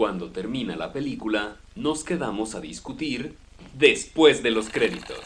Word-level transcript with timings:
Cuando 0.00 0.30
termina 0.30 0.76
la 0.76 0.94
película, 0.94 1.58
nos 1.74 2.04
quedamos 2.04 2.54
a 2.54 2.60
discutir 2.62 3.36
después 3.74 4.42
de 4.42 4.50
los 4.50 4.70
créditos. 4.70 5.18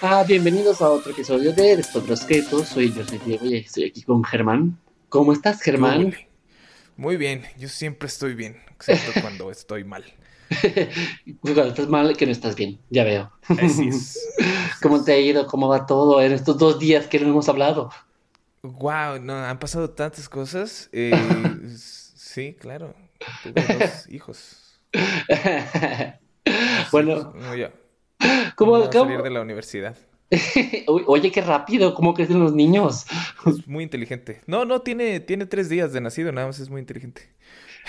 Ah, 0.00 0.24
bienvenidos 0.28 0.80
a 0.80 0.90
otro 0.90 1.10
episodio 1.10 1.52
de 1.54 1.78
Después 1.78 2.04
de 2.04 2.10
los 2.10 2.24
créditos. 2.24 2.68
Soy 2.68 2.92
yo, 2.92 3.04
soy 3.04 3.18
Diego 3.18 3.46
y 3.46 3.56
estoy 3.56 3.86
aquí 3.86 4.02
con 4.02 4.22
Germán. 4.22 4.78
¿Cómo 5.08 5.32
estás, 5.32 5.60
Germán? 5.60 6.14
Muy 6.96 7.16
bien, 7.16 7.42
yo 7.58 7.66
siempre 7.66 8.06
estoy 8.06 8.36
bien, 8.36 8.62
excepto 8.70 9.10
cuando 9.22 9.50
estoy 9.50 9.82
mal. 9.82 10.04
Cuando 11.40 11.64
estás 11.64 11.88
mal, 11.88 12.16
que 12.16 12.26
no 12.26 12.32
estás 12.32 12.56
bien, 12.56 12.78
ya 12.90 13.04
veo. 13.04 13.30
Así 13.48 13.88
es. 13.88 14.34
¿Cómo 14.82 15.02
te 15.02 15.12
ha 15.12 15.18
ido? 15.18 15.46
¿Cómo 15.46 15.68
va 15.68 15.86
todo 15.86 16.20
en 16.22 16.32
estos 16.32 16.58
dos 16.58 16.78
días 16.78 17.06
que 17.06 17.20
no 17.20 17.28
hemos 17.28 17.48
hablado? 17.48 17.90
Wow, 18.62 19.20
no, 19.20 19.34
han 19.34 19.58
pasado 19.58 19.90
tantas 19.90 20.28
cosas. 20.28 20.88
Eh, 20.92 21.12
sí, 21.76 22.56
claro. 22.58 22.94
Dos 23.44 24.08
hijos. 24.10 24.80
bueno, 26.92 27.32
No, 27.34 27.54
ya. 27.54 27.72
¿cómo, 28.56 28.90
salir 28.90 29.22
de 29.22 29.30
la 29.30 29.40
universidad. 29.40 29.96
Oye, 30.86 31.30
qué 31.30 31.40
rápido, 31.40 31.94
¿cómo 31.94 32.14
crecen 32.14 32.40
los 32.40 32.54
niños? 32.54 33.04
Es 33.46 33.66
muy 33.68 33.84
inteligente. 33.84 34.40
No, 34.46 34.64
no, 34.64 34.80
tiene, 34.80 35.20
tiene 35.20 35.46
tres 35.46 35.68
días 35.68 35.92
de 35.92 36.00
nacido, 36.00 36.32
nada 36.32 36.46
más 36.46 36.58
es 36.58 36.70
muy 36.70 36.80
inteligente. 36.80 37.28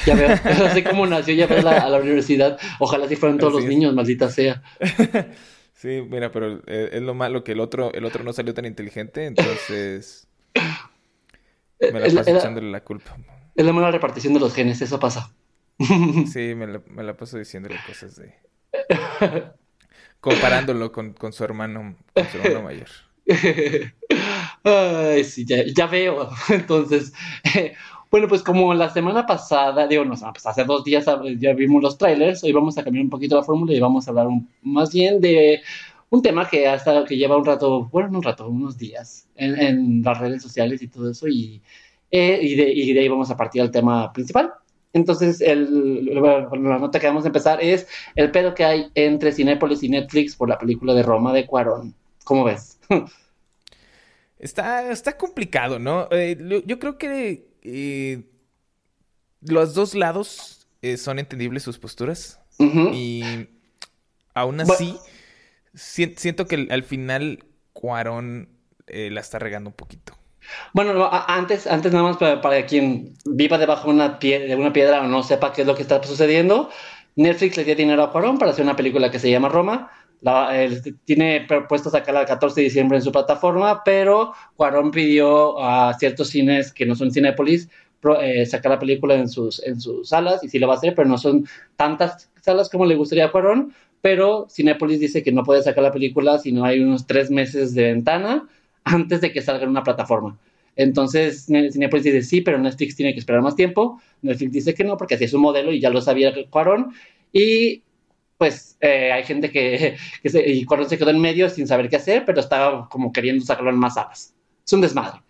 Ya 0.04 0.16
veo, 0.16 0.40
no 0.58 0.70
sé 0.70 0.84
cómo 0.84 1.08
nació, 1.08 1.34
ya 1.34 1.48
fue 1.48 1.60
a 1.60 1.64
la, 1.64 1.78
a 1.86 1.90
la 1.90 2.00
universidad. 2.00 2.60
Ojalá 2.80 3.08
si 3.08 3.16
fueran 3.16 3.40
todos 3.40 3.54
Así 3.54 3.62
los 3.62 3.66
es. 3.66 3.70
niños, 3.70 3.94
maldita 3.94 4.30
sea. 4.30 4.62
Sí, 5.74 6.02
mira, 6.10 6.32
pero 6.32 6.62
eh, 6.68 6.90
es 6.94 7.02
lo 7.02 7.14
malo 7.14 7.44
que 7.44 7.52
el 7.52 7.60
otro, 7.60 7.94
el 7.94 8.06
otro 8.06 8.24
no 8.24 8.34
salió 8.34 8.54
tan 8.54 8.66
inteligente, 8.66 9.26
entonces 9.26 10.28
me 11.90 12.00
la 12.00 12.10
paso 12.12 12.32
echándole 12.34 12.70
la 12.72 12.84
culpa. 12.84 13.18
es 13.56 13.66
la 13.66 13.74
mala 13.74 13.92
repartición 13.92 14.34
de 14.34 14.40
los 14.40 14.54
genes, 14.54 14.82
eso 14.82 15.00
pasa. 15.00 15.34
Sí, 16.24 16.56
me 16.56 16.68
la, 16.68 16.82
me 16.88 17.04
la 17.04 17.16
paso 17.18 17.38
diciéndole 17.38 17.82
cosas 17.82 18.16
de... 18.16 18.34
Comparándolo 20.20 20.92
con, 20.92 21.14
con 21.14 21.34
su 21.34 21.44
hermano, 21.44 21.96
con 22.14 22.28
su 22.28 22.38
hermano 22.38 22.62
mayor. 22.64 22.90
Ay, 24.64 25.24
sí, 25.24 25.46
ya, 25.46 25.64
ya 25.66 25.88
veo. 25.88 26.30
Entonces, 26.50 27.14
eh, 27.56 27.76
bueno, 28.16 28.30
pues 28.30 28.44
como 28.44 28.74
la 28.74 28.90
semana 28.90 29.26
pasada, 29.26 29.88
digo, 29.88 30.06
no, 30.06 30.16
semana 30.16 30.32
pasada, 30.32 30.52
hace 30.54 30.64
dos 30.64 30.86
días 30.86 31.06
ya 31.38 31.52
vimos 31.52 31.84
los 31.84 31.98
trailers, 31.98 32.42
hoy 32.46 32.54
vamos 32.54 32.78
a 32.78 32.84
cambiar 32.86 33.04
un 33.04 33.10
poquito 33.10 33.36
la 33.36 33.44
fórmula 33.44 33.74
y 33.74 33.80
vamos 33.82 34.08
a 34.08 34.12
hablar 34.12 34.28
un- 34.28 34.48
más 34.62 34.94
bien 34.94 35.20
de 35.20 35.62
un 36.10 36.22
tema 36.22 36.48
que 36.50 36.66
hasta 36.66 37.04
que 37.04 37.18
lleva 37.18 37.36
un 37.36 37.44
rato, 37.44 37.90
bueno, 37.92 38.08
no 38.12 38.20
un 38.20 38.24
rato, 38.24 38.48
unos 38.48 38.78
días 38.78 39.28
en, 39.36 39.60
en 39.60 40.02
las 40.02 40.18
redes 40.18 40.42
sociales 40.42 40.82
y 40.82 40.88
todo 40.88 41.12
eso, 41.12 41.28
y, 41.28 41.62
eh, 42.10 42.40
y, 42.42 42.56
de, 42.56 42.72
y 42.72 42.94
de 42.94 43.02
ahí 43.02 43.10
vamos 43.10 43.30
a 43.32 43.36
partir 43.36 43.62
al 43.62 43.70
tema 43.72 44.14
principal. 44.14 44.54
Entonces, 44.94 45.42
el, 45.42 46.06
la 46.16 46.80
nota 46.80 47.02
que 47.02 47.08
vamos 47.08 47.26
a 47.26 47.28
empezar 47.28 47.62
es 47.62 47.86
el 48.16 48.32
pedo 48.32 48.54
que 48.56 48.64
hay 48.64 48.88
entre 48.96 49.34
Cinépolis 49.34 49.84
y 49.84 49.90
Netflix 49.90 50.38
por 50.38 50.48
la 50.48 50.58
película 50.58 50.94
de 50.94 51.04
Roma 51.04 51.34
de 51.34 51.46
Cuarón. 51.46 51.94
¿Cómo 52.24 52.46
ves? 52.46 52.80
Está, 54.38 54.92
está 54.92 55.18
complicado, 55.18 55.80
¿no? 55.80 56.08
Eh, 56.12 56.38
yo 56.66 56.78
creo 56.78 56.98
que 56.98 57.55
eh, 57.66 58.24
los 59.42 59.74
dos 59.74 59.94
lados 59.96 60.68
eh, 60.82 60.98
son 60.98 61.20
entendibles 61.20 61.64
sus 61.64 61.78
posturas 61.80 62.40
y 62.94 63.48
aún 64.34 64.62
así 64.62 64.96
sien- 65.74 66.16
siento 66.18 66.48
que 66.48 66.56
al- 66.56 66.68
al 66.72 66.84
final 66.84 67.44
Cuarón 67.74 68.50
eh, 68.88 69.10
la 69.12 69.20
está 69.22 69.40
regando 69.40 69.70
un 69.70 69.76
poquito. 69.76 70.14
Bueno, 70.74 71.10
antes, 71.28 71.66
antes 71.68 71.92
nada 71.92 72.04
más 72.04 72.18
para, 72.18 72.40
para 72.40 72.66
quien 72.66 73.16
viva 73.26 73.58
debajo 73.58 73.88
de 73.90 73.96
una, 73.96 74.20
pie- 74.20 74.48
de 74.48 74.56
una 74.56 74.72
piedra 74.72 75.02
o 75.02 75.08
no 75.08 75.24
sepa 75.24 75.52
qué 75.52 75.62
es 75.62 75.68
lo 75.68 75.76
que 75.76 75.82
está 75.82 76.02
sucediendo, 76.04 76.70
Netflix 77.16 77.58
le 77.58 77.64
dio 77.66 77.76
dinero 77.76 78.04
a 78.04 78.12
Cuarón 78.12 78.38
para 78.38 78.52
hacer 78.52 78.64
una 78.64 78.76
película 78.76 79.10
que 79.12 79.20
se 79.20 79.30
llama 79.32 79.50
Roma. 79.50 79.92
La- 80.26 80.62
él 80.64 80.82
tiene 81.06 81.46
propuesto 81.48 81.90
sacarla 81.90 82.22
el 82.22 82.28
14 82.28 82.62
de 82.62 82.66
diciembre 82.66 82.98
en 82.98 83.04
su 83.04 83.12
plataforma, 83.12 83.84
pero 83.84 84.34
Cuarón 84.56 84.92
pidió 84.92 85.60
a 85.64 85.94
ciertos 86.00 86.30
cines 86.30 86.72
que 86.74 86.86
no 86.86 86.96
son 86.96 87.12
Cinépolis 87.12 87.70
pro- 88.00 88.20
eh, 88.22 88.46
sacar 88.46 88.72
la 88.72 88.80
película 88.80 89.16
en 89.16 89.30
sus, 89.30 89.62
en 89.64 89.80
sus 89.80 90.10
salas, 90.10 90.44
y 90.44 90.50
sí 90.50 90.58
lo 90.60 90.68
va 90.68 90.74
a 90.76 90.78
hacer, 90.78 90.96
pero 90.96 91.08
no 91.08 91.18
son 91.18 91.46
tantas 91.76 92.32
salas 92.42 92.70
como 92.70 92.86
le 92.86 92.96
gustaría 92.96 93.26
a 93.26 93.32
Cuarón, 93.32 93.74
pero 94.02 94.48
Cinépolis 94.50 95.00
dice 95.00 95.24
que 95.24 95.32
no 95.32 95.44
puede 95.44 95.62
sacar 95.64 95.84
la 95.84 95.92
película 95.92 96.38
si 96.40 96.52
no 96.52 96.66
hay 96.66 96.80
unos 96.80 97.06
tres 97.08 97.30
meses 97.32 97.74
de 97.76 97.84
ventana 97.94 98.48
antes 98.84 99.22
de 99.22 99.32
que 99.32 99.42
salga 99.42 99.64
en 99.64 99.70
una 99.70 99.84
plataforma. 99.84 100.38
Entonces, 100.76 101.50
Ne- 101.50 101.72
Cinepolis 101.72 102.04
dice 102.06 102.22
sí, 102.22 102.42
pero 102.42 102.58
Netflix 102.60 102.96
tiene 102.96 103.14
que 103.14 103.20
esperar 103.20 103.42
más 103.42 103.56
tiempo. 103.56 104.02
Netflix 104.22 104.52
dice 104.52 104.74
que 104.74 104.84
no, 104.84 104.98
porque 104.98 105.16
así 105.16 105.24
es 105.26 105.32
su 105.32 105.40
modelo 105.40 105.72
y 105.72 105.80
ya 105.80 105.90
lo 105.90 106.02
sabía 106.02 106.34
Cuarón. 106.50 106.94
Y 107.32 107.82
pues 108.38 108.78
eh, 108.82 109.12
hay 109.12 109.24
gente 109.24 109.52
que, 109.52 109.98
que 110.24 110.30
se, 110.30 110.48
y 110.48 110.66
Cuarón 110.66 110.90
se 110.90 110.98
quedó 110.98 111.10
en 111.10 111.20
medio 111.20 111.50
sin 111.50 111.68
saber 111.68 111.90
qué 111.90 111.98
hacer, 111.98 112.26
pero 112.26 112.40
estaba 112.40 112.88
como 112.90 113.12
queriendo 113.12 113.46
sacarlo 113.46 113.70
en 113.70 113.78
más 113.78 113.96
salas. 113.96 114.34
Es 114.66 114.74
un 114.74 114.82
desmadre. 114.82 115.22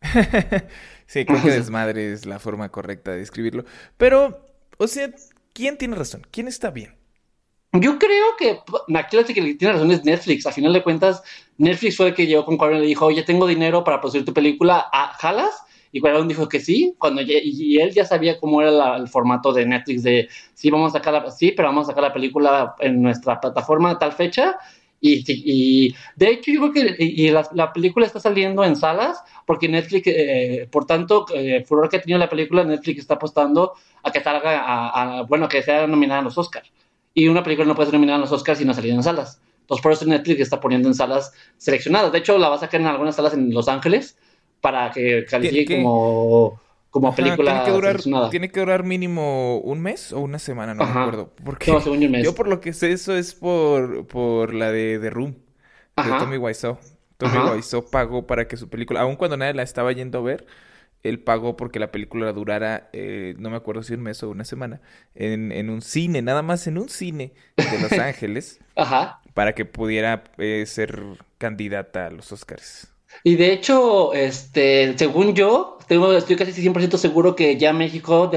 Sí, 1.06 1.24
creo 1.24 1.42
que 1.42 1.50
desmadre 1.50 2.12
es 2.12 2.26
la 2.26 2.38
forma 2.38 2.70
correcta 2.70 3.12
de 3.12 3.18
describirlo. 3.18 3.64
Pero, 3.96 4.46
o 4.78 4.86
sea, 4.86 5.10
¿quién 5.52 5.76
tiene 5.76 5.96
razón? 5.96 6.26
¿Quién 6.30 6.48
está 6.48 6.70
bien? 6.70 6.94
Yo 7.72 7.98
creo 7.98 8.36
que 8.38 8.60
aquí 8.96 9.16
lo 9.16 9.24
que 9.24 9.54
tiene 9.54 9.72
razón 9.72 9.90
es 9.90 10.04
Netflix. 10.04 10.46
A 10.46 10.52
final 10.52 10.72
de 10.72 10.82
cuentas, 10.82 11.22
Netflix 11.58 11.96
fue 11.96 12.08
el 12.08 12.14
que 12.14 12.26
llegó 12.26 12.44
con 12.44 12.56
Cuarón 12.56 12.78
y 12.78 12.80
le 12.80 12.86
dijo, 12.86 13.06
oye, 13.06 13.22
tengo 13.22 13.46
dinero 13.46 13.82
para 13.84 14.00
producir 14.00 14.24
tu 14.24 14.32
película, 14.32 14.86
¿ah, 14.92 15.12
¿jalas? 15.18 15.62
Y 15.94 16.00
Cuarón 16.00 16.26
dijo 16.26 16.48
que 16.48 16.58
sí, 16.58 16.92
cuando 16.98 17.22
ya- 17.22 17.38
y 17.40 17.76
él 17.78 17.92
ya 17.94 18.04
sabía 18.04 18.36
cómo 18.40 18.60
era 18.60 18.96
el 18.96 19.06
formato 19.06 19.52
de 19.52 19.64
Netflix 19.64 20.02
de, 20.02 20.28
sí, 20.52 20.68
vamos 20.68 20.90
a 20.92 20.98
sacar 20.98 21.12
la, 21.14 21.30
sí, 21.30 21.52
pero 21.52 21.68
vamos 21.68 21.84
a 21.86 21.92
sacar 21.92 22.02
la 22.02 22.12
película 22.12 22.74
en 22.80 23.00
nuestra 23.00 23.40
plataforma 23.40 23.90
a 23.92 23.98
tal 23.98 24.12
fecha. 24.12 24.56
Y, 25.00 25.94
de 26.16 26.28
hecho, 26.30 26.50
yo 26.50 26.60
creo 26.60 26.72
que 26.72 27.46
la 27.52 27.72
película 27.72 28.06
está 28.06 28.18
saliendo 28.18 28.64
en 28.64 28.74
salas 28.74 29.22
porque 29.46 29.68
Netflix, 29.68 30.06
eh, 30.08 30.66
por 30.72 30.84
tanto, 30.86 31.26
eh, 31.34 31.62
furor 31.64 31.88
que 31.88 31.98
ha 31.98 32.00
tenido 32.00 32.18
la 32.18 32.28
película, 32.28 32.64
Netflix 32.64 33.00
está 33.00 33.14
apostando 33.14 33.74
a 34.02 34.10
que 34.10 34.20
salga, 34.20 34.60
a, 34.60 35.18
a- 35.18 35.22
bueno, 35.22 35.46
que 35.48 35.62
sea 35.62 35.86
nominada 35.86 36.20
a 36.20 36.24
los 36.24 36.36
Oscars. 36.38 36.72
Y 37.12 37.28
una 37.28 37.42
película 37.44 37.68
no 37.68 37.74
puede 37.76 37.86
ser 37.90 37.94
nominada 37.94 38.16
a 38.18 38.20
los 38.22 38.32
Oscars 38.32 38.58
si 38.58 38.64
no 38.64 38.72
ha 38.72 38.74
salido 38.74 38.96
en 38.96 39.02
salas. 39.04 39.40
Entonces, 39.60 39.82
por 39.82 39.92
eso 39.92 40.06
Netflix 40.06 40.40
está 40.40 40.58
poniendo 40.60 40.88
en 40.88 40.94
salas 40.94 41.32
seleccionadas. 41.58 42.10
De 42.10 42.18
hecho, 42.18 42.36
la 42.38 42.48
va 42.48 42.56
a 42.56 42.58
sacar 42.58 42.80
en 42.80 42.86
algunas 42.88 43.14
salas 43.14 43.34
en 43.34 43.52
Los 43.54 43.68
Ángeles 43.68 44.16
para 44.64 44.90
que 44.90 45.24
califique 45.26 45.64
¿Qué? 45.66 45.76
como, 45.76 46.60
como 46.90 47.14
Ajá, 47.16 47.16
película 47.16 47.52
tiene 47.52 47.62
que 47.62 47.70
durar, 47.70 48.00
tiene 48.28 48.50
que 48.50 48.60
durar 48.60 48.82
mínimo 48.84 49.58
un 49.60 49.80
mes 49.80 50.12
o 50.12 50.20
una 50.20 50.38
semana, 50.38 50.74
no 50.74 50.82
Ajá. 50.82 50.92
me 50.92 50.92
acuerdo. 50.92 51.32
Porque 51.44 51.72
No, 51.74 51.80
según 51.80 52.00
yo, 52.00 52.06
un 52.06 52.12
mes. 52.12 52.26
yo 52.26 52.34
por 52.34 52.48
lo 52.48 52.60
que 52.60 52.72
sé, 52.72 52.92
eso 52.92 53.14
es 53.16 53.34
por, 53.34 54.06
por 54.06 54.52
la 54.54 54.70
de 54.72 54.98
The 55.00 55.10
Room, 55.10 55.36
de. 55.96 56.14
Tommy 56.18 56.36
Wiseau. 56.38 56.78
Tommy. 57.18 57.38
Wiseau 57.38 57.90
pagó 57.90 58.26
para 58.26 58.48
que 58.48 58.56
su 58.56 58.68
película, 58.68 59.00
aun 59.02 59.16
cuando 59.16 59.36
nadie 59.36 59.54
la 59.54 59.62
estaba 59.62 59.92
yendo 59.92 60.18
a 60.18 60.22
ver, 60.22 60.46
él 61.04 61.20
pagó 61.20 61.56
porque 61.56 61.78
la 61.80 61.92
película 61.92 62.32
durara, 62.32 62.90
eh, 62.92 63.34
no 63.38 63.50
me 63.50 63.56
acuerdo 63.56 63.82
si 63.84 63.94
un 63.94 64.02
mes 64.02 64.22
o 64.22 64.30
una 64.30 64.44
semana, 64.44 64.80
en, 65.14 65.52
en 65.52 65.70
un 65.70 65.82
cine, 65.82 66.22
nada 66.22 66.42
más 66.42 66.66
en 66.68 66.78
un 66.78 66.88
cine 66.90 67.34
de 67.70 67.78
Los 67.78 67.98
Ángeles, 67.98 68.60
Ajá. 68.76 69.20
para 69.34 69.54
que 69.54 69.64
pudiera 69.66 70.24
eh, 70.38 70.64
ser 70.66 71.02
candidata 71.38 72.06
a 72.08 72.10
los 72.10 72.32
Oscars. 72.32 72.93
Y 73.22 73.36
de 73.36 73.52
hecho, 73.52 74.12
este, 74.12 74.96
según 74.98 75.34
yo, 75.34 75.78
tengo, 75.86 76.12
estoy 76.12 76.36
casi 76.36 76.52
100% 76.52 76.96
seguro 76.96 77.36
que 77.36 77.56
ya 77.56 77.72
México 77.72 78.30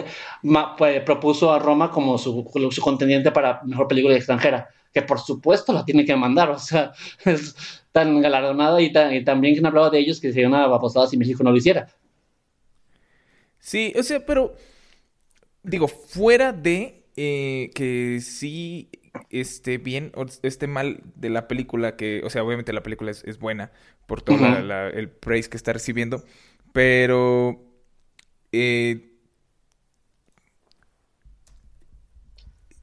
pues, 0.77 1.01
propuso 1.01 1.51
a 1.51 1.59
Roma 1.59 1.91
como 1.91 2.17
su, 2.17 2.49
su 2.71 2.81
contendiente 2.81 3.31
para 3.31 3.61
mejor 3.63 3.87
película 3.87 4.15
extranjera, 4.15 4.69
que 4.93 5.01
por 5.01 5.19
supuesto 5.19 5.73
la 5.73 5.85
tiene 5.85 6.05
que 6.05 6.15
mandar, 6.15 6.49
o 6.51 6.59
sea, 6.59 6.91
es 7.25 7.55
tan 7.91 8.21
galardonada 8.21 8.81
y 8.81 8.91
tan, 8.91 9.13
y 9.13 9.23
tan 9.23 9.41
bien 9.41 9.55
que 9.55 9.65
han 9.65 9.91
de 9.91 9.99
ellos 9.99 10.19
que 10.19 10.31
sería 10.31 10.47
una 10.47 10.67
babosadas 10.67 11.09
si 11.09 11.17
México 11.17 11.43
no 11.43 11.51
lo 11.51 11.57
hiciera. 11.57 11.87
Sí, 13.59 13.93
o 13.97 14.03
sea, 14.03 14.25
pero 14.25 14.55
digo, 15.63 15.87
fuera 15.87 16.53
de 16.53 17.05
eh, 17.15 17.71
que 17.73 18.19
sí 18.21 18.89
esté 19.29 19.77
bien 19.77 20.11
o 20.15 20.25
esté 20.43 20.67
mal 20.67 21.01
de 21.15 21.29
la 21.29 21.47
película, 21.47 21.95
que, 21.95 22.21
o 22.23 22.29
sea, 22.29 22.43
obviamente 22.43 22.73
la 22.73 22.83
película 22.83 23.11
es, 23.11 23.23
es 23.25 23.39
buena 23.39 23.71
por 24.05 24.21
todo 24.21 24.45
el 24.47 25.09
praise 25.09 25.49
que 25.49 25.57
está 25.57 25.73
recibiendo, 25.73 26.23
pero 26.73 27.61
eh, 28.51 29.11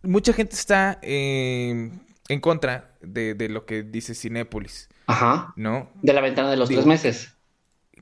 mucha 0.03 0.33
gente 0.33 0.55
está 0.55 0.99
eh, 1.03 1.91
en 2.29 2.41
contra 2.41 2.97
de, 3.01 3.35
de 3.35 3.49
lo 3.49 3.67
que 3.67 3.83
dice 3.83 4.15
Cinépolis, 4.15 4.89
Ajá. 5.07 5.55
¿no? 5.57 5.91
De 6.03 6.13
la 6.13 6.21
ventana 6.21 6.51
de 6.51 6.57
los 6.57 6.69
Digo, 6.69 6.83
tres 6.83 6.87
meses. 6.87 7.39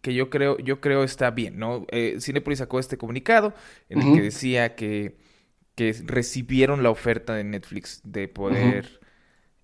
que 0.02 0.14
yo 0.14 0.30
creo, 0.30 0.58
yo 0.58 0.80
creo 0.80 1.04
está 1.04 1.30
bien, 1.30 1.58
¿no? 1.58 1.86
Eh, 1.90 2.16
Cinepolis 2.20 2.58
sacó 2.58 2.78
este 2.80 2.98
comunicado 2.98 3.54
en 3.88 4.02
el 4.02 4.10
que 4.10 4.20
decía 4.20 4.74
que, 4.74 5.16
que 5.74 5.94
recibieron 6.04 6.82
la 6.82 6.90
oferta 6.90 7.34
de 7.34 7.44
Netflix 7.44 8.00
de 8.04 8.28
poder 8.28 9.00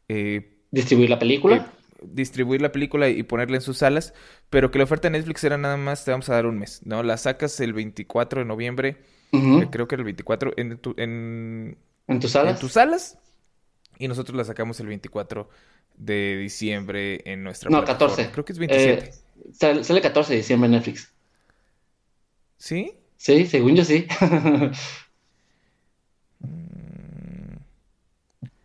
eh, 0.09 0.59
Distribuir 0.71 1.11
la 1.11 1.19
película. 1.19 1.57
eh, 1.57 1.71
distribuir 2.03 2.63
la 2.63 2.73
película 2.73 3.09
y 3.09 3.23
ponerla 3.25 3.57
en 3.57 3.63
sus 3.63 3.79
salas, 3.79 4.15
pero 4.51 4.71
que 4.71 4.79
la 4.79 4.85
oferta 4.85 5.09
de 5.09 5.19
Netflix 5.19 5.45
era 5.45 5.59
nada 5.59 5.77
más, 5.77 6.05
te 6.05 6.11
vamos 6.13 6.29
a 6.31 6.35
dar 6.35 6.47
un 6.47 6.59
mes, 6.59 6.83
¿no? 6.87 7.03
La 7.03 7.17
sacas 7.17 7.61
el 7.61 7.73
24 7.73 8.41
de 8.41 8.47
noviembre, 8.47 8.99
eh, 9.55 9.69
creo 9.71 9.89
que 9.89 9.97
era 9.97 10.01
el 10.03 10.05
24, 10.07 10.53
en, 10.57 10.79
tu- 10.79 10.95
en, 10.99 11.79
¿En 12.09 12.19
tus 12.21 12.33
salas? 12.33 12.53
en 12.53 12.59
tus 12.59 12.73
salas, 12.73 13.19
y 13.99 14.09
nosotros 14.09 14.37
la 14.37 14.45
sacamos 14.45 14.81
el 14.81 14.87
24 14.89 15.51
de 15.97 16.37
diciembre 16.39 17.23
en 17.31 17.43
nuestra 17.45 17.71
No, 17.71 17.77
plataforma. 17.77 18.31
14. 18.31 18.31
Creo 18.31 18.45
que 18.45 18.53
es 18.53 18.59
27. 18.59 19.11
Eh, 19.11 19.15
sale, 19.53 19.85
sale 19.85 20.01
14 20.01 20.33
de 20.33 20.39
diciembre 20.39 20.67
en 20.67 20.73
Netflix. 20.73 21.13
¿Sí? 22.59 22.99
Sí, 23.17 23.47
según 23.47 23.77
yo 23.77 23.85
sí. 23.85 24.07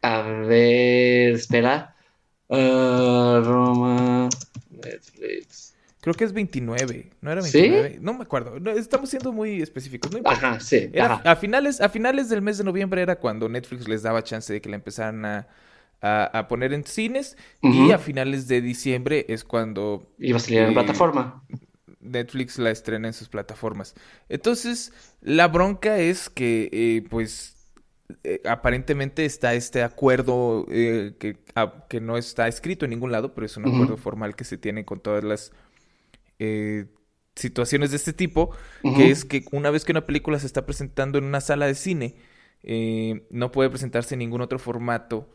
A 0.04 0.22
ver, 0.22 1.34
espera. 1.34 1.96
Ah, 2.50 3.42
Roma, 3.44 4.30
Netflix. 4.70 5.74
Creo 6.02 6.14
que 6.14 6.26
es 6.26 6.34
29, 6.34 7.12
¿no 7.22 7.32
era 7.32 7.42
¿Sí? 7.42 7.62
29? 7.62 8.00
No 8.02 8.14
me 8.14 8.24
acuerdo, 8.24 8.60
no, 8.60 8.72
estamos 8.72 9.10
siendo 9.10 9.32
muy 9.32 9.62
específicos, 9.62 10.12
no 10.12 10.18
importa. 10.18 10.48
Ajá, 10.48 10.60
sí, 10.60 10.90
Era- 10.92 11.16
ajá. 11.16 11.32
a, 11.32 11.36
finales, 11.38 11.80
a 11.80 11.88
finales 11.88 12.28
del 12.28 12.42
mes 12.42 12.58
de 12.58 12.66
noviembre 12.66 13.02
era 13.02 13.16
cuando 13.18 13.48
Netflix 13.48 13.88
les 13.88 14.04
daba 14.04 14.22
chance 14.24 14.52
de 14.52 14.60
que 14.60 14.68
la 14.70 14.76
empezaran 14.76 15.24
a, 15.24 15.48
a- 16.02 16.26
a 16.40 16.48
poner 16.50 16.74
en 16.74 16.84
cines 16.84 17.38
y 17.62 17.92
a 17.92 17.98
finales 18.00 18.50
de 18.50 18.60
diciembre 18.62 19.26
es 19.30 19.46
cuando 19.46 20.12
Iba 20.20 20.38
a 20.38 20.40
salir 20.42 20.60
en 20.60 20.72
eh, 20.72 20.74
plataforma. 20.74 21.42
Netflix 22.02 22.58
la 22.60 22.72
estrena 22.72 23.08
en 23.08 23.14
sus 23.14 23.30
plataformas. 23.30 23.96
Entonces, 24.30 24.92
la 25.22 25.48
bronca 25.48 26.00
es 26.00 26.30
que, 26.30 26.70
eh, 26.74 27.08
pues, 27.10 27.53
eh, 28.24 28.42
aparentemente 28.46 29.26
está 29.26 29.54
este 29.54 29.84
acuerdo 29.84 30.66
eh, 30.70 31.16
que, 31.20 31.38
a- 31.56 31.86
que 31.90 32.02
no 32.02 32.18
está 32.18 32.48
escrito 32.48 32.86
en 32.86 32.92
ningún 32.92 33.12
lado, 33.12 33.34
pero 33.34 33.46
es 33.46 33.58
un 33.58 33.66
acuerdo 33.66 33.98
formal 33.98 34.36
que 34.36 34.44
se 34.46 34.58
tiene 34.58 34.86
con 34.86 35.00
todas 35.02 35.24
las 35.24 35.52
eh, 36.40 36.86
situaciones 37.36 37.92
de 37.92 37.98
este 37.98 38.14
tipo, 38.14 38.56
que 38.94 39.12
es 39.12 39.26
que 39.26 39.46
una 39.52 39.72
vez 39.72 39.86
que 39.86 39.92
una 39.92 40.06
película 40.06 40.40
se 40.40 40.48
está 40.48 40.66
presentando 40.66 41.18
en 41.18 41.26
una 41.26 41.42
sala 41.42 41.68
de 41.68 41.76
cine, 41.76 42.16
eh, 42.64 43.26
no 43.32 43.52
puede 43.52 43.70
presentarse 43.70 44.16
en 44.16 44.20
ningún 44.20 44.42
otro 44.42 44.60
formato 44.60 45.30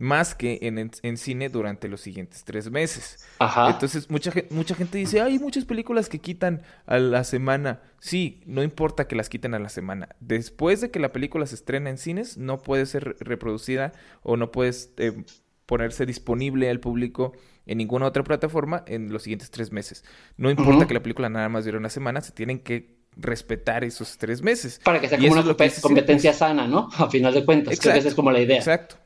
más 0.00 0.34
que 0.34 0.58
en, 0.62 0.78
en- 0.78 1.16
cine 1.18 1.50
durante 1.50 1.86
los 1.86 2.00
siguientes 2.00 2.42
tres 2.44 2.70
meses. 2.70 3.28
Ajá. 3.38 3.68
Entonces, 3.68 4.08
mucha, 4.10 4.32
mucha 4.48 4.74
gente 4.74 4.96
dice, 4.96 5.20
hay 5.20 5.38
muchas 5.38 5.66
películas 5.66 6.08
que 6.08 6.18
quitan 6.18 6.62
a 6.86 6.98
la 6.98 7.22
semana. 7.22 7.82
Sí, 8.00 8.40
no 8.46 8.62
importa 8.62 9.06
que 9.06 9.14
las 9.14 9.28
quiten 9.28 9.52
a 9.54 9.58
la 9.58 9.68
semana. 9.68 10.08
Después 10.18 10.80
de 10.80 10.90
que 10.90 11.00
la 11.00 11.12
película 11.12 11.44
se 11.46 11.54
estrena 11.54 11.90
en 11.90 11.98
cines, 11.98 12.38
no 12.38 12.62
puede 12.62 12.86
ser 12.86 13.16
reproducida 13.20 13.92
o 14.22 14.38
no 14.38 14.50
puede 14.50 14.72
eh, 14.96 15.22
ponerse 15.66 16.06
disponible 16.06 16.70
al 16.70 16.80
público 16.80 17.34
en 17.66 17.76
ninguna 17.76 18.06
otra 18.06 18.24
plataforma 18.24 18.82
en 18.86 19.12
los 19.12 19.24
siguientes 19.24 19.50
tres 19.50 19.70
meses. 19.70 20.02
No 20.38 20.50
importa 20.50 20.86
que 20.86 20.94
la 20.94 21.02
película 21.02 21.28
nada 21.28 21.50
más 21.50 21.66
dure 21.66 21.76
una 21.76 21.90
semana, 21.90 22.22
se 22.22 22.32
tienen 22.32 22.60
que 22.60 22.96
respetar 23.16 23.84
esos 23.84 24.16
tres 24.16 24.40
meses. 24.40 24.80
Para 24.82 24.98
que 24.98 25.08
sea 25.10 25.18
Y 25.18 25.28
como 25.28 25.42
una 25.42 25.56
competencia 25.82 26.32
sana, 26.32 26.66
¿no? 26.66 26.88
A 26.96 27.10
final 27.10 27.34
de 27.34 27.44
cuentas. 27.44 27.78
Creo 27.78 27.92
que 27.92 27.98
esa 27.98 28.08
es 28.08 28.14
como 28.14 28.32
la 28.32 28.40
idea. 28.40 28.56
Exacto. 28.56 28.96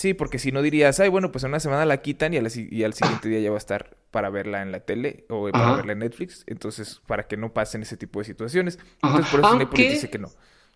Sí, 0.00 0.14
porque 0.14 0.38
si 0.38 0.50
no 0.50 0.62
dirías, 0.62 0.98
ay, 0.98 1.10
bueno, 1.10 1.30
pues 1.30 1.44
en 1.44 1.50
una 1.50 1.60
semana 1.60 1.84
la 1.84 2.00
quitan 2.00 2.32
y, 2.32 2.38
a 2.38 2.42
la 2.42 2.48
si- 2.48 2.68
y 2.70 2.84
al 2.84 2.94
siguiente 2.94 3.28
día 3.28 3.38
ya 3.40 3.50
va 3.50 3.56
a 3.56 3.58
estar 3.58 3.98
para 4.10 4.30
verla 4.30 4.62
en 4.62 4.72
la 4.72 4.80
tele 4.80 5.26
o 5.28 5.50
para 5.50 5.62
Ajá. 5.66 5.76
verla 5.76 5.92
en 5.92 5.98
Netflix. 5.98 6.42
Entonces, 6.46 7.02
para 7.06 7.28
que 7.28 7.36
no 7.36 7.52
pasen 7.52 7.82
ese 7.82 7.98
tipo 7.98 8.18
de 8.18 8.24
situaciones. 8.24 8.78
Ajá. 9.02 9.16
Entonces, 9.18 9.30
por 9.30 9.40
eso 9.40 9.48
Aunque- 9.50 9.64
Cinépolis 9.66 9.90
dice 9.92 10.08
que 10.08 10.18
no. 10.18 10.30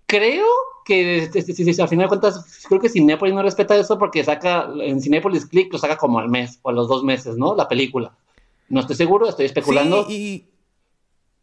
Creo 0.06 0.44
que 0.84 1.16
este, 1.20 1.38
este, 1.38 1.54
sí, 1.54 1.72
sí, 1.72 1.80
al 1.80 1.88
final 1.88 2.04
de 2.04 2.08
cuentas, 2.08 2.64
creo 2.68 2.78
que 2.82 2.90
Cinépolis 2.90 3.34
no 3.34 3.42
respeta 3.42 3.74
eso 3.74 3.98
porque 3.98 4.22
saca 4.22 4.68
en 4.82 5.00
Cinépolis 5.00 5.46
Click 5.46 5.72
lo 5.72 5.78
saca 5.78 5.96
como 5.96 6.18
al 6.18 6.28
mes 6.28 6.58
o 6.60 6.68
a 6.68 6.72
los 6.74 6.86
dos 6.88 7.02
meses, 7.02 7.38
¿no? 7.38 7.56
La 7.56 7.66
película. 7.66 8.14
No 8.68 8.80
estoy 8.80 8.96
seguro, 8.96 9.26
estoy 9.26 9.46
especulando. 9.46 10.04
Sí, 10.06 10.46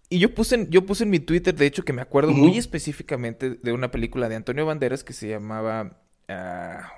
y, 0.10 0.16
y 0.16 0.20
yo 0.20 0.36
puse 0.36 0.54
en, 0.54 0.70
yo 0.70 0.86
puse 0.86 1.06
en 1.06 1.10
mi 1.10 1.20
Twitter, 1.20 1.56
de 1.56 1.66
hecho, 1.66 1.84
que 1.84 1.94
me 1.94 2.04
acuerdo 2.04 2.32
muy 2.32 2.60
específicamente 2.60 3.50
de 3.56 3.72
una 3.74 3.90
película 3.90 4.30
de 4.30 4.36
Antonio 4.36 4.68
Banderas 4.68 5.04
que 5.04 5.14
se 5.14 5.28
llamaba. 5.30 5.98
ah, 6.30 6.92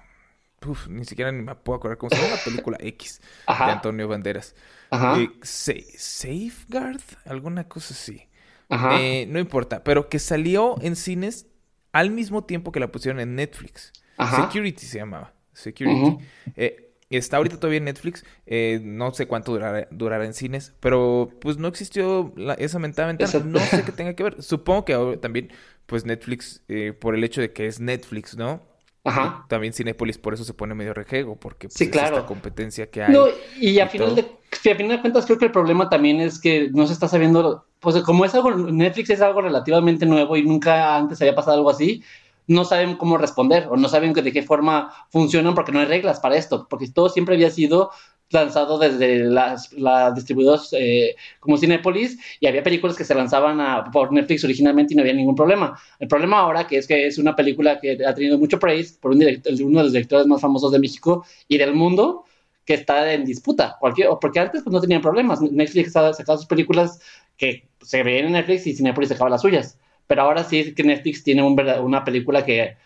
uf, 0.65 0.87
ni 0.87 1.05
siquiera 1.05 1.31
ni 1.31 1.41
me 1.41 1.55
puedo 1.55 1.77
acordar 1.77 1.97
cómo 1.97 2.09
se 2.09 2.15
llama, 2.17 2.35
la 2.35 2.43
película 2.43 2.77
X 2.79 3.21
de. 3.47 3.71
Antonio 3.71 4.07
Banderas. 4.07 4.55
Ajá. 4.89 5.19
Eh, 5.19 5.29
Sa- 5.41 5.73
Safeguard, 5.97 7.01
alguna 7.25 7.67
cosa 7.67 7.93
así. 7.93 8.27
Ajá. 8.69 8.99
Eh, 8.99 9.25
no 9.29 9.39
importa, 9.39 9.83
pero 9.83 10.09
que 10.09 10.19
salió 10.19 10.75
en 10.81 10.95
cines 10.95 11.47
al 11.91 12.09
mismo 12.11 12.43
tiempo 12.43 12.71
que 12.71 12.79
la 12.79 12.91
pusieron 12.91 13.19
en 13.19 13.35
Netflix. 13.35 13.91
Ajá. 14.17 14.45
Security 14.45 14.85
se 14.85 14.97
llamaba. 14.99 15.33
Security. 15.53 16.17
Eh, 16.55 16.91
está 17.09 17.37
ahorita 17.37 17.57
todavía 17.59 17.77
en 17.77 17.85
Netflix. 17.85 18.23
eh, 18.47 18.79
no 18.83 19.13
sé 19.13 19.27
cuánto 19.27 19.51
durará, 19.51 19.87
durará 19.91 20.25
en 20.25 20.33
cines, 20.33 20.73
pero 20.79 21.29
pues 21.41 21.57
no 21.57 21.67
existió 21.67 22.33
la- 22.35 22.55
esa 22.55 22.79
mentada 22.79 23.07
ventana. 23.09 23.29
Esa- 23.29 23.43
No 23.43 23.59
sé 23.59 23.83
qué 23.83 23.91
tenga 23.91 24.15
que 24.15 24.23
ver. 24.23 24.41
Supongo 24.41 24.85
que 24.85 24.93
ahora 24.93 25.19
también, 25.19 25.51
pues 25.85 26.05
Netflix, 26.05 26.63
eh, 26.69 26.93
por 26.93 27.13
el 27.15 27.23
hecho 27.23 27.41
de 27.41 27.53
que 27.53 27.67
es 27.67 27.79
Netflix, 27.79 28.35
¿no? 28.35 28.63
Ajá. 29.03 29.45
También 29.49 29.73
Cinépolis 29.73 30.17
por 30.17 30.33
eso 30.33 30.43
se 30.43 30.53
pone 30.53 30.75
medio 30.75 30.93
rejego, 30.93 31.37
porque 31.37 31.67
pues, 31.67 31.77
Sí, 31.77 31.85
es 31.85 31.89
claro. 31.89 32.15
esta 32.17 32.27
competencia 32.27 32.89
que 32.89 33.03
hay. 33.03 33.11
No, 33.11 33.25
y 33.59 33.79
a 33.79 33.85
y 33.85 33.89
final 33.89 34.15
de, 34.15 34.21
a 34.21 34.75
final 34.75 34.97
de 34.97 35.01
cuentas 35.01 35.25
creo 35.25 35.37
que 35.37 35.45
el 35.45 35.51
problema 35.51 35.89
también 35.89 36.21
es 36.21 36.39
que 36.39 36.69
no 36.71 36.87
se 36.87 36.93
está 36.93 37.07
sabiendo, 37.07 37.65
pues 37.79 37.97
como 38.03 38.23
es 38.23 38.33
algo, 38.33 38.51
Netflix 38.51 39.09
es 39.09 39.21
algo 39.21 39.41
relativamente 39.41 40.05
nuevo 40.05 40.37
y 40.37 40.43
nunca 40.43 40.95
antes 40.95 41.21
había 41.21 41.35
pasado 41.35 41.57
algo 41.57 41.69
así, 41.69 42.01
no 42.47 42.65
saben 42.65 42.95
cómo 42.95 43.17
responder 43.17 43.67
o 43.69 43.75
no 43.77 43.89
saben 43.89 44.13
de 44.13 44.31
qué 44.31 44.43
forma 44.43 44.93
funcionan 45.09 45.53
porque 45.53 45.71
no 45.71 45.79
hay 45.79 45.85
reglas 45.85 46.19
para 46.19 46.35
esto, 46.37 46.67
porque 46.69 46.89
todo 46.89 47.09
siempre 47.09 47.35
había 47.35 47.49
sido 47.49 47.91
lanzado 48.33 48.77
desde 48.77 49.19
las, 49.19 49.71
las 49.73 50.15
distribuidoras 50.15 50.69
eh, 50.73 51.15
como 51.39 51.57
Cinepolis 51.57 52.17
y 52.39 52.47
había 52.47 52.63
películas 52.63 52.95
que 52.97 53.03
se 53.05 53.15
lanzaban 53.15 53.59
a- 53.61 53.85
por 53.91 54.11
Netflix 54.11 54.43
originalmente 54.43 54.93
y 54.93 54.97
no 54.97 55.01
había 55.01 55.13
ningún 55.13 55.35
problema. 55.35 55.77
El 55.99 56.07
problema 56.07 56.39
ahora 56.39 56.67
que 56.67 56.77
es 56.77 56.87
que 56.87 57.07
es 57.07 57.17
una 57.17 57.35
película 57.35 57.79
que 57.79 57.97
ha 58.05 58.13
tenido 58.13 58.37
mucho 58.37 58.59
praise 58.59 58.97
por 58.99 59.11
un 59.11 59.19
director, 59.19 59.53
uno 59.61 59.79
de 59.79 59.83
los 59.85 59.93
directores 59.93 60.25
más 60.27 60.41
famosos 60.41 60.71
de 60.71 60.79
México 60.79 61.25
y 61.47 61.57
del 61.57 61.73
mundo 61.73 62.25
que 62.65 62.75
está 62.75 63.11
en 63.13 63.25
disputa, 63.25 63.75
cualquier, 63.79 64.07
porque 64.21 64.39
antes 64.39 64.63
pues, 64.63 64.73
no 64.73 64.79
tenían 64.81 65.01
problemas. 65.01 65.41
Netflix 65.41 65.95
ha 65.97 66.13
sacado 66.13 66.37
sus 66.37 66.47
películas 66.47 66.99
que 67.37 67.67
se 67.81 68.03
veían 68.03 68.27
en 68.27 68.31
Netflix 68.33 68.65
y 68.67 68.75
Cinepolis 68.75 69.09
sacaba 69.09 69.29
las 69.29 69.41
suyas. 69.41 69.77
Pero 70.07 70.21
ahora 70.23 70.43
sí 70.43 70.59
es 70.59 70.73
que 70.73 70.83
Netflix 70.83 71.23
tiene 71.23 71.43
una 71.43 72.03
película 72.03 72.45
que, 72.45 72.77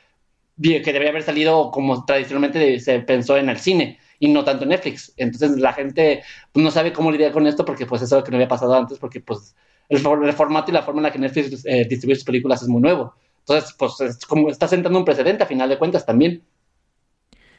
que 0.62 0.80
debería 0.82 1.10
haber 1.10 1.24
salido 1.24 1.72
como 1.72 2.06
tradicionalmente 2.06 2.80
se 2.80 3.00
pensó 3.00 3.38
en 3.38 3.50
el 3.50 3.60
cine 3.60 4.00
y 4.20 4.30
no 4.30 4.44
tanto 4.44 4.64
en 4.64 4.70
Netflix. 4.70 5.14
Entonces 5.18 5.58
la 5.58 5.74
gente 5.74 6.24
pues, 6.52 6.64
no 6.64 6.72
sabe 6.72 6.94
cómo 6.94 7.12
lidiar 7.12 7.32
con 7.32 7.48
esto 7.48 7.66
porque 7.66 7.86
pues 7.86 8.02
es 8.02 8.12
algo 8.14 8.24
que 8.24 8.32
no 8.32 8.38
había 8.38 8.48
pasado 8.48 8.74
antes 8.76 8.98
porque 9.00 9.20
pues 9.22 9.56
el, 9.90 10.00
for- 10.00 10.26
el 10.26 10.34
formato 10.34 10.72
y 10.72 10.74
la 10.74 10.84
forma 10.84 11.00
en 11.00 11.04
la 11.04 11.12
que 11.12 11.20
Netflix 11.20 11.66
eh, 11.66 11.86
distribuye 11.90 12.16
sus 12.16 12.26
películas 12.26 12.62
es 12.62 12.68
muy 12.68 12.82
nuevo. 12.82 13.14
Entonces 13.40 13.74
pues 13.78 14.00
es 14.02 14.26
como 14.26 14.50
está 14.50 14.68
sentando 14.68 15.00
un 15.00 15.06
precedente 15.06 15.44
a 15.44 15.48
final 15.48 15.70
de 15.70 15.78
cuentas 15.78 16.06
también. 16.06 16.44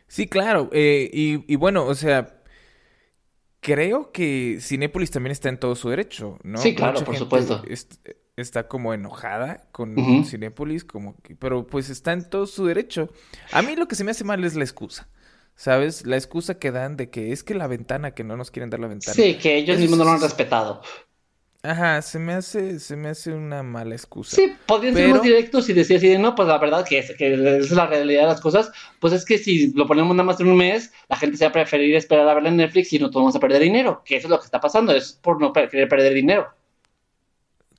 Sí, 0.07 0.27
claro. 0.27 0.71
eh, 0.73 1.11
y, 1.13 1.53
y 1.53 1.57
bueno, 1.57 1.85
o 1.87 1.95
sea, 1.95 2.43
creo 3.61 4.13
que 4.13 4.59
Cinépolis 4.61 5.11
también 5.11 5.33
está 5.33 5.49
en 5.49 5.59
todo 5.59 5.75
su 5.75 5.89
derecho, 5.91 6.39
¿no? 6.43 6.59
Sí, 6.63 6.75
claro, 6.75 7.05
por 7.05 7.17
supuesto. 7.17 7.63
est- 7.69 7.95
está 8.37 8.69
como 8.69 8.95
enojada 8.95 9.69
con 9.73 9.99
Ujú. 9.99 10.25
Cinépolis, 10.25 10.85
como 10.85 11.17
que- 11.23 11.35
pero 11.37 11.67
pues 11.67 11.91
está 11.91 12.13
en 12.13 12.29
todo 12.29 12.47
su 12.47 12.67
derecho. 12.67 13.11
A 13.51 13.63
mí 13.63 13.75
lo 13.77 13.89
que 13.89 13.97
se 13.97 14.05
me 14.05 14.13
hace 14.13 14.25
mal 14.25 14.45
es 14.45 14.55
la 14.55 14.65
excusa. 14.65 15.09
¿Sabes? 15.59 16.07
La 16.07 16.17
excusa 16.17 16.59
que 16.61 16.71
dan 16.71 16.97
de 16.97 17.11
que 17.11 17.33
es 17.33 17.43
que 17.43 17.55
la 17.55 17.67
ventana, 17.67 18.13
que 18.15 18.23
no 18.23 18.37
nos 18.37 18.51
quieren 18.53 18.71
dar 18.71 18.79
la 18.81 18.87
ventana. 18.87 19.15
Sí, 19.15 19.39
que 19.39 19.57
ellos 19.57 19.77
Eso 19.77 19.81
mismos 19.81 19.99
no 19.99 20.05
lo 20.05 20.11
han 20.13 20.17
es- 20.19 20.23
respetado. 20.23 20.81
Ajá, 21.65 22.01
se 22.03 22.21
me 22.21 22.35
hace, 22.35 22.79
se 22.79 22.95
me 22.97 23.09
hace 23.09 23.33
una 23.35 23.65
mala 23.65 23.95
excusa. 23.97 24.37
Sí, 24.37 24.53
podrían 24.65 24.95
ser 24.95 25.09
más 25.09 25.23
directos 25.23 25.69
y 25.69 25.73
decir 25.73 25.97
así 25.97 26.09
de 26.09 26.19
no, 26.19 26.37
pues 26.37 26.47
la 26.47 26.59
verdad 26.59 26.87
que 26.87 26.99
es, 27.01 27.13
que 27.17 27.35
es 27.35 27.71
la 27.73 27.87
realidad 27.89 28.23
de 28.23 28.27
las 28.29 28.41
cosas. 28.41 28.71
Pues 29.01 29.13
es 29.13 29.25
que 29.25 29.39
si 29.39 29.73
lo 29.73 29.85
ponemos 29.89 30.15
nada 30.15 30.25
más 30.25 30.39
en 30.41 30.47
un 30.49 30.57
mes, 30.57 30.93
la 31.09 31.17
gente 31.17 31.37
se 31.37 31.45
va 31.45 31.51
a 31.51 31.53
preferir 31.53 31.97
esperar 31.97 32.29
a 32.29 32.35
verla 32.35 32.51
en 32.51 32.57
Netflix 32.59 32.93
y 32.93 33.01
no 33.01 33.11
todos 33.11 33.25
vamos 33.25 33.37
a 33.37 33.41
perder 33.41 33.61
dinero. 33.63 34.03
Que 34.05 34.17
eso 34.17 34.29
es 34.29 34.31
lo 34.31 34.39
que 34.39 34.45
está 34.45 34.61
pasando, 34.61 34.93
es 34.95 35.13
por 35.15 35.41
no 35.41 35.53
querer 35.53 35.89
perder 35.89 36.15
dinero. 36.15 36.47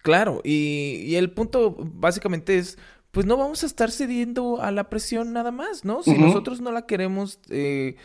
Claro, 0.01 0.41
y, 0.45 1.03
y 1.05 1.15
el 1.15 1.31
punto 1.31 1.75
básicamente 1.77 2.57
es, 2.57 2.77
pues 3.11 3.25
no 3.25 3.37
vamos 3.37 3.63
a 3.63 3.65
estar 3.65 3.91
cediendo 3.91 4.61
a 4.61 4.71
la 4.71 4.89
presión 4.89 5.33
nada 5.33 5.51
más, 5.51 5.83
¿no? 5.83 6.03
Si 6.03 6.13
nosotros 6.13 6.61
no 6.61 6.71
la 6.71 6.85
queremos 6.85 7.39
eh, 7.49 7.95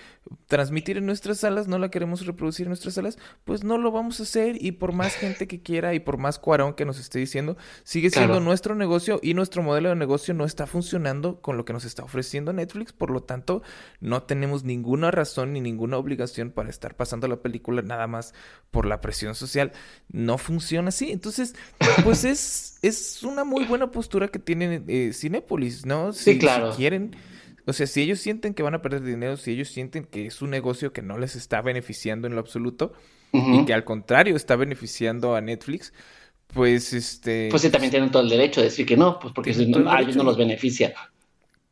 transmitir 0.46 0.96
en 0.96 1.06
nuestras 1.06 1.38
salas, 1.38 1.68
no 1.68 1.78
la 1.78 1.90
queremos 1.90 2.24
reproducir 2.26 2.64
en 2.66 2.70
nuestras 2.70 2.94
salas, 2.94 3.18
pues 3.44 3.64
no 3.64 3.78
lo 3.78 3.90
vamos 3.92 4.20
a 4.20 4.22
hacer 4.24 4.56
y 4.62 4.72
por 4.72 4.92
más 4.92 5.14
gente 5.16 5.46
que 5.46 5.62
quiera 5.62 5.94
y 5.94 6.00
por 6.00 6.18
más 6.18 6.38
cuarón 6.38 6.74
que 6.74 6.84
nos 6.84 6.98
esté 6.98 7.18
diciendo, 7.18 7.56
sigue 7.84 8.10
siendo 8.10 8.34
Claro. 8.34 8.44
nuestro 8.44 8.74
negocio 8.74 9.20
y 9.22 9.34
nuestro 9.34 9.62
modelo 9.62 9.88
de 9.90 9.96
negocio 9.96 10.34
no 10.34 10.44
está 10.44 10.66
funcionando 10.66 11.40
con 11.40 11.56
lo 11.56 11.64
que 11.64 11.72
nos 11.72 11.84
está 11.84 12.02
ofreciendo 12.04 12.52
Netflix, 12.52 12.92
por 12.92 13.10
lo 13.10 13.22
tanto 13.22 13.62
no 14.00 14.22
tenemos 14.22 14.64
ninguna 14.64 15.10
razón 15.10 15.52
ni 15.52 15.60
ninguna 15.60 15.96
obligación 15.98 16.50
para 16.50 16.70
estar 16.70 16.96
pasando 16.96 17.28
la 17.28 17.36
película 17.42 17.82
nada 17.82 18.06
más 18.06 18.34
por 18.70 18.86
la 18.86 19.00
presión 19.00 19.34
social. 19.34 19.72
No 20.10 20.38
funciona 20.38 20.88
así. 20.88 21.10
Entonces, 21.12 21.54
pues 22.02 22.24
es, 22.24 22.78
es 22.82 23.22
una 23.22 23.44
muy 23.44 23.64
buena 23.64 23.90
postura 23.90 24.28
que 24.28 24.38
tiene 24.38 24.82
eh, 24.88 25.12
Cinépolis, 25.12 25.86
¿no? 25.86 26.12
Sí, 26.12 26.38
claro. 26.38 26.72
Si 26.72 26.78
quieren, 26.78 27.14
O 27.66 27.72
sea, 27.72 27.86
si 27.86 28.02
ellos 28.02 28.18
sienten 28.18 28.54
que 28.54 28.62
van 28.62 28.74
a 28.74 28.82
perder 28.82 29.02
dinero, 29.02 29.36
si 29.36 29.52
ellos 29.52 29.68
sienten 29.68 30.04
que 30.04 30.26
es 30.26 30.42
un 30.42 30.50
negocio 30.50 30.92
que 30.92 31.02
no 31.02 31.18
les 31.18 31.36
está 31.36 31.62
beneficiando 31.62 32.26
en 32.26 32.34
lo 32.34 32.40
absoluto 32.40 32.92
y 33.32 33.64
que 33.64 33.74
al 33.74 33.84
contrario 33.84 34.36
está 34.36 34.54
beneficiando 34.54 35.34
a 35.34 35.40
Netflix, 35.40 35.92
pues 36.48 36.92
este... 36.92 37.48
Pues 37.50 37.62
sí, 37.62 37.70
también 37.70 37.90
tienen 37.90 38.10
todo 38.10 38.22
el 38.22 38.28
derecho 38.28 38.60
de 38.60 38.66
decir 38.66 38.86
que 38.86 38.96
no, 38.96 39.18
pues 39.18 39.32
porque 39.34 39.50
a 39.50 40.00
ellos 40.00 40.16
no 40.16 40.22
los 40.22 40.36
beneficia. 40.36 40.94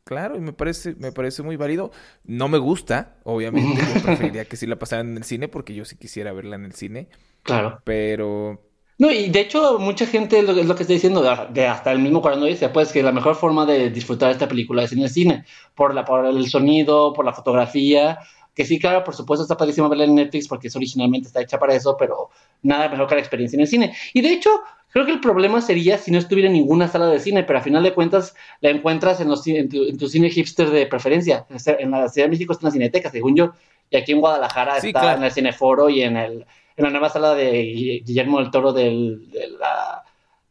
Claro, 0.03 0.35
y 0.37 0.41
me 0.41 0.51
parece, 0.51 0.95
me 0.95 1.11
parece 1.11 1.43
muy 1.43 1.55
válido. 1.55 1.91
No 2.25 2.49
me 2.49 2.57
gusta, 2.57 3.15
obviamente. 3.23 3.81
Yo 3.81 4.03
preferiría 4.03 4.45
que 4.45 4.57
sí 4.57 4.67
la 4.67 4.77
pasaran 4.77 5.11
en 5.11 5.17
el 5.17 5.23
cine, 5.23 5.47
porque 5.47 5.73
yo 5.73 5.85
sí 5.85 5.95
quisiera 5.95 6.33
verla 6.33 6.55
en 6.55 6.65
el 6.65 6.73
cine. 6.73 7.07
Claro. 7.43 7.81
Pero. 7.83 8.61
No, 8.97 9.11
y 9.11 9.29
de 9.29 9.39
hecho, 9.39 9.79
mucha 9.79 10.05
gente 10.05 10.39
es 10.39 10.45
lo, 10.45 10.51
es 10.53 10.65
lo 10.65 10.75
que 10.75 10.83
está 10.83 10.93
diciendo, 10.93 11.21
de, 11.51 11.67
hasta 11.67 11.91
el 11.91 11.99
mismo 11.99 12.21
cuando 12.21 12.45
dice, 12.45 12.69
pues 12.69 12.91
que 12.91 13.01
la 13.01 13.11
mejor 13.11 13.35
forma 13.35 13.65
de 13.65 13.89
disfrutar 13.89 14.31
esta 14.31 14.47
película 14.47 14.83
es 14.83 14.91
en 14.91 14.99
el 14.99 15.09
cine, 15.09 15.45
por, 15.75 15.93
la, 15.93 16.05
por 16.05 16.25
el 16.25 16.47
sonido, 16.47 17.13
por 17.13 17.25
la 17.25 17.33
fotografía, 17.33 18.19
que 18.53 18.65
sí, 18.65 18.79
claro, 18.79 19.03
por 19.03 19.15
supuesto 19.15 19.43
está 19.43 19.57
padrísimo 19.57 19.89
verla 19.89 20.03
en 20.03 20.15
Netflix 20.15 20.47
porque 20.47 20.67
es 20.67 20.75
originalmente 20.75 21.27
está 21.27 21.41
hecha 21.41 21.57
para 21.57 21.73
eso, 21.73 21.97
pero 21.97 22.29
nada 22.61 22.87
mejor 22.87 23.07
que 23.07 23.15
la 23.15 23.21
experiencia 23.21 23.57
en 23.57 23.61
el 23.61 23.67
cine. 23.67 23.95
Y 24.13 24.21
de 24.21 24.31
hecho, 24.31 24.49
Creo 24.93 25.07
que 25.07 25.11
el 25.11 25.21
problema 25.21 25.59
sería 25.59 25.97
si 25.97 26.11
no 26.11 26.19
estuviera 26.19 26.47
en 26.47 26.53
ninguna 26.53 26.87
sala 26.87 27.07
de 27.07 27.19
cine, 27.19 27.43
pero 27.43 27.57
a 27.57 27.63
final 27.63 27.81
de 27.81 27.95
cuentas 27.95 28.35
la 28.61 28.69
encuentras 28.69 29.19
en, 29.19 29.27
los, 29.27 29.45
en, 29.47 29.67
tu, 29.67 30.07
cine 30.07 30.29
hipster 30.29 30.69
de 30.69 30.85
preferencia. 30.85 31.47
En 31.49 31.89
la 31.89 32.07
Ciudad 32.09 32.27
de 32.27 32.29
México 32.29 32.53
está 32.53 32.67
en 32.67 32.67
la 32.67 32.73
Cineteca, 32.73 33.09
según 33.09 33.35
yo, 33.35 33.53
y 33.89 33.97
aquí 33.97 34.11
en 34.11 34.19
Guadalajara 34.19 34.77
está 34.77 35.15
en 35.15 35.23
el 35.23 35.31
Cineforo 35.31 35.89
y 35.89 36.03
en, 36.03 36.15
el, 36.15 36.45
en 36.75 36.83
la 36.83 36.89
nueva 36.89 37.09
sala 37.09 37.35
de 37.35 38.01
Guillermo 38.05 38.39
del 38.39 38.51
Toro 38.51 38.73
del, 38.73 39.29
de 39.31 39.49
la, 39.49 40.03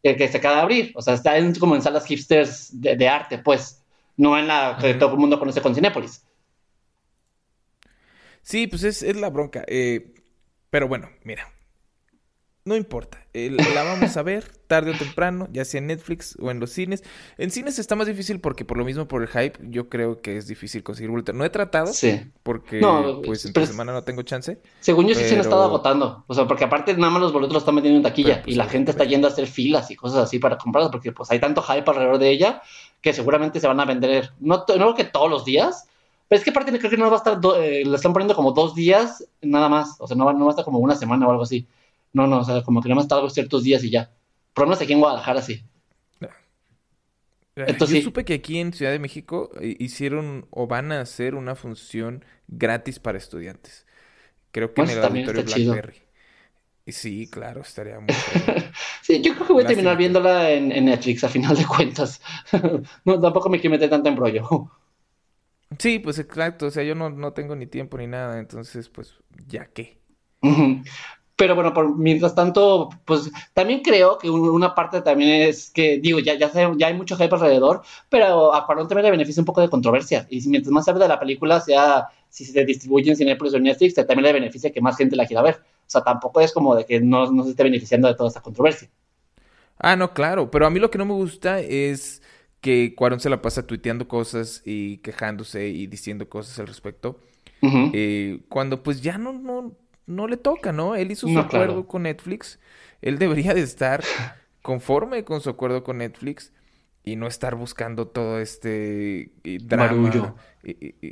que, 0.02 0.28
se 0.28 0.38
acaba 0.38 0.56
de 0.56 0.62
abrir. 0.62 0.92
O 0.94 1.02
sea, 1.02 1.14
está 1.14 1.36
en, 1.36 1.54
como 1.54 1.74
en 1.74 1.82
salas 1.82 2.06
hipsters 2.06 2.80
de, 2.80 3.08
arte, 3.08 3.38
pues, 3.38 3.82
no 4.16 4.38
en 4.38 4.48
la 4.48 4.76
que 4.80 4.94
todo 4.94 5.12
el 5.12 5.18
mundo 5.18 5.38
conoce 5.38 5.60
con 5.60 5.74
Cinépolis. 5.74 6.24
Sí, 8.42 8.66
pues 8.66 8.82
es, 8.82 9.02
es 9.02 9.16
la 9.16 9.30
bronca. 9.30 9.64
Eh, 9.68 10.14
pero 10.70 10.88
bueno, 10.88 11.10
mira, 11.22 11.51
no 12.64 12.76
importa. 12.76 13.18
la 13.34 13.82
vamos 13.82 14.16
a 14.16 14.22
ver 14.22 14.44
tarde 14.68 14.92
o 14.92 14.94
temprano, 14.94 15.48
ya 15.52 15.64
sea 15.64 15.78
en 15.78 15.88
Netflix 15.88 16.36
o 16.40 16.50
en 16.50 16.60
los 16.60 16.70
cines. 16.70 17.02
En 17.36 17.50
cines 17.50 17.78
está 17.78 17.96
más 17.96 18.06
difícil 18.06 18.40
porque 18.40 18.64
por 18.64 18.78
lo 18.78 18.84
mismo, 18.84 19.08
por 19.08 19.22
el 19.22 19.28
hype, 19.28 19.58
yo 19.68 19.88
creo 19.88 20.20
que 20.20 20.36
es 20.36 20.46
difícil 20.46 20.82
conseguir 20.82 21.10
boletos. 21.10 21.34
No 21.34 21.44
he 21.44 21.50
tratado. 21.50 21.88
Sí. 21.88 22.20
Porque 22.42 22.80
pues 23.24 23.44
en 23.44 23.66
semana 23.66 23.92
no 23.92 24.04
tengo 24.04 24.22
chance. 24.22 24.60
Según 24.80 25.08
yo 25.08 25.14
sí 25.14 25.24
se 25.24 25.34
han 25.34 25.40
estado 25.40 25.64
agotando. 25.64 26.24
O 26.28 26.34
sea, 26.34 26.46
porque 26.46 26.64
aparte 26.64 26.94
nada 26.96 27.10
más 27.10 27.22
los 27.22 27.32
boletos 27.32 27.54
los 27.54 27.62
están 27.62 27.74
metiendo 27.74 27.96
en 27.96 28.04
taquilla. 28.04 28.42
Pues, 28.42 28.54
y 28.54 28.56
la 28.56 28.66
gente 28.66 28.92
está 28.92 29.04
yendo 29.04 29.26
a 29.26 29.30
hacer 29.30 29.46
filas 29.48 29.90
y 29.90 29.96
cosas 29.96 30.20
así 30.20 30.38
para 30.38 30.56
comprarlos. 30.56 30.92
Porque 30.92 31.10
pues 31.10 31.30
hay 31.30 31.40
tanto 31.40 31.62
hype 31.62 31.90
alrededor 31.90 32.18
de 32.18 32.30
ella 32.30 32.62
que 33.00 33.12
seguramente 33.12 33.58
se 33.58 33.66
van 33.66 33.80
a 33.80 33.84
vender. 33.84 34.30
No, 34.38 34.58
no 34.58 34.64
creo 34.64 34.94
que 34.94 35.04
todos 35.04 35.28
los 35.28 35.44
días. 35.44 35.88
Pero 36.28 36.38
es 36.38 36.44
que 36.44 36.50
aparte 36.50 36.78
creo 36.78 36.90
que 36.90 36.96
no 36.96 37.10
va 37.10 37.16
a 37.16 37.18
estar, 37.18 37.38
eh, 37.60 37.82
le 37.84 37.96
están 37.96 38.12
poniendo 38.12 38.34
como 38.34 38.52
dos 38.52 38.74
días 38.74 39.26
nada 39.42 39.68
más. 39.68 39.96
O 39.98 40.06
sea, 40.06 40.16
no 40.16 40.24
va, 40.24 40.32
no 40.32 40.46
va 40.46 40.50
a 40.50 40.50
estar 40.52 40.64
como 40.64 40.78
una 40.78 40.94
semana 40.94 41.26
o 41.26 41.30
algo 41.30 41.42
así. 41.42 41.66
No, 42.12 42.26
no, 42.26 42.40
o 42.40 42.44
sea, 42.44 42.62
como 42.62 42.82
que 42.82 42.88
nada 42.88 43.00
más 43.00 43.10
algo 43.10 43.30
ciertos 43.30 43.62
días 43.62 43.82
y 43.84 43.90
ya. 43.90 44.10
Por 44.52 44.64
lo 44.64 44.68
menos 44.68 44.82
aquí 44.82 44.92
en 44.92 45.00
Guadalajara 45.00 45.42
sí. 45.42 45.64
Entonces, 47.54 47.98
Yo 47.98 48.04
supe 48.04 48.24
que 48.24 48.34
aquí 48.34 48.58
en 48.58 48.72
Ciudad 48.72 48.92
de 48.92 48.98
México 48.98 49.50
eh, 49.60 49.76
hicieron 49.78 50.46
o 50.50 50.66
van 50.66 50.90
a 50.90 51.02
hacer 51.02 51.34
una 51.34 51.54
función 51.54 52.24
gratis 52.48 52.98
para 52.98 53.18
estudiantes. 53.18 53.86
Creo 54.52 54.72
que 54.72 54.82
en 54.82 54.90
el 54.90 55.04
auditorio 55.04 55.44
Blackberry. 55.44 55.96
Sí, 56.86 57.28
claro, 57.30 57.60
estaría 57.60 58.00
muy 58.00 58.08
Sí, 59.02 59.20
yo 59.20 59.34
creo 59.34 59.46
que 59.46 59.52
voy 59.52 59.64
a 59.64 59.66
terminar 59.66 59.96
viéndola 59.96 60.50
en, 60.50 60.68
Netflix 60.84 61.24
a 61.24 61.28
final 61.28 61.56
de 61.56 61.66
cuentas. 61.66 62.20
no, 63.04 63.20
tampoco 63.20 63.48
me 63.48 63.60
quiero 63.60 63.72
meter 63.72 63.90
tanto 63.90 64.08
en. 64.08 64.18
Sí, 65.78 65.98
pues 65.98 66.18
exacto. 66.18 66.66
O 66.66 66.70
sea, 66.70 66.82
yo 66.82 66.94
no, 66.94 67.10
no 67.10 67.32
tengo 67.32 67.54
ni 67.54 67.66
tiempo 67.66 67.98
ni 67.98 68.06
nada. 68.06 68.38
Entonces, 68.38 68.88
pues, 68.88 69.14
¿ya 69.46 69.66
qué? 69.66 70.00
Pero 71.36 71.54
bueno, 71.54 71.72
por, 71.72 71.96
mientras 71.96 72.34
tanto, 72.34 72.90
pues 73.04 73.30
también 73.54 73.80
creo 73.80 74.18
que 74.18 74.30
una 74.30 74.74
parte 74.74 75.00
también 75.00 75.48
es 75.48 75.70
que, 75.70 75.98
digo, 75.98 76.18
ya, 76.18 76.34
ya, 76.34 76.50
ya 76.52 76.86
hay 76.86 76.94
mucho 76.94 77.16
hype 77.16 77.34
alrededor, 77.34 77.82
pero 78.08 78.54
a 78.54 78.66
Cuarón 78.66 78.86
también 78.86 79.06
le 79.06 79.10
beneficia 79.12 79.40
un 79.40 79.46
poco 79.46 79.60
de 79.60 79.70
controversia. 79.70 80.26
Y 80.30 80.46
mientras 80.48 80.70
más 80.70 80.84
se 80.84 80.92
de 80.92 81.08
la 81.08 81.18
película, 81.18 81.60
sea 81.60 82.08
si 82.28 82.46
se 82.46 82.64
distribuye 82.64 83.10
en 83.10 83.16
Cinepolis 83.16 83.52
o 83.52 83.58
en 83.58 83.64
Netflix, 83.64 83.94
también 83.94 84.22
le 84.22 84.32
beneficia 84.32 84.72
que 84.72 84.80
más 84.80 84.96
gente 84.96 85.16
la 85.16 85.26
quiera 85.26 85.42
ver. 85.42 85.56
O 85.56 85.90
sea, 85.92 86.02
tampoco 86.02 86.40
es 86.40 86.52
como 86.52 86.74
de 86.74 86.86
que 86.86 87.00
no, 87.00 87.30
no 87.30 87.44
se 87.44 87.50
esté 87.50 87.62
beneficiando 87.62 88.08
de 88.08 88.14
toda 88.14 88.28
esta 88.28 88.40
controversia. 88.40 88.88
Ah, 89.78 89.96
no, 89.96 90.14
claro. 90.14 90.50
Pero 90.50 90.66
a 90.66 90.70
mí 90.70 90.80
lo 90.80 90.90
que 90.90 90.96
no 90.96 91.04
me 91.04 91.12
gusta 91.12 91.60
es 91.60 92.22
que 92.62 92.94
Cuarón 92.94 93.20
se 93.20 93.28
la 93.28 93.42
pasa 93.42 93.66
tuiteando 93.66 94.08
cosas 94.08 94.62
y 94.64 94.98
quejándose 94.98 95.68
y 95.68 95.86
diciendo 95.86 96.28
cosas 96.30 96.58
al 96.58 96.68
respecto. 96.68 97.20
Eh, 97.92 98.40
cuando 98.48 98.82
pues 98.82 99.02
ya 99.02 99.18
no, 99.18 99.32
no, 99.32 99.76
no 100.12 100.28
le 100.28 100.36
toca, 100.36 100.72
¿no? 100.72 100.94
Él 100.94 101.10
hizo 101.10 101.28
su 101.28 101.38
acuerdo 101.38 101.86
con 101.86 102.04
Netflix. 102.04 102.58
Él 103.00 103.18
debería 103.18 103.54
de 103.54 103.62
estar 103.62 104.02
conforme 104.62 105.24
con 105.24 105.40
su 105.40 105.50
acuerdo 105.50 105.82
con 105.82 105.98
Netflix 105.98 106.52
y 107.04 107.16
no 107.16 107.26
estar 107.26 107.56
buscando 107.56 108.06
todo 108.08 108.38
este 108.38 109.32
eh, 109.44 109.58
drama. 109.60 110.36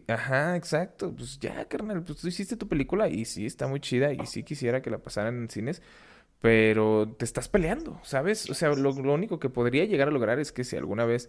ajá, 0.06 0.56
exacto. 0.56 1.12
Pues 1.14 1.38
ya, 1.40 1.64
carnal, 1.66 2.02
pues 2.02 2.18
tú 2.18 2.28
hiciste 2.28 2.56
tu 2.56 2.68
película 2.68 3.08
y 3.08 3.24
sí, 3.24 3.46
está 3.46 3.66
muy 3.66 3.80
chida 3.80 4.12
y 4.12 4.26
sí 4.26 4.44
quisiera 4.44 4.82
que 4.82 4.90
la 4.90 4.98
pasaran 4.98 5.36
en 5.36 5.50
cines, 5.50 5.82
pero 6.40 7.14
te 7.18 7.24
estás 7.24 7.48
peleando, 7.48 8.00
¿sabes? 8.04 8.48
O 8.50 8.54
sea, 8.54 8.70
lo, 8.70 8.92
lo 8.92 9.14
único 9.14 9.40
que 9.40 9.48
podría 9.48 9.84
llegar 9.84 10.08
a 10.08 10.12
lograr 10.12 10.38
es 10.38 10.52
que 10.52 10.64
si 10.64 10.76
alguna 10.76 11.04
vez 11.04 11.28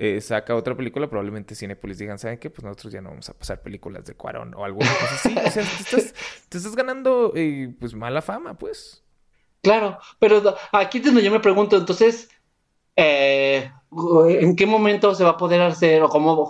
eh, 0.00 0.20
saca 0.20 0.54
otra 0.54 0.76
película, 0.76 1.08
probablemente 1.08 1.56
Cinepolis 1.56 1.98
digan, 1.98 2.20
¿saben 2.20 2.38
qué? 2.38 2.50
Pues 2.50 2.64
nosotros 2.64 2.92
ya 2.92 3.00
no 3.00 3.10
vamos 3.10 3.28
a 3.28 3.34
pasar 3.34 3.62
películas 3.62 4.04
de 4.04 4.14
Cuarón 4.14 4.54
o 4.54 4.64
alguna 4.64 4.88
cosa 4.92 5.14
así. 5.14 5.34
O 5.36 5.50
sea, 5.50 5.64
te 6.48 6.58
estás, 6.58 6.76
ganando 6.76 7.32
eh, 7.34 7.74
pues 7.80 7.94
mala 7.94 8.22
fama, 8.22 8.56
pues. 8.56 9.02
Claro, 9.60 9.98
pero 10.20 10.56
aquí 10.70 10.98
es 10.98 11.04
donde 11.04 11.22
yo 11.22 11.32
me 11.32 11.40
pregunto, 11.40 11.76
entonces, 11.76 12.28
eh, 12.94 13.72
¿en 14.28 14.54
qué 14.54 14.66
momento 14.66 15.16
se 15.16 15.24
va 15.24 15.30
a 15.30 15.36
poder 15.36 15.62
hacer 15.62 16.00
o 16.00 16.08
cómo, 16.08 16.48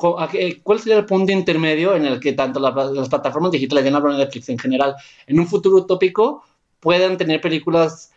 cuál 0.62 0.78
sería 0.78 0.98
el 0.98 1.06
punto 1.06 1.32
intermedio 1.32 1.96
en 1.96 2.04
el 2.04 2.20
que 2.20 2.34
tanto 2.34 2.60
las 2.60 3.08
plataformas 3.08 3.52
digitales, 3.52 3.82
ya 3.82 3.90
no 3.90 3.96
hablo 3.96 4.12
de 4.12 4.18
Netflix 4.18 4.50
en 4.50 4.58
general, 4.58 4.94
en 5.26 5.40
un 5.40 5.46
futuro 5.46 5.78
utópico 5.78 6.44
puedan 6.80 7.16
tener 7.16 7.40
películas 7.40 8.12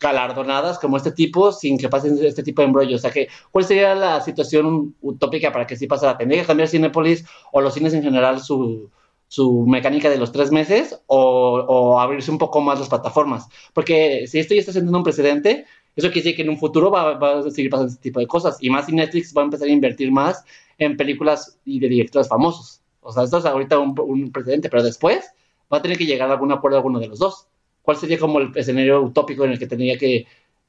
galardonadas 0.00 0.78
como 0.78 0.96
este 0.96 1.12
tipo 1.12 1.52
sin 1.52 1.78
que 1.78 1.88
pasen 1.88 2.18
este 2.24 2.42
tipo 2.42 2.62
de 2.62 2.66
embrollo. 2.66 2.96
O 2.96 2.98
sea, 2.98 3.10
que, 3.10 3.28
¿cuál 3.50 3.64
sería 3.64 3.94
la 3.94 4.20
situación 4.22 4.96
utópica 5.02 5.52
para 5.52 5.66
que 5.66 5.76
sí 5.76 5.86
pasara? 5.86 6.16
¿Tendría 6.16 6.40
que 6.40 6.46
cambiar 6.46 6.68
Cinepolis 6.68 7.24
o 7.52 7.60
los 7.60 7.74
cines 7.74 7.92
en 7.92 8.02
general 8.02 8.40
su, 8.40 8.90
su 9.28 9.66
mecánica 9.66 10.08
de 10.08 10.16
los 10.16 10.32
tres 10.32 10.50
meses 10.50 10.98
o, 11.06 12.00
abrirse 12.00 12.30
un 12.30 12.38
poco 12.38 12.60
más 12.62 12.78
las 12.78 12.88
plataformas? 12.88 13.46
Porque 13.74 14.26
si 14.26 14.38
esto 14.38 14.54
ya 14.54 14.60
está 14.60 14.72
siendo 14.72 14.96
un 14.96 15.04
precedente, 15.04 15.66
eso 15.94 16.08
quiere 16.08 16.22
decir 16.22 16.36
que 16.36 16.42
en 16.42 16.50
un 16.50 16.58
futuro 16.58 16.90
va, 16.90 17.38
a 17.38 17.50
seguir 17.50 17.70
pasando 17.70 17.92
este 17.92 18.02
tipo 18.02 18.20
de 18.20 18.26
cosas. 18.26 18.56
Y 18.60 18.70
más 18.70 18.86
si 18.86 18.92
Netflix 18.94 19.34
va 19.36 19.42
a 19.42 19.44
empezar 19.44 19.68
a 19.68 19.72
invertir 19.72 20.10
más 20.10 20.44
en 20.78 20.96
películas 20.96 21.58
y 21.66 21.78
de 21.78 21.88
directores 21.88 22.28
famosos. 22.28 22.80
O 23.02 23.12
sea, 23.12 23.24
esto 23.24 23.38
es 23.38 23.44
ahorita 23.44 23.78
un, 23.78 23.94
un 23.98 24.32
precedente, 24.32 24.70
pero 24.70 24.82
después 24.82 25.30
va 25.72 25.78
a 25.78 25.82
tener 25.82 25.98
que 25.98 26.06
llegar 26.06 26.30
a 26.30 26.32
algún 26.32 26.52
acuerdo 26.52 26.78
alguno 26.78 27.00
de 27.00 27.08
los 27.08 27.18
dos. 27.18 27.48
¿Cuál 27.90 27.98
sería 27.98 28.20
como 28.20 28.38
el 28.38 28.52
escenario 28.54 29.02
utópico 29.02 29.44
en 29.44 29.50
el 29.50 29.58
que 29.58 29.66
tendría 29.66 29.98
que 29.98 30.24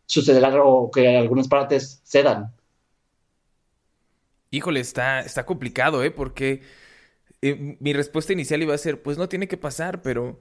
suceder 0.07 0.43
o 0.63 0.89
que 0.89 1.17
algunas 1.17 1.47
partes 1.47 2.01
cedan? 2.03 2.51
Híjole, 4.49 4.79
está, 4.79 5.19
está 5.19 5.45
complicado, 5.45 6.03
¿eh? 6.03 6.09
Porque 6.09 6.63
eh, 7.43 7.77
mi 7.79 7.93
respuesta 7.93 8.33
inicial 8.33 8.63
iba 8.63 8.73
a 8.73 8.77
ser, 8.79 9.03
pues 9.03 9.19
no 9.19 9.29
tiene 9.29 9.47
que 9.47 9.55
pasar, 9.55 10.01
pero... 10.01 10.39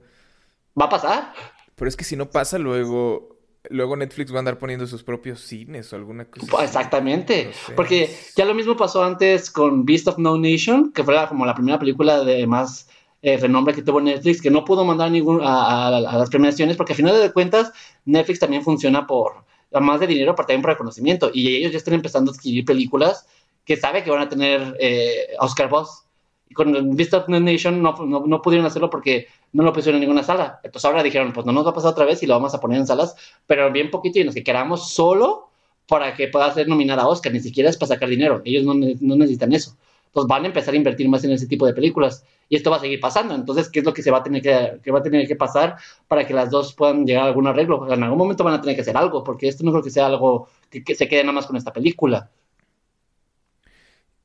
¿Va 0.75 0.85
a 0.85 0.89
pasar? 0.89 1.33
Pero 1.75 1.87
es 1.87 1.95
que 1.95 2.03
si 2.03 2.15
no 2.15 2.31
pasa, 2.31 2.57
luego, 2.57 3.37
luego 3.69 3.95
Netflix 3.95 4.31
va 4.31 4.37
a 4.37 4.39
andar 4.39 4.57
poniendo 4.57 4.87
sus 4.87 5.03
propios 5.03 5.41
cines 5.41 5.93
o 5.93 5.97
alguna 5.97 6.25
cosa. 6.25 6.63
Exactamente. 6.63 7.51
Porque 7.75 8.09
ya 8.35 8.45
lo 8.45 8.55
mismo 8.55 8.75
pasó 8.75 9.03
antes 9.03 9.51
con 9.51 9.85
Beast 9.85 10.07
of 10.07 10.17
No 10.17 10.35
Nation, 10.35 10.91
que 10.93 11.03
fue 11.03 11.15
como 11.29 11.45
la 11.45 11.53
primera 11.53 11.77
película 11.77 12.23
de 12.23 12.47
más 12.47 12.89
eh, 13.21 13.37
renombre 13.37 13.75
que 13.75 13.83
tuvo 13.83 14.01
Netflix, 14.01 14.41
que 14.41 14.49
no 14.49 14.65
pudo 14.65 14.83
mandar 14.83 15.11
ningún, 15.11 15.41
a, 15.43 15.91
las 15.91 16.29
premiaciones, 16.29 16.75
porque 16.75 16.93
al 16.93 16.97
final 16.97 17.21
de 17.21 17.31
cuentas 17.31 17.71
Netflix 18.05 18.39
también 18.39 18.63
funciona 18.63 19.05
por 19.05 19.43
más 19.79 19.99
de 19.99 20.07
dinero, 20.07 20.35
pero 20.35 20.47
también 20.47 20.61
por 20.63 20.71
reconocimiento, 20.71 21.29
y 21.33 21.55
ellos 21.55 21.71
ya 21.71 21.77
están 21.77 21.93
empezando 21.93 22.31
a 22.31 22.33
adquirir 22.33 22.65
películas 22.65 23.27
que 23.63 23.77
sabe 23.77 24.03
que 24.03 24.09
van 24.09 24.23
a 24.23 24.29
tener 24.29 24.75
eh, 24.79 25.27
Oscar 25.39 25.69
Boss. 25.69 26.05
Y 26.49 26.53
con 26.53 26.95
Beast 26.97 27.13
of 27.13 27.29
Nation 27.29 27.81
no, 27.81 27.93
no, 27.93 28.41
pudieron 28.41 28.65
hacerlo 28.65 28.89
porque 28.89 29.27
no 29.53 29.63
lo 29.63 29.71
pusieron 29.71 29.95
en 29.97 30.01
ninguna 30.01 30.23
sala. 30.23 30.59
Entonces 30.63 30.83
ahora 30.83 31.01
dijeron, 31.01 31.31
pues 31.31 31.45
no 31.45 31.53
nos 31.53 31.65
va 31.65 31.69
a 31.69 31.73
pasar 31.73 31.91
otra 31.91 32.03
vez 32.03 32.21
y 32.23 32.27
lo 32.27 32.33
vamos 32.33 32.53
a 32.53 32.59
poner 32.59 32.79
en 32.79 32.87
salas, 32.87 33.15
pero 33.47 33.71
bien 33.71 33.89
poquito 33.89 34.19
y 34.19 34.25
nos 34.25 34.35
que 34.35 34.43
queramos 34.43 34.91
solo 34.91 35.49
para 35.87 36.13
que 36.13 36.27
pueda 36.27 36.53
ser 36.53 36.67
nominada 36.67 37.03
a 37.03 37.07
Oscar, 37.07 37.31
ni 37.31 37.39
siquiera 37.39 37.69
es 37.69 37.77
para 37.77 37.89
sacar 37.89 38.09
dinero. 38.09 38.41
Ellos 38.43 38.65
no, 38.65 38.73
no 38.73 39.15
necesitan 39.15 39.53
eso 39.53 39.77
pues 40.11 40.27
van 40.27 40.43
a 40.43 40.47
empezar 40.47 40.73
a 40.73 40.77
invertir 40.77 41.07
más 41.09 41.23
en 41.23 41.31
ese 41.31 41.47
tipo 41.47 41.65
de 41.65 41.73
películas. 41.73 42.25
Y 42.49 42.55
esto 42.57 42.69
va 42.69 42.77
a 42.77 42.81
seguir 42.81 42.99
pasando. 42.99 43.33
Entonces, 43.33 43.69
¿qué 43.69 43.79
es 43.79 43.85
lo 43.85 43.93
que 43.93 44.03
se 44.03 44.11
va 44.11 44.17
a 44.17 44.23
tener 44.23 44.41
que, 44.41 44.91
va 44.91 44.99
a 44.99 45.03
tener 45.03 45.25
que 45.25 45.35
pasar 45.35 45.77
para 46.07 46.27
que 46.27 46.33
las 46.33 46.49
dos 46.49 46.73
puedan 46.73 47.05
llegar 47.05 47.23
a 47.23 47.27
algún 47.27 47.47
arreglo? 47.47 47.91
En 47.91 48.03
algún 48.03 48.17
momento 48.17 48.43
van 48.43 48.55
a 48.55 48.61
tener 48.61 48.75
que 48.75 48.81
hacer 48.81 48.97
algo, 48.97 49.23
porque 49.23 49.47
esto 49.47 49.63
no 49.63 49.71
creo 49.71 49.83
que 49.83 49.89
sea 49.89 50.07
algo 50.07 50.49
que, 50.69 50.95
se 50.95 51.07
quede 51.07 51.23
nada 51.23 51.33
más 51.33 51.47
con 51.47 51.55
esta 51.55 51.71
película. 51.71 52.29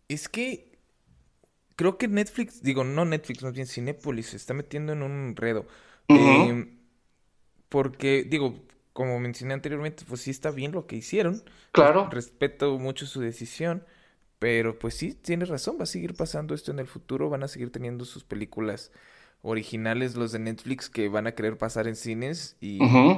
Es 0.09 0.29
que 0.29 0.73
creo 1.77 1.99
que 1.99 2.09
Netflix, 2.09 2.63
digo, 2.63 2.83
no 2.83 3.05
Netflix, 3.05 3.43
más 3.45 3.53
bien 3.53 3.67
Cinépolis 3.67 4.27
se 4.27 4.37
está 4.37 4.55
metiendo 4.55 4.93
en 4.93 5.03
un 5.03 5.29
enredo. 5.29 5.67
Eh, 6.09 6.67
porque, 7.69 8.25
digo, 8.25 8.55
como 8.93 9.21
mencioné 9.21 9.55
anteriormente, 9.55 10.05
pues 10.09 10.23
sí 10.23 10.31
está 10.31 10.51
bien 10.51 10.73
lo 10.73 10.87
que 10.87 10.97
hicieron. 10.97 11.43
Claro. 11.71 12.09
Respeto 12.11 12.79
mucho 12.79 13.07
su 13.07 13.21
decisión, 13.21 13.85
pero 14.39 14.79
pues 14.79 14.95
sí, 14.95 15.15
tienes 15.15 15.49
razón, 15.49 15.79
va 15.79 15.85
a 15.85 15.87
seguir 15.87 16.15
pasando 16.15 16.55
esto 16.55 16.71
en 16.73 16.79
el 16.81 16.87
futuro, 16.87 17.31
van 17.31 17.43
a 17.45 17.49
seguir 17.49 17.71
teniendo 17.73 18.05
sus 18.05 18.25
películas 18.25 18.93
originales, 19.43 20.17
los 20.17 20.33
de 20.33 20.41
Netflix, 20.41 20.91
que 20.91 21.09
van 21.09 21.27
a 21.27 21.35
querer 21.35 21.59
pasar 21.59 21.89
en 21.89 21.97
cines 21.97 22.57
y, 22.61 23.17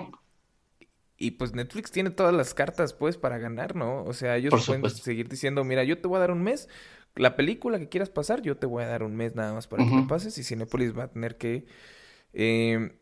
y 1.16 1.32
pues 1.32 1.52
Netflix 1.52 1.90
tiene 1.90 2.10
todas 2.10 2.34
las 2.34 2.54
cartas 2.54 2.92
pues 2.92 3.16
para 3.16 3.38
ganar, 3.38 3.74
¿no? 3.74 4.04
O 4.04 4.12
sea, 4.12 4.36
ellos 4.36 4.52
Por 4.52 4.60
pueden 4.60 4.82
supuesto. 4.82 5.02
seguir 5.02 5.28
diciendo, 5.28 5.64
mira, 5.64 5.82
yo 5.84 6.00
te 6.00 6.06
voy 6.08 6.16
a 6.18 6.20
dar 6.20 6.30
un 6.30 6.42
mes, 6.42 6.68
la 7.16 7.34
película 7.36 7.78
que 7.78 7.88
quieras 7.88 8.10
pasar, 8.10 8.40
yo 8.42 8.56
te 8.56 8.66
voy 8.66 8.84
a 8.84 8.86
dar 8.86 9.02
un 9.02 9.16
mes 9.16 9.34
nada 9.34 9.52
más 9.52 9.66
para 9.66 9.84
que 9.84 9.94
la 9.94 10.06
pases 10.06 10.38
y 10.38 10.44
Cinépolis 10.44 10.96
va 10.96 11.04
a 11.04 11.08
tener 11.10 11.36
que 11.36 11.66
eh, 12.34 12.98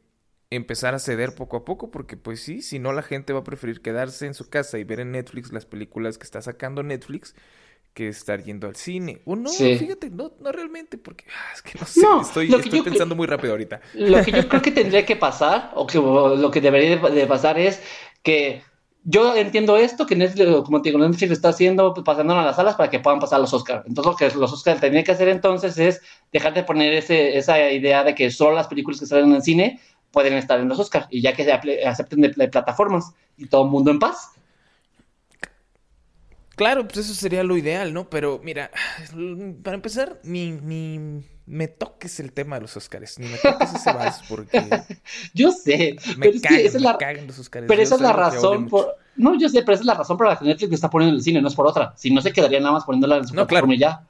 empezar 0.51 0.95
a 0.95 0.99
ceder 1.01 1.35
poco 1.35 1.59
a 1.59 1.65
poco 1.65 1.91
porque 1.91 2.17
pues 2.17 2.41
sí, 2.43 2.63
si 2.63 2.79
no 2.79 2.93
la 2.93 3.03
gente 3.03 3.33
va 3.35 3.41
a 3.41 3.45
preferir 3.45 3.83
quedarse 3.83 4.27
en 4.27 4.35
su 4.35 4.49
casa 4.51 4.79
y 4.79 4.85
ver 4.85 5.01
en 5.01 5.13
Netflix 5.13 5.53
las 5.53 5.67
películas 5.67 6.19
que 6.19 6.25
está 6.25 6.43
sacando 6.43 6.83
Netflix 6.83 7.35
que 7.97 8.09
estar 8.09 8.45
yendo 8.45 8.67
al 8.69 8.77
cine. 8.77 9.23
O 9.25 9.35
no, 9.35 9.49
Sí. 9.49 9.79
fíjate, 9.79 10.11
no, 10.11 10.31
no 10.39 10.53
realmente, 10.53 10.99
porque 10.99 11.25
ah, 11.31 11.55
es 11.55 11.63
que 11.63 11.79
no 11.79 11.87
sé, 11.87 12.03
No, 12.03 12.21
estoy, 12.21 12.83
pensando 12.83 13.17
muy 13.17 13.27
rápido 13.27 13.55
ahorita. 13.55 13.81
Lo 13.95 14.23
que 14.23 14.33
yo 14.33 14.47
creo 14.47 14.61
que 14.61 14.71
tendría 14.71 15.07
que 15.07 15.17
pasar, 15.17 15.73
o 15.75 15.87
que 15.87 15.97
o 15.97 16.37
lo 16.37 16.51
que 16.51 16.61
debería 16.61 16.99
de, 16.99 17.27
pasar 17.27 17.59
es 17.59 17.83
que 18.23 18.61
yo 19.03 19.35
entiendo 19.35 19.79
esto, 19.79 20.05
que 20.05 20.15
Netflix, 20.15 20.47
como 20.67 20.83
te 20.83 20.91
digo, 20.91 20.99
Netflix 20.99 21.33
está 21.33 21.49
haciendo, 21.49 21.95
pues, 21.95 22.05
pasándolo 22.05 22.41
a 22.41 22.45
las 22.45 22.57
salas 22.57 22.75
para 22.75 22.91
que 22.91 23.01
puedan 23.01 23.19
pasar 23.19 23.41
los 23.41 23.55
Oscars. 23.55 23.87
Entonces, 23.87 24.13
lo 24.13 24.17
que 24.19 24.39
los 24.39 24.53
Oscars 24.53 24.79
tendrían 24.79 25.03
que 25.03 25.13
hacer 25.13 25.29
entonces 25.29 25.79
es 25.79 26.03
dejar 26.31 26.53
de 26.53 26.65
poner 26.65 26.93
ese, 26.93 27.39
esa 27.39 27.71
idea 27.71 28.05
de 28.05 28.15
que 28.15 28.31
solo 28.31 28.57
las 28.57 28.69
películas 28.69 29.01
que 29.01 29.07
salen 29.07 29.31
en 29.31 29.37
el 29.37 29.43
cine 29.43 29.81
pueden 30.11 30.35
estar 30.35 30.61
en 30.61 30.69
los 30.69 30.79
Oscars 30.79 31.07
y 31.09 31.23
ya 31.23 31.33
que 31.33 31.45
se 31.45 31.53
acepten 31.87 32.21
de, 32.21 32.29
de 32.29 32.49
plataformas 32.49 33.15
y 33.39 33.47
todo 33.47 33.65
el 33.65 33.71
mundo 33.71 33.91
en 33.91 33.99
paz. 34.01 34.33
Claro, 36.57 36.89
pues 36.89 37.05
eso 37.05 37.15
sería 37.15 37.45
lo 37.45 37.57
ideal, 37.57 37.93
¿no? 37.93 38.09
Pero 38.09 38.41
mira, 38.43 38.71
para 39.63 39.75
empezar, 39.75 40.19
ni, 40.25 40.53
ni 40.53 41.23
me 41.45 41.69
toques 41.69 42.19
el 42.19 42.33
tema 42.33 42.57
de 42.57 42.63
los 42.63 42.77
Oscars, 42.77 43.19
ni 43.19 43.29
me 43.29 43.37
toques 43.37 43.75
ese 43.75 43.93
vals, 43.93 44.23
porque 44.27 44.61
Yo 45.35 45.53
sé, 45.53 45.97
me 46.17 46.27
pero 46.27 46.37
es 46.37 46.43
que 46.43 46.65
esa 46.65 46.79
es 46.79 46.83
me 46.83 46.89
la, 46.89 46.97
cagan 46.97 47.27
los 47.27 47.39
Oscars. 47.39 47.67
Pero 47.69 47.83
Yo 47.83 47.83
esa 47.83 47.95
es 47.97 48.01
la 48.01 48.13
razón 48.13 48.69
por... 48.69 48.97
No, 49.17 49.39
yo 49.39 49.49
sé, 49.49 49.63
pero 49.63 49.75
esa 49.75 49.83
es 49.83 49.87
la 49.87 49.95
razón 49.95 50.17
por 50.17 50.29
la 50.29 50.39
que 50.39 50.45
Netflix 50.47 50.73
está 50.73 50.91
poniendo 50.91 51.15
en 51.15 51.17
el 51.19 51.23
cine, 51.23 51.41
no 51.43 51.49
es 51.49 51.55
por 51.55 51.67
otra. 51.67 51.95
Si 51.97 52.11
no, 52.11 52.21
se 52.23 52.33
quedaría 52.33 52.61
nada 52.61 52.73
más 52.73 52.85
poniéndola 52.85 53.19
en 53.19 53.27
su 53.29 53.35
No, 53.35 53.47
plataforma 53.47 53.75
y 53.75 53.79
ya. 53.79 54.07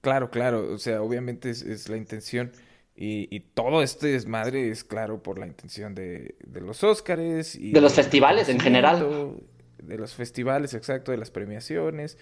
Claro, 0.00 0.30
claro, 0.30 0.72
o 0.72 0.78
sea, 0.78 1.02
obviamente 1.02 1.50
es, 1.50 1.62
es 1.62 1.88
la 1.88 1.96
intención 1.96 2.52
y, 2.96 3.34
y 3.34 3.40
todo 3.40 3.82
este 3.82 4.08
desmadre 4.08 4.70
es 4.70 4.84
claro 4.84 5.22
por 5.22 5.38
la 5.38 5.46
intención 5.46 5.94
de, 5.94 6.36
de 6.44 6.60
los 6.60 6.82
Óscares 6.84 7.54
y 7.54 7.72
De 7.72 7.80
los 7.80 7.94
festivales 7.94 8.48
en 8.48 8.60
general. 8.60 9.36
De 9.82 9.96
los 9.98 10.14
festivales, 10.14 10.74
exacto, 10.74 11.10
de 11.12 11.18
las 11.18 11.30
premiaciones, 11.30 12.18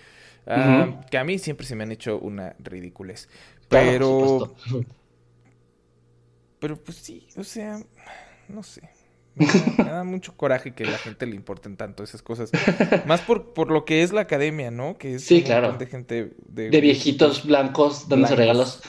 Ujú. 0.47 1.01
que 1.11 1.19
a 1.19 1.25
mí 1.25 1.39
siempre 1.39 1.67
se 1.67 1.75
me 1.77 1.85
han 1.85 1.93
hecho 1.93 2.19
una 2.19 2.55
ridiculez. 2.59 3.29
Pero, 3.69 4.55
pero 6.61 6.77
pues 6.77 6.97
sí, 6.99 7.29
o 7.37 7.45
sea, 7.45 7.81
no 8.49 8.63
sé. 8.63 8.83
Me 9.35 9.47
da, 9.47 9.85
me 9.85 9.91
da 9.91 10.05
mucho 10.05 10.37
coraje 10.37 10.73
que 10.75 10.83
a 10.83 10.91
la 10.91 10.99
gente 10.99 11.25
le 11.27 11.37
importen 11.37 11.77
tanto 11.77 12.03
esas 12.03 12.23
cosas. 12.23 12.51
Más 13.07 13.21
por, 13.21 13.53
por 13.53 13.71
lo 13.71 13.85
que 13.85 14.03
es 14.03 14.13
la 14.13 14.23
academia, 14.23 14.73
¿no? 14.73 14.99
Que 14.99 15.15
es 15.15 15.25
Sí, 15.25 15.45
claro. 15.45 15.75
de 15.75 15.87
gente 15.87 16.33
de, 16.49 16.71
De 16.71 16.81
viejitos 16.81 17.47
blancos 17.47 18.09
dándose 18.09 18.35
regalos. 18.35 18.83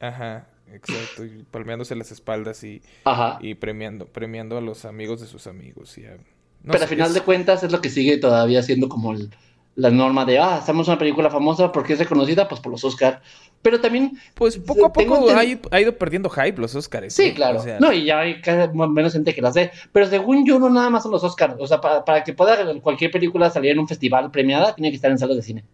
Ajá, 0.00 0.48
exacto, 0.72 1.24
y 1.24 1.44
palmeándose 1.50 1.94
las 1.94 2.10
espaldas 2.10 2.64
y, 2.64 2.82
Ajá. 3.04 3.38
y 3.40 3.54
premiando, 3.54 4.06
premiando 4.06 4.58
a 4.58 4.60
los 4.60 4.84
amigos 4.84 5.20
de 5.20 5.28
sus 5.28 5.46
amigos. 5.46 5.96
Y 5.98 6.06
a- 6.06 6.18
no 6.62 6.72
Pero 6.72 6.84
al 6.84 6.88
final 6.88 7.08
es- 7.08 7.14
de 7.14 7.20
cuentas 7.22 7.62
es 7.62 7.72
lo 7.72 7.80
que 7.80 7.90
sigue 7.90 8.16
todavía 8.18 8.62
siendo 8.62 8.88
como 8.88 9.12
el- 9.12 9.30
la 9.76 9.90
norma 9.90 10.24
de, 10.24 10.38
ah, 10.38 10.56
estamos 10.58 10.86
en 10.88 10.92
una 10.92 10.98
película 10.98 11.28
famosa 11.30 11.70
porque 11.70 11.92
es 11.92 11.98
reconocida, 11.98 12.48
pues 12.48 12.60
por 12.62 12.72
los 12.72 12.82
Oscar. 12.82 13.20
Pero 13.60 13.78
también, 13.80 14.12
Pues 14.34 14.56
poco 14.58 14.86
a 14.86 14.92
poco 14.92 15.28
ha, 15.30 15.44
ido- 15.44 15.60
ha 15.70 15.80
ido 15.80 15.94
perdiendo 15.96 16.30
hype 16.30 16.58
los 16.60 16.74
Oscars. 16.74 17.12
sí, 17.12 17.28
¿no? 17.30 17.34
claro. 17.34 17.60
O 17.60 17.62
sea, 17.62 17.78
No, 17.80 17.92
y 17.92 18.04
ya 18.04 18.20
hay 18.20 18.40
cada 18.40 18.72
menos 18.72 19.12
gente 19.12 19.34
que 19.34 19.42
las 19.42 19.54
ve. 19.54 19.70
Pero 19.92 20.06
según 20.06 20.46
yo, 20.46 20.58
no 20.58 20.70
nada 20.70 20.88
más 20.88 21.02
son 21.02 21.12
los 21.12 21.22
Oscar. 21.24 21.56
O 21.58 21.66
sea, 21.66 21.80
para, 21.80 22.04
para 22.04 22.24
que 22.24 22.32
pueda 22.32 22.56
cualquier 22.80 23.10
película 23.10 23.50
salir 23.50 23.72
en 23.72 23.78
un 23.78 23.88
festival 23.88 24.30
premiada, 24.30 24.74
tiene 24.74 24.90
que 24.90 24.96
estar 24.96 25.10
en 25.10 25.18
salas 25.18 25.36
de 25.36 25.42
cine. 25.42 25.64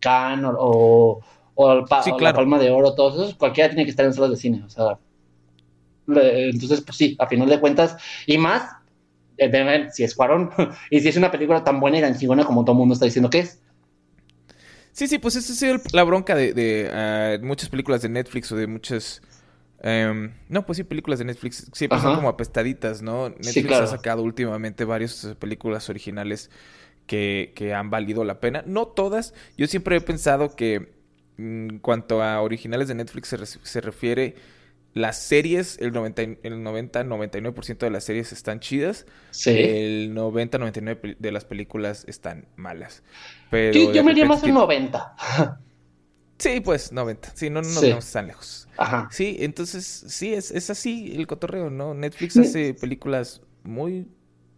Cannes 0.00 0.44
o, 0.44 0.52
o, 0.58 1.20
o 1.54 1.72
el 1.72 1.84
pa- 1.84 2.02
Sí, 2.02 2.10
o 2.10 2.14
la 2.14 2.18
claro. 2.18 2.36
Palma 2.36 2.58
de 2.58 2.70
Oro, 2.70 2.94
todos 2.94 3.14
esos, 3.14 3.34
cualquiera 3.36 3.70
tiene 3.70 3.84
que 3.84 3.90
estar 3.90 4.04
en 4.04 4.12
salas 4.12 4.30
de 4.30 4.36
cine. 4.36 4.62
O 4.66 4.68
sea, 4.68 4.98
entonces, 6.08 6.80
pues 6.82 6.96
sí, 6.96 7.16
a 7.18 7.26
final 7.26 7.48
de 7.48 7.58
cuentas, 7.60 7.96
y 8.26 8.38
más, 8.38 8.62
eh, 8.62 8.76
de 9.38 9.48
ver 9.48 9.90
si 9.92 10.04
es 10.04 10.14
Cuarón, 10.14 10.50
y 10.90 11.00
si 11.00 11.08
es 11.08 11.16
una 11.16 11.30
película 11.30 11.64
tan 11.64 11.80
buena 11.80 11.98
y 11.98 12.00
tan 12.02 12.16
chingona 12.18 12.44
como 12.44 12.64
todo 12.64 12.72
el 12.72 12.78
mundo 12.78 12.94
está 12.94 13.04
diciendo 13.06 13.30
que 13.30 13.40
es. 13.40 13.60
Sí, 14.92 15.06
sí, 15.08 15.18
pues 15.18 15.36
esa 15.36 15.52
ha 15.52 15.56
sido 15.56 15.76
la 15.92 16.04
bronca 16.04 16.34
de, 16.34 16.54
de, 16.54 16.90
ah, 16.92 17.36
muchas 17.42 17.68
películas 17.68 18.00
de 18.02 18.08
Netflix 18.08 18.50
o 18.52 18.56
de 18.56 18.66
muchas... 18.66 19.20
em, 19.80 20.32
no, 20.48 20.64
pues 20.64 20.78
sí, 20.78 20.84
películas 20.84 21.18
de 21.18 21.26
Netflix 21.26 21.68
siempre 21.72 22.00
son 22.00 22.14
como 22.14 22.28
apestaditas, 22.30 23.02
¿no? 23.02 23.28
Netflix 23.28 23.52
Sí, 23.52 23.64
claro. 23.64 23.84
ha 23.84 23.88
sacado 23.88 24.22
últimamente 24.22 24.84
varias 24.84 25.24
eh, 25.24 25.34
películas 25.34 25.90
originales 25.90 26.50
que, 27.06 27.52
que 27.54 27.74
han 27.74 27.90
valido 27.90 28.24
la 28.24 28.40
pena. 28.40 28.62
No 28.66 28.86
todas. 28.88 29.34
Yo 29.58 29.66
siempre 29.66 29.96
he 29.96 30.00
pensado 30.00 30.56
que 30.56 30.94
mm, 31.36 31.70
en 31.70 31.78
cuanto 31.80 32.22
a 32.22 32.40
originales 32.40 32.88
de 32.88 32.94
Netflix 32.94 33.28
se, 33.28 33.38
se 33.46 33.80
refiere, 33.82 34.34
las 34.96 35.18
series, 35.20 35.76
el 35.78 35.92
90, 35.92 36.22
y- 36.22 36.38
el 36.42 36.54
90-99% 36.64 37.84
de 37.84 37.90
las 37.90 38.04
series 38.04 38.32
están 38.32 38.60
chidas. 38.60 39.04
Sí. 39.30 39.50
El 39.50 40.14
90-99% 40.14 41.00
pel- 41.00 41.16
de 41.18 41.32
las 41.32 41.44
películas 41.44 42.04
están 42.08 42.46
malas. 42.56 43.02
Pero 43.50 43.78
yo 43.78 43.92
yo 43.92 44.02
me 44.02 44.12
iría 44.12 44.24
más 44.24 44.42
un 44.42 44.54
90. 44.54 45.14
Sí, 46.38 46.60
pues 46.60 46.92
90. 46.92 47.30
Sí, 47.34 47.50
no, 47.50 47.60
no 47.60 47.68
nos 47.68 47.80
Sí. 47.80 47.88
vamos 47.90 48.10
tan 48.10 48.26
lejos. 48.26 48.68
Ajá. 48.78 49.08
Sí, 49.12 49.36
entonces 49.40 49.84
sí, 50.08 50.32
es, 50.32 50.50
es 50.50 50.70
así 50.70 51.12
el 51.14 51.26
cotorreo, 51.26 51.68
¿no? 51.68 51.92
Netflix 51.94 52.36
hace 52.38 52.72
películas 52.74 53.42
muy 53.64 54.06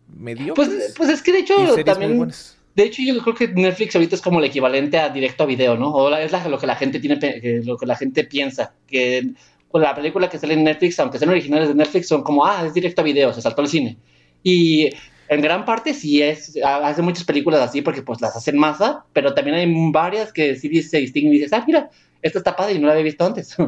mediocres 0.08 0.68
Pues, 0.68 0.94
pues 0.96 1.10
es 1.10 1.22
que 1.22 1.32
de 1.32 1.38
hecho 1.40 1.54
también. 1.84 2.30
De 2.76 2.84
hecho, 2.84 3.02
yo 3.02 3.20
creo 3.22 3.34
que 3.34 3.48
Netflix 3.48 3.96
ahorita 3.96 4.14
es 4.14 4.22
como 4.22 4.38
el 4.38 4.44
equivalente 4.44 4.98
a 4.98 5.08
directo 5.08 5.42
a 5.42 5.46
video, 5.46 5.76
¿no? 5.76 5.90
O 5.92 6.14
es 6.16 6.30
la- 6.30 6.46
lo 6.46 6.58
que 6.60 6.66
la 6.68 6.76
gente 6.76 7.00
tiene, 7.00 7.18
lo 7.64 7.76
que 7.76 7.86
la 7.86 7.96
gente 7.96 8.22
piensa, 8.22 8.74
que 8.86 9.32
con 9.70 9.82
la 9.82 9.94
película 9.94 10.28
que 10.28 10.38
sale 10.38 10.54
en 10.54 10.64
Netflix, 10.64 10.98
aunque 11.00 11.18
sean 11.18 11.30
originales 11.30 11.68
de 11.68 11.74
Netflix, 11.74 12.08
son 12.08 12.22
como, 12.22 12.44
ah, 12.46 12.64
es 12.66 12.74
directo 12.74 13.00
a 13.00 13.04
video, 13.04 13.32
se 13.32 13.42
saltó 13.42 13.62
al 13.62 13.68
cine. 13.68 13.98
Y 14.42 14.90
en 15.28 15.42
gran 15.42 15.64
parte 15.64 15.92
sí 15.94 16.22
es, 16.22 16.56
ha- 16.64 16.86
hace 16.88 17.02
muchas 17.02 17.24
películas 17.24 17.60
así 17.60 17.82
porque 17.82 18.02
pues 18.02 18.20
las 18.20 18.34
hacen 18.36 18.56
masa, 18.58 19.04
pero 19.12 19.34
también 19.34 19.56
hay 19.56 19.90
varias 19.92 20.32
que 20.32 20.56
sí 20.56 20.82
se 20.82 20.98
distinguen 20.98 21.34
y 21.34 21.36
dices, 21.38 21.52
ah, 21.52 21.64
mira, 21.66 21.90
esta 22.22 22.38
está 22.38 22.56
padre 22.56 22.74
y 22.74 22.78
no 22.78 22.86
la 22.86 22.92
había 22.94 23.04
visto 23.04 23.24
antes. 23.24 23.54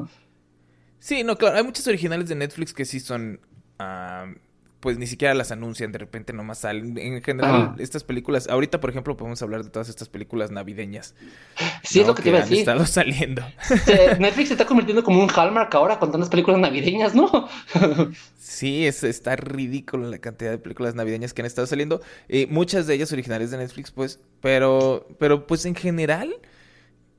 Sí, 0.98 1.24
no, 1.24 1.36
claro, 1.36 1.56
hay 1.56 1.64
muchos 1.64 1.86
originales 1.86 2.28
de 2.28 2.34
Netflix 2.34 2.74
que 2.74 2.84
sí 2.84 3.00
son, 3.00 3.40
ah, 3.78 4.26
pues 4.80 4.96
ni 4.98 5.06
siquiera 5.06 5.34
las 5.34 5.52
anuncian, 5.52 5.92
de 5.92 5.98
repente 5.98 6.32
nomás 6.32 6.60
salen. 6.60 6.96
En 6.96 7.22
general, 7.22 7.74
estas 7.78 8.02
películas, 8.02 8.48
ahorita 8.48 8.80
por 8.80 8.88
ejemplo 8.90 9.14
podemos 9.16 9.42
hablar 9.42 9.62
de 9.62 9.68
todas 9.70 9.88
estas 9.90 10.08
películas 10.08 10.50
navideñas. 10.50 11.14
sí, 11.82 12.00
es 12.00 12.06
lo 12.06 12.14
que 12.14 12.22
te 12.22 12.30
iba 12.30 12.38
a 12.38 12.42
han 12.42 12.48
decir. 12.48 12.60
estado 12.60 12.86
saliendo. 12.86 13.42
Se- 13.84 14.16
Netflix 14.18 14.48
se 14.48 14.54
está 14.54 14.64
convirtiendo 14.66 15.04
como 15.04 15.22
un 15.22 15.28
Hallmark 15.28 15.74
ahora 15.74 15.98
con 15.98 16.10
tantas 16.10 16.30
películas 16.30 16.58
navideñas, 16.60 17.14
¿no? 17.14 17.48
Sí, 18.38 18.86
es, 18.86 19.04
está 19.04 19.36
ridículo 19.36 20.08
la 20.08 20.18
cantidad 20.18 20.50
de 20.50 20.58
películas 20.58 20.94
navideñas 20.94 21.34
que 21.34 21.42
han 21.42 21.46
estado 21.46 21.66
saliendo. 21.66 22.00
Eh, 22.28 22.46
muchas 22.50 22.86
de 22.86 22.94
ellas 22.94 23.12
originales 23.12 23.50
de 23.50 23.58
Netflix, 23.58 23.90
pues, 23.90 24.18
pero, 24.40 25.06
pero 25.18 25.46
pues 25.46 25.66
en 25.66 25.74
general 25.74 26.34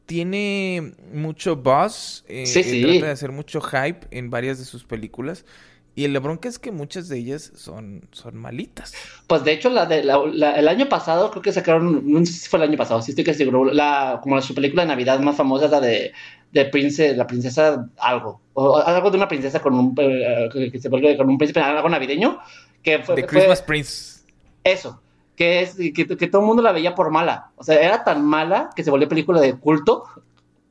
tiene 0.06 0.94
mucho 1.14 1.56
buzz. 1.56 2.24
eh, 2.28 2.46
Sí, 2.46 2.60
eh, 2.60 2.64
sí. 2.64 2.82
Trata 2.82 3.06
de 3.06 3.12
hacer 3.12 3.32
mucho 3.32 3.62
hype 3.62 4.08
en 4.12 4.30
varias 4.30 4.58
de 4.60 4.66
sus 4.66 4.84
películas. 4.84 5.46
Y 5.94 6.08
la 6.08 6.20
bronca 6.22 6.48
es 6.48 6.58
que 6.58 6.72
muchas 6.72 7.10
de 7.10 7.18
ellas 7.18 7.52
son, 7.56 8.08
son 8.12 8.38
malitas. 8.38 8.94
Pues 9.28 9.44
de 9.44 9.52
hecho, 9.52 9.70
la 9.70 9.86
de, 9.86 10.04
la- 10.04 10.22
la- 10.34 10.54
el 10.54 10.68
año 10.70 10.88
pasado 10.88 11.30
creo 11.32 11.42
que 11.42 11.52
sacaron, 11.52 12.02
no 12.10 12.26
sé 12.26 12.32
si 12.32 12.48
fue 12.50 12.60
el 12.60 12.70
año 12.70 12.78
pasado, 12.78 13.02
sí 13.02 13.12
estoy 13.12 13.26
casi 13.26 13.40
seguro, 13.40 13.66
la, 13.74 14.20
como 14.24 14.42
su 14.42 14.56
película 14.56 14.84
de 14.84 14.88
Navidad 14.88 15.20
más 15.20 15.36
famosa 15.36 15.66
es 15.66 15.72
la 15.72 15.82
de, 15.82 16.14
de 16.54 16.66
Prince, 16.66 17.14
la 17.18 17.28
princesa 17.28 17.88
algo, 17.98 18.40
o 18.54 18.78
algo 18.78 19.12
de 19.12 19.18
una 19.18 19.28
princesa 19.28 19.60
con 19.62 19.74
un, 19.74 19.94
eh, 19.98 20.48
que, 20.54 20.72
que 20.72 20.80
se 20.80 20.88
vuelve 20.88 21.18
con 21.18 21.28
un 21.30 21.38
príncipe, 21.38 21.60
algo 21.60 21.90
navideño, 21.90 22.40
que 22.82 23.00
fue, 23.00 23.16
The 23.16 23.22
fue 23.24 23.28
Christmas 23.30 23.62
Prince. 23.62 24.22
eso, 24.64 25.02
que 25.36 25.62
es 25.62 25.76
que, 25.76 25.92
que 25.94 26.28
todo 26.28 26.42
el 26.42 26.48
mundo 26.48 26.64
la 26.64 26.72
veía 26.72 26.96
por 26.96 27.12
mala, 27.12 27.52
o 27.58 27.64
sea, 27.66 27.82
era 27.82 28.06
tan 28.06 28.24
mala 28.26 28.70
que 28.78 28.84
se 28.86 28.92
volvió 28.92 29.10
película 29.10 29.42
de 29.42 29.56
culto, 29.60 30.06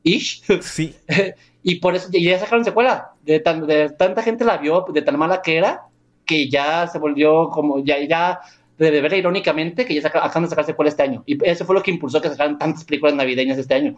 ish, 0.01 0.41
Sí. 0.61 0.95
y 1.63 1.75
por 1.79 1.95
eso 1.95 2.09
y 2.11 2.23
ya 2.25 2.39
sacaron 2.39 2.65
secuela. 2.65 3.11
De, 3.23 3.39
tan, 3.39 3.67
de 3.67 3.89
tanta 3.91 4.23
gente 4.23 4.45
la 4.45 4.57
vio, 4.57 4.85
de 4.93 5.01
tan 5.01 5.17
mala 5.19 5.41
que 5.41 5.57
era, 5.57 5.83
que 6.25 6.49
ya 6.49 6.87
se 6.87 6.99
volvió 6.99 7.49
como, 7.49 7.83
ya, 7.83 7.99
ya, 8.05 8.41
de 8.77 8.91
verla 9.01 9.17
irónicamente, 9.17 9.85
que 9.85 9.95
ya 9.95 10.01
saca- 10.01 10.25
acaban 10.25 10.43
de 10.43 10.49
sacar 10.49 10.65
secuela 10.65 10.89
este 10.89 11.03
año. 11.03 11.23
Y 11.25 11.37
eso 11.47 11.65
fue 11.65 11.75
lo 11.75 11.83
que 11.83 11.91
impulsó 11.91 12.21
que 12.21 12.29
sacaran 12.29 12.57
tantas 12.57 12.83
películas 12.85 13.15
navideñas 13.15 13.57
este 13.57 13.75
año. 13.75 13.95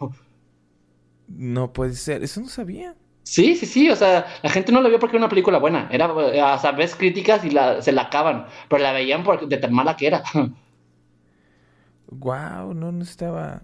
No 1.28 1.72
puede 1.72 1.94
ser, 1.94 2.22
eso 2.22 2.40
no 2.40 2.48
sabía. 2.48 2.96
Sí, 3.22 3.56
sí, 3.56 3.64
sí, 3.66 3.88
o 3.90 3.96
sea, 3.96 4.26
la 4.42 4.50
gente 4.50 4.70
no 4.70 4.82
la 4.82 4.88
vio 4.90 4.98
porque 4.98 5.16
era 5.16 5.24
una 5.24 5.30
película 5.30 5.58
buena. 5.58 5.88
Era, 5.90 6.12
o 6.12 6.58
sea, 6.58 6.72
ves 6.72 6.94
críticas 6.94 7.44
y 7.44 7.50
la, 7.50 7.80
se 7.80 7.90
la 7.92 8.02
acaban, 8.02 8.46
pero 8.68 8.82
la 8.82 8.92
veían 8.92 9.24
por, 9.24 9.48
de 9.48 9.56
tan 9.56 9.72
mala 9.72 9.96
que 9.96 10.06
era. 10.08 10.22
Wow, 12.10 12.72
no, 12.74 12.92
no 12.92 13.02
estaba, 13.02 13.62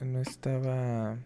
no 0.00 0.20
estaba 0.20 1.18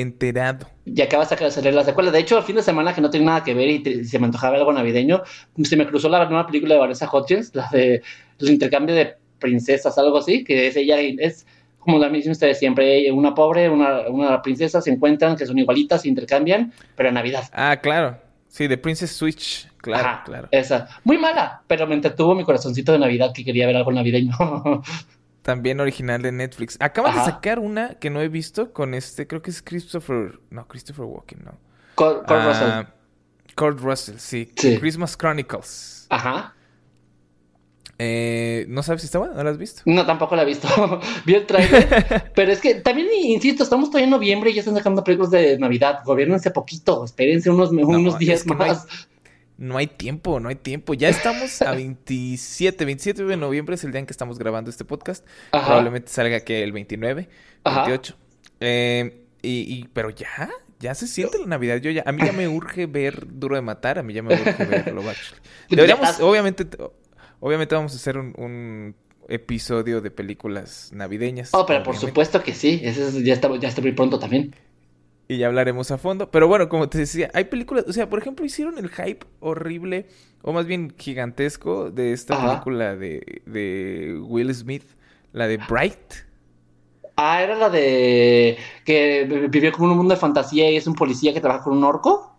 enterado. 0.00 0.66
Y 0.84 1.00
acabas 1.02 1.30
de 1.30 1.50
salir 1.50 1.74
la 1.74 1.84
secuela. 1.84 2.10
De 2.10 2.18
hecho, 2.18 2.38
el 2.38 2.44
fin 2.44 2.56
de 2.56 2.62
semana 2.62 2.94
que 2.94 3.00
no 3.00 3.10
tiene 3.10 3.26
nada 3.26 3.44
que 3.44 3.54
ver 3.54 3.68
y 3.68 3.78
te, 3.80 4.04
se 4.04 4.18
me 4.18 4.26
antojaba 4.26 4.56
algo 4.56 4.72
navideño, 4.72 5.22
se 5.62 5.76
me 5.76 5.86
cruzó 5.86 6.08
la 6.08 6.24
nueva 6.26 6.46
película 6.46 6.74
de 6.74 6.80
Vanessa 6.80 7.08
Hudgens, 7.12 7.54
la 7.54 7.68
de 7.70 8.02
los 8.38 8.50
intercambios 8.50 8.96
de 8.96 9.16
princesas, 9.38 9.96
algo 9.98 10.18
así, 10.18 10.44
que 10.44 10.66
es 10.66 10.76
ella, 10.76 11.00
es 11.00 11.46
como 11.78 11.98
la 11.98 12.08
misma 12.08 12.34
de 12.34 12.54
siempre. 12.54 13.10
Una 13.12 13.34
pobre, 13.34 13.68
una, 13.68 14.08
una 14.08 14.42
princesa 14.42 14.80
se 14.80 14.90
encuentran 14.90 15.36
que 15.36 15.46
son 15.46 15.58
igualitas, 15.58 16.02
se 16.02 16.08
intercambian, 16.08 16.72
pero 16.96 17.08
en 17.08 17.14
Navidad. 17.14 17.44
Ah, 17.52 17.78
claro. 17.80 18.18
Sí, 18.48 18.66
de 18.66 18.78
Princess 18.78 19.12
Switch, 19.12 19.68
claro, 19.76 20.20
claro. 20.24 20.48
Esa. 20.50 20.88
Muy 21.04 21.18
mala, 21.18 21.62
pero 21.66 21.86
me 21.86 21.94
entretuvo 21.94 22.34
mi 22.34 22.44
corazoncito 22.44 22.92
de 22.92 22.98
Navidad 22.98 23.32
que 23.34 23.44
quería 23.44 23.66
ver 23.66 23.76
algo 23.76 23.92
navideño. 23.92 24.32
También 25.48 25.80
original 25.80 26.20
de 26.20 26.30
Netflix. 26.30 26.76
Acaban 26.78 27.14
de 27.14 27.24
sacar 27.24 27.58
una 27.58 27.94
que 27.94 28.10
no 28.10 28.20
he 28.20 28.28
visto 28.28 28.70
con 28.74 28.92
este, 28.92 29.26
creo 29.26 29.40
que 29.40 29.48
es 29.48 29.62
Christopher. 29.62 30.38
No, 30.50 30.68
Christopher 30.68 31.06
Walken, 31.06 31.42
no. 31.42 31.52
Kurt, 31.94 32.28
Russell. 32.28 32.68
Ah, 32.70 32.94
Kurt 33.54 33.80
Russell, 33.80 34.16
sí. 34.18 34.52
Christmas 34.54 35.16
Chronicles. 35.16 36.06
Ajá. 36.10 36.54
Eh, 37.96 38.66
¿No 38.68 38.82
sabes 38.82 39.00
si 39.00 39.06
está 39.06 39.20
buena? 39.20 39.36
¿No 39.36 39.42
la 39.42 39.48
has 39.48 39.56
visto? 39.56 39.80
No, 39.86 40.04
tampoco 40.04 40.36
la 40.36 40.42
he 40.42 40.44
visto. 40.44 40.68
Vi 41.24 41.36
el 41.36 41.46
trailer. 41.46 42.30
pero 42.34 42.52
es 42.52 42.60
que 42.60 42.74
también, 42.74 43.08
insisto, 43.10 43.62
estamos 43.62 43.88
todavía 43.88 44.04
en 44.04 44.10
noviembre 44.10 44.50
y 44.50 44.52
ya 44.52 44.60
están 44.60 44.76
sacando 44.76 45.02
películas 45.02 45.30
de 45.30 45.58
Navidad. 45.58 46.00
Gobiernense 46.04 46.50
poquito, 46.50 47.06
espérense 47.06 47.48
unos, 47.48 47.70
unos 47.70 48.18
días 48.18 48.44
más. 48.44 48.58
No 48.58 48.64
hay, 48.64 48.76
tiempo, 49.96 50.40
no 50.40 50.48
hay 50.48 50.56
tiempo. 50.56 50.94
Ya 50.94 51.08
estamos 51.08 51.62
a 51.62 51.72
27. 51.74 52.84
27 52.84 53.24
de 53.24 53.36
noviembre 53.36 53.74
es 53.74 53.84
el 53.84 53.92
día 53.92 54.00
en 54.00 54.06
que 54.06 54.12
estamos 54.12 54.38
grabando 54.38 54.70
este 54.70 54.84
podcast. 54.84 55.26
Probablemente 55.50 56.10
salga 56.10 56.40
que 56.40 56.62
el 56.62 56.72
29, 56.72 57.28
28. 57.64 58.16
Eh, 58.60 59.24
y, 59.42 59.86
pero 59.92 60.10
ya, 60.10 60.50
ya 60.80 60.94
se 60.94 61.06
siente 61.06 61.38
la 61.38 61.46
Navidad. 61.46 61.76
Yo 61.76 61.90
ya, 61.90 62.02
a 62.06 62.12
mí 62.12 62.22
ya 62.24 62.32
me 62.32 62.48
urge 62.48 62.86
ver 62.86 63.26
Duro 63.28 63.56
de 63.56 63.62
Matar, 63.62 63.98
a 63.98 64.02
mí 64.02 64.12
ya 64.12 64.22
me 64.22 64.34
urge 64.34 64.64
ver 64.64 64.92
Love 64.92 65.16
Deberíamos, 65.70 66.20
obviamente, 66.20 66.66
Obviamente 67.40 67.74
vamos 67.74 67.92
a 67.92 67.96
hacer 67.96 68.18
un, 68.18 68.94
episodio 69.28 70.00
de 70.00 70.10
películas 70.10 70.90
navideñas. 70.94 71.50
Oh, 71.52 71.66
pero 71.66 71.82
por 71.82 71.96
supuesto 71.96 72.42
que 72.42 72.54
sí. 72.54 72.80
Eso 72.82 73.10
ya, 73.20 73.34
está, 73.34 73.54
ya 73.58 73.68
está 73.68 73.82
muy 73.82 73.92
pronto 73.92 74.18
también. 74.18 74.54
Y 75.28 75.36
ya 75.36 75.46
hablaremos 75.46 75.90
a 75.90 75.98
fondo. 75.98 76.30
Pero 76.30 76.48
bueno, 76.48 76.70
como 76.70 76.88
te 76.88 76.98
decía, 76.98 77.30
hay 77.34 77.44
películas. 77.44 77.84
O 77.86 77.92
sea, 77.92 78.08
por 78.08 78.18
ejemplo, 78.18 78.46
hicieron 78.46 78.78
el 78.78 78.88
hype 78.88 79.26
horrible, 79.40 80.06
o 80.42 80.52
más 80.52 80.64
bien 80.64 80.94
gigantesco, 80.96 81.90
de 81.90 82.12
esta 82.12 82.40
película 82.40 82.96
de, 82.96 83.42
de 83.44 84.18
Will 84.22 84.54
Smith, 84.54 84.84
la 85.32 85.46
de 85.46 85.58
Bright. 85.58 86.14
Ah, 87.16 87.42
era 87.42 87.56
la 87.56 87.68
de 87.68 88.56
que 88.84 89.48
vivió 89.50 89.72
como 89.72 89.90
un 89.90 89.98
mundo 89.98 90.14
de 90.14 90.20
fantasía 90.20 90.70
y 90.70 90.76
es 90.76 90.86
un 90.86 90.94
policía 90.94 91.34
que 91.34 91.40
trabaja 91.40 91.64
con 91.64 91.76
un 91.76 91.84
orco. 91.84 92.34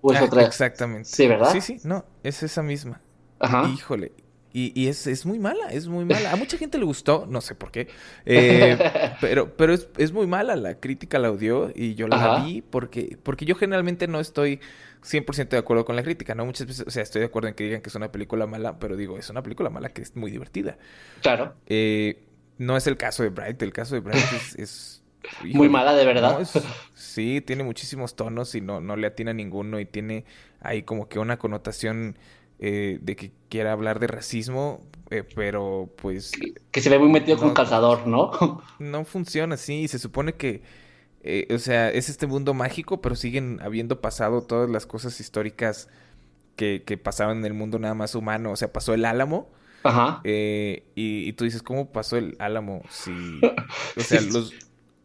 ¿O 0.00 0.12
es 0.12 0.18
ah, 0.18 0.24
otra? 0.24 0.42
Exactamente. 0.42 1.08
Sí, 1.08 1.28
¿verdad? 1.28 1.52
Sí, 1.52 1.60
sí, 1.60 1.76
no, 1.84 2.04
es 2.22 2.42
esa 2.42 2.62
misma. 2.62 3.00
Ajá. 3.38 3.68
Híjole. 3.68 4.12
Y, 4.56 4.86
es, 4.86 5.08
es, 5.08 5.26
muy 5.26 5.40
mala, 5.40 5.66
es 5.72 5.88
muy 5.88 6.04
mala. 6.04 6.30
A 6.30 6.36
mucha 6.36 6.56
gente 6.56 6.78
le 6.78 6.84
gustó, 6.84 7.26
no 7.28 7.40
sé 7.40 7.56
por 7.56 7.72
qué. 7.72 7.88
Eh, 8.24 8.78
pero 9.20 9.56
pero 9.56 9.74
es, 9.74 9.88
es, 9.98 10.12
muy 10.12 10.28
mala, 10.28 10.54
la 10.54 10.78
crítica 10.78 11.18
la 11.18 11.30
odió 11.30 11.72
y 11.74 11.96
yo 11.96 12.06
la 12.06 12.44
vi 12.44 12.62
porque, 12.62 13.18
porque 13.22 13.44
yo 13.44 13.56
generalmente 13.56 14.06
no 14.06 14.20
estoy 14.20 14.60
100% 15.02 15.48
de 15.48 15.58
acuerdo 15.58 15.84
con 15.84 15.96
la 15.96 16.04
crítica, 16.04 16.36
¿no? 16.36 16.46
Muchas 16.46 16.68
veces, 16.68 16.86
o 16.86 16.90
sea, 16.90 17.02
estoy 17.02 17.20
de 17.20 17.26
acuerdo 17.26 17.48
en 17.48 17.54
que 17.54 17.64
digan 17.64 17.80
que 17.80 17.88
es 17.88 17.94
una 17.96 18.12
película 18.12 18.46
mala, 18.46 18.78
pero 18.78 18.96
digo, 18.96 19.18
es 19.18 19.28
una 19.28 19.42
película 19.42 19.70
mala 19.70 19.88
que 19.88 20.02
es 20.02 20.14
muy 20.14 20.30
divertida. 20.30 20.78
Claro. 21.20 21.54
Eh, 21.66 22.24
no 22.56 22.76
es 22.76 22.86
el 22.86 22.96
caso 22.96 23.24
de 23.24 23.30
Bright, 23.30 23.60
el 23.60 23.72
caso 23.72 23.96
de 23.96 24.00
Bright 24.02 24.24
es... 24.56 25.02
muy 25.42 25.68
mala, 25.68 25.94
de 25.94 26.06
verdad. 26.06 26.46
sí, 26.94 27.40
tiene 27.40 27.64
muchísimos 27.64 28.14
tonos 28.14 28.54
y 28.54 28.60
no, 28.60 28.80
no 28.80 28.94
le 28.94 29.08
atina 29.08 29.32
ninguno 29.32 29.80
y 29.80 29.84
tiene 29.84 30.24
ahí 30.60 30.84
como 30.84 31.08
que 31.08 31.18
una 31.18 31.38
connotación 31.38 32.16
eh, 32.58 32.98
de 33.02 33.16
que 33.16 33.32
quiera 33.48 33.72
hablar 33.72 33.98
de 33.98 34.06
racismo, 34.06 34.80
eh, 35.10 35.24
pero 35.34 35.90
pues... 36.00 36.32
Que 36.70 36.80
se 36.80 36.88
ve 36.88 36.98
muy 36.98 37.10
metido 37.10 37.36
con 37.36 37.52
calzador, 37.52 38.06
¿no? 38.06 38.62
No 38.78 39.04
funciona 39.04 39.56
así, 39.56 39.88
se 39.88 39.98
supone 39.98 40.34
que, 40.34 40.62
eh, 41.22 41.48
o 41.50 41.58
sea, 41.58 41.90
es 41.90 42.08
este 42.08 42.26
mundo 42.26 42.54
mágico, 42.54 43.00
pero 43.00 43.16
siguen 43.16 43.60
habiendo 43.62 44.00
pasado 44.00 44.42
todas 44.42 44.70
las 44.70 44.86
cosas 44.86 45.18
históricas 45.20 45.88
que, 46.56 46.84
que 46.86 46.96
pasaban 46.96 47.38
en 47.38 47.46
el 47.46 47.54
mundo 47.54 47.78
nada 47.78 47.94
más 47.94 48.14
humano, 48.14 48.52
o 48.52 48.56
sea, 48.56 48.72
pasó 48.72 48.94
el 48.94 49.04
álamo. 49.04 49.50
Ajá. 49.86 50.22
y, 50.24 51.30
tú 51.34 51.44
dices, 51.44 51.62
¿cómo 51.62 51.92
pasó 51.92 52.16
el 52.16 52.36
álamo? 52.38 52.80
Si, 52.88 53.10
o 53.98 54.00
sea, 54.00 54.22
los, 54.22 54.54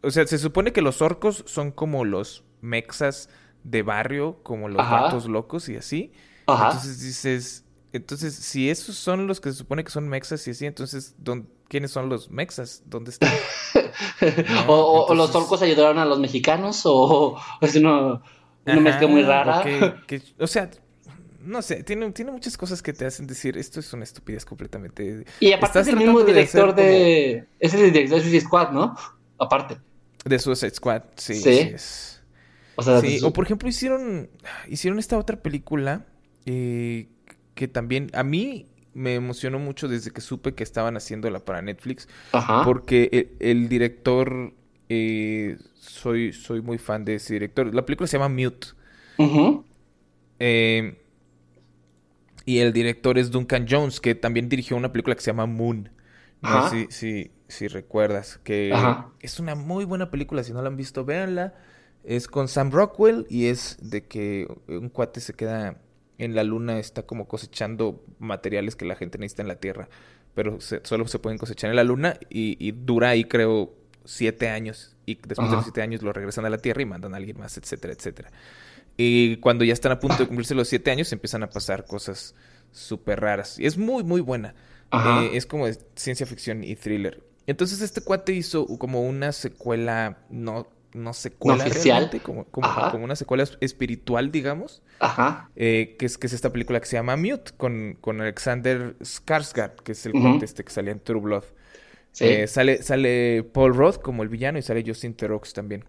o 0.02 0.10
sea, 0.10 0.26
se 0.26 0.38
supone 0.38 0.72
que 0.72 0.80
los 0.80 1.02
orcos 1.02 1.44
son 1.46 1.70
como 1.70 2.06
los 2.06 2.44
mexas 2.62 3.28
de 3.64 3.82
barrio, 3.82 4.38
como 4.42 4.68
los 4.68 4.78
gatos 4.78 5.26
locos 5.26 5.68
y 5.68 5.76
así. 5.76 6.12
Entonces 6.52 7.00
dices, 7.00 7.64
entonces, 7.92 8.34
si 8.34 8.70
esos 8.70 8.96
son 8.96 9.26
los 9.26 9.40
que 9.40 9.50
se 9.50 9.58
supone 9.58 9.82
que 9.82 9.90
son 9.90 10.08
mexas 10.08 10.46
y 10.46 10.52
así, 10.52 10.66
entonces, 10.66 11.16
¿quiénes 11.68 11.90
son 11.90 12.08
los 12.08 12.30
mexas? 12.30 12.82
¿Dónde 12.86 13.10
están? 13.10 13.32
o, 14.68 15.12
los 15.14 15.34
orcos 15.34 15.60
ayudaron 15.62 15.98
a 15.98 16.04
los 16.04 16.20
mexicanos, 16.20 16.82
o, 16.84 17.36
es 17.60 17.74
una, 17.74 18.22
mezcla 18.64 19.08
muy 19.08 19.22
rara. 19.22 19.64
o 20.38 20.46
sea, 20.46 20.70
no 21.40 21.62
sé, 21.62 21.82
tiene, 21.82 22.12
tiene 22.12 22.30
muchas 22.30 22.56
cosas 22.56 22.80
que 22.80 22.92
te 22.92 23.06
hacen 23.06 23.26
decir, 23.26 23.58
esto 23.58 23.80
es 23.80 23.92
una 23.92 24.04
estupidez 24.04 24.44
completamente. 24.44 25.24
Y 25.40 25.52
aparte 25.52 25.80
es 25.80 25.88
el 25.88 25.96
mismo 25.96 26.22
director 26.22 26.74
de... 26.74 27.46
Es 27.58 27.74
el 27.74 27.92
director 27.92 28.18
de 28.18 28.22
Suicide 28.22 28.42
Squad, 28.42 28.70
¿no? 28.70 28.96
Aparte. 29.38 29.78
De 30.24 30.38
Suicide 30.38 30.74
Squad, 30.74 31.02
sí. 31.16 31.34
Sí. 31.34 31.74
O, 32.76 32.82
sea, 32.84 33.00
sí. 33.00 33.18
o 33.24 33.32
por 33.32 33.46
ejemplo, 33.46 33.68
hicieron, 33.68 34.30
hicieron 34.68 35.00
esta 35.00 35.18
otra 35.18 35.42
película 35.42 36.06
eh, 36.52 37.06
que 37.54 37.68
también 37.68 38.10
a 38.12 38.24
mí 38.24 38.66
me 38.92 39.14
emocionó 39.14 39.60
mucho 39.60 39.86
desde 39.86 40.10
que 40.10 40.20
supe 40.20 40.54
que 40.54 40.64
estaban 40.64 40.96
haciéndola 40.96 41.44
para 41.44 41.62
Netflix. 41.62 42.08
Porque 42.64 43.36
el, 43.38 43.68
director, 43.68 44.52
eh, 44.88 45.58
soy, 45.74 46.32
soy 46.32 46.60
muy 46.60 46.78
fan 46.78 47.04
de 47.04 47.14
ese 47.16 47.34
director. 47.34 47.72
La 47.72 47.86
película 47.86 48.08
se 48.08 48.18
llama 48.18 48.28
Mute. 48.28 48.68
Eh, 50.40 50.98
y 52.46 52.58
el 52.58 52.72
director 52.72 53.16
es 53.16 53.30
Duncan 53.30 53.66
Jones, 53.68 54.00
que 54.00 54.16
también 54.16 54.48
dirigió 54.48 54.76
una 54.76 54.90
película 54.90 55.14
que 55.14 55.22
se 55.22 55.30
llama 55.30 55.46
Moon. 55.46 55.90
No 56.42 56.68
sé 56.68 56.88
si, 56.90 57.30
si, 57.46 57.68
recuerdas. 57.68 58.40
Que 58.42 58.74
es 59.20 59.38
una 59.38 59.54
muy 59.54 59.84
buena 59.84 60.10
película. 60.10 60.42
Si 60.42 60.52
no 60.52 60.62
la 60.62 60.68
han 60.68 60.76
visto, 60.76 61.04
véanla. 61.04 61.54
Es 62.02 62.26
con 62.26 62.48
Sam 62.48 62.72
Rockwell 62.72 63.26
y 63.28 63.46
es 63.46 63.76
de 63.80 64.06
que 64.06 64.48
un 64.66 64.88
cuate 64.88 65.20
se 65.20 65.34
queda 65.34 65.80
en 66.20 66.34
la 66.34 66.44
luna 66.44 66.78
está 66.78 67.02
como 67.02 67.26
cosechando 67.26 68.04
materiales 68.18 68.76
que 68.76 68.84
la 68.84 68.94
gente 68.94 69.18
necesita 69.18 69.42
en 69.42 69.48
la 69.48 69.56
Tierra, 69.56 69.88
pero 70.34 70.58
solo 70.60 71.08
se 71.08 71.18
pueden 71.18 71.38
cosechar 71.38 71.70
en 71.70 71.76
la 71.76 71.84
luna 71.84 72.18
y, 72.28 72.72
dura 72.72 73.10
ahí 73.10 73.24
creo 73.24 73.74
siete 74.04 74.48
años 74.48 74.96
y 75.06 75.14
después 75.14 75.50
de 75.50 75.56
los 75.56 75.64
siete 75.64 75.82
años 75.82 76.02
lo 76.02 76.12
regresan 76.12 76.44
a 76.44 76.50
la 76.50 76.58
Tierra 76.58 76.82
y 76.82 76.86
mandan 76.86 77.14
a 77.14 77.16
alguien 77.16 77.38
más, 77.38 77.56
etcétera, 77.56 77.94
etcétera. 77.94 78.30
Y 78.96 79.36
cuando 79.36 79.64
ya 79.64 79.72
están 79.72 79.92
a 79.92 79.98
punto 79.98 80.18
de 80.18 80.26
cumplirse 80.26 80.54
los 80.54 80.68
siete 80.68 80.90
años 80.90 81.10
empiezan 81.12 81.42
a 81.42 81.48
pasar 81.48 81.86
cosas 81.86 82.34
súper 82.70 83.20
raras. 83.20 83.58
Y 83.58 83.64
es 83.64 83.78
muy, 83.78 84.04
muy 84.04 84.20
buena. 84.20 84.54
Eh, 84.92 85.30
es 85.34 85.46
como 85.46 85.66
ciencia 85.94 86.26
ficción 86.26 86.64
y 86.64 86.76
thriller. 86.76 87.22
Entonces 87.46 87.80
este 87.80 88.02
cuate 88.02 88.32
hizo 88.32 88.66
como 88.78 89.02
una 89.02 89.32
secuela 89.32 90.18
no 90.28 90.68
no 90.92 91.12
secuela 91.12 91.64
realmente, 91.64 92.20
como, 92.20 92.44
como, 92.46 92.68
una 93.04 93.16
secuela 93.16 93.44
espiritual, 93.60 94.30
digamos. 94.30 94.82
Ajá. 94.98 95.50
Eh, 95.56 95.96
que, 95.98 96.06
es, 96.06 96.18
que 96.18 96.26
es 96.26 96.32
esta 96.32 96.52
película 96.52 96.80
que 96.80 96.86
se 96.86 96.96
llama 96.96 97.16
Mute, 97.16 97.52
con, 97.56 97.96
con 98.00 98.20
Alexander 98.20 98.96
Skarsgård, 99.00 99.82
que 99.82 99.92
es 99.92 100.06
el 100.06 100.12
este 100.42 100.64
que 100.64 100.70
salía 100.70 100.92
en 100.92 101.00
True 101.00 101.20
Blood. 101.20 101.44
Eh, 102.18 102.46
sale, 102.46 102.82
sale 102.82 103.44
Paul 103.44 103.74
Roth 103.74 104.00
como 104.00 104.22
el 104.22 104.28
villano 104.28 104.58
y 104.58 104.62
sale 104.62 104.82
Justin 104.86 105.14
Theroux 105.14 105.52
también. 105.54 105.84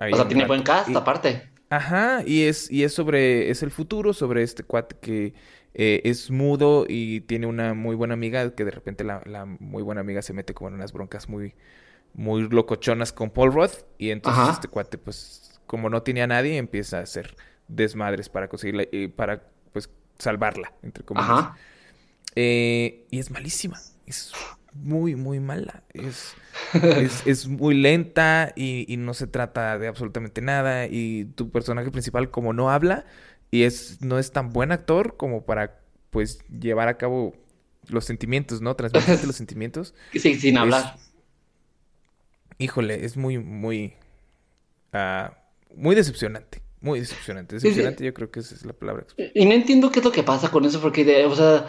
o 0.00 0.16
sea, 0.16 0.26
tiene 0.26 0.46
buen 0.46 0.62
cast, 0.62 0.94
aparte. 0.94 1.42
Ajá, 1.68 2.22
y 2.24 2.44
es, 2.44 2.70
y 2.70 2.84
es 2.84 2.94
sobre, 2.94 3.50
es 3.50 3.62
el 3.62 3.70
futuro, 3.70 4.12
sobre 4.12 4.42
este 4.42 4.62
cuate 4.62 4.96
que 5.00 5.34
eh, 5.74 6.00
es 6.04 6.30
mudo 6.30 6.86
y 6.88 7.22
tiene 7.22 7.46
una 7.46 7.74
muy 7.74 7.96
buena 7.96 8.14
amiga, 8.14 8.54
que 8.54 8.64
de 8.64 8.70
repente 8.70 9.02
la, 9.02 9.20
la 9.26 9.44
muy 9.44 9.82
buena 9.82 10.00
amiga 10.00 10.22
se 10.22 10.32
mete 10.32 10.54
como 10.54 10.68
en 10.68 10.74
unas 10.74 10.92
broncas 10.92 11.28
muy 11.28 11.54
muy 12.16 12.48
locochonas 12.48 13.12
con 13.12 13.30
Paul 13.30 13.52
Roth. 13.52 13.84
Y 13.98 14.10
entonces 14.10 14.54
este 14.54 14.68
cuate, 14.68 14.98
pues, 14.98 15.60
como 15.66 15.90
no 15.90 16.02
tenía 16.02 16.24
a 16.24 16.28
nadie, 16.28 16.56
empieza 16.56 16.98
a 16.98 17.02
hacer 17.02 17.36
desmadres 17.68 18.28
para 18.28 18.48
conseguirla 18.48 18.84
y 18.90 19.08
para, 19.08 19.42
pues, 19.72 19.90
salvarla, 20.18 20.72
entre 20.82 21.04
comillas. 21.04 21.50
Eh, 22.34 23.06
y 23.10 23.18
es 23.18 23.30
malísima. 23.30 23.78
es 24.06 24.32
muy, 24.72 25.14
muy 25.14 25.40
mala. 25.40 25.82
Es, 25.92 26.34
es, 27.26 27.46
muy 27.46 27.74
lenta 27.74 28.52
y, 28.56 28.92
y, 28.92 28.96
no 28.96 29.14
se 29.14 29.26
trata 29.26 29.78
de 29.78 29.88
absolutamente 29.88 30.40
nada. 30.40 30.86
Y 30.86 31.26
tu 31.34 31.50
personaje 31.50 31.90
principal, 31.90 32.30
como 32.30 32.52
no 32.52 32.70
habla 32.70 33.04
y 33.50 33.62
es, 33.62 34.00
no 34.00 34.18
es 34.18 34.32
tan 34.32 34.52
buen 34.52 34.72
actor 34.72 35.16
como 35.16 35.44
para 35.44 35.80
pues 36.10 36.38
llevar 36.48 36.88
a 36.88 36.96
cabo 36.96 37.34
los 37.88 38.04
sentimientos, 38.04 38.60
¿no? 38.60 38.74
Transmitirte 38.74 39.26
los 39.26 39.36
sentimientos. 39.36 39.94
Sí, 40.12 40.34
sin 40.34 40.58
hablar. 40.58 40.96
Híjole, 42.58 43.04
es 43.04 43.16
muy, 43.16 43.38
muy. 43.38 43.94
Ah, 44.92 45.32
muy 45.74 45.94
decepcionante. 45.94 46.62
Muy 46.80 47.00
decepcionante. 47.00 47.56
Decepcionante, 47.56 48.04
yo 48.04 48.14
creo 48.14 48.30
que 48.30 48.40
esa 48.40 48.54
es 48.54 48.64
la 48.64 48.72
palabra. 48.72 49.06
Y 49.34 49.44
no 49.44 49.52
entiendo 49.52 49.90
qué 49.90 49.98
es 49.98 50.04
lo 50.04 50.12
que 50.12 50.22
pasa 50.22 50.50
con 50.50 50.64
eso, 50.64 50.80
porque, 50.80 51.24
o 51.24 51.34
sea, 51.34 51.66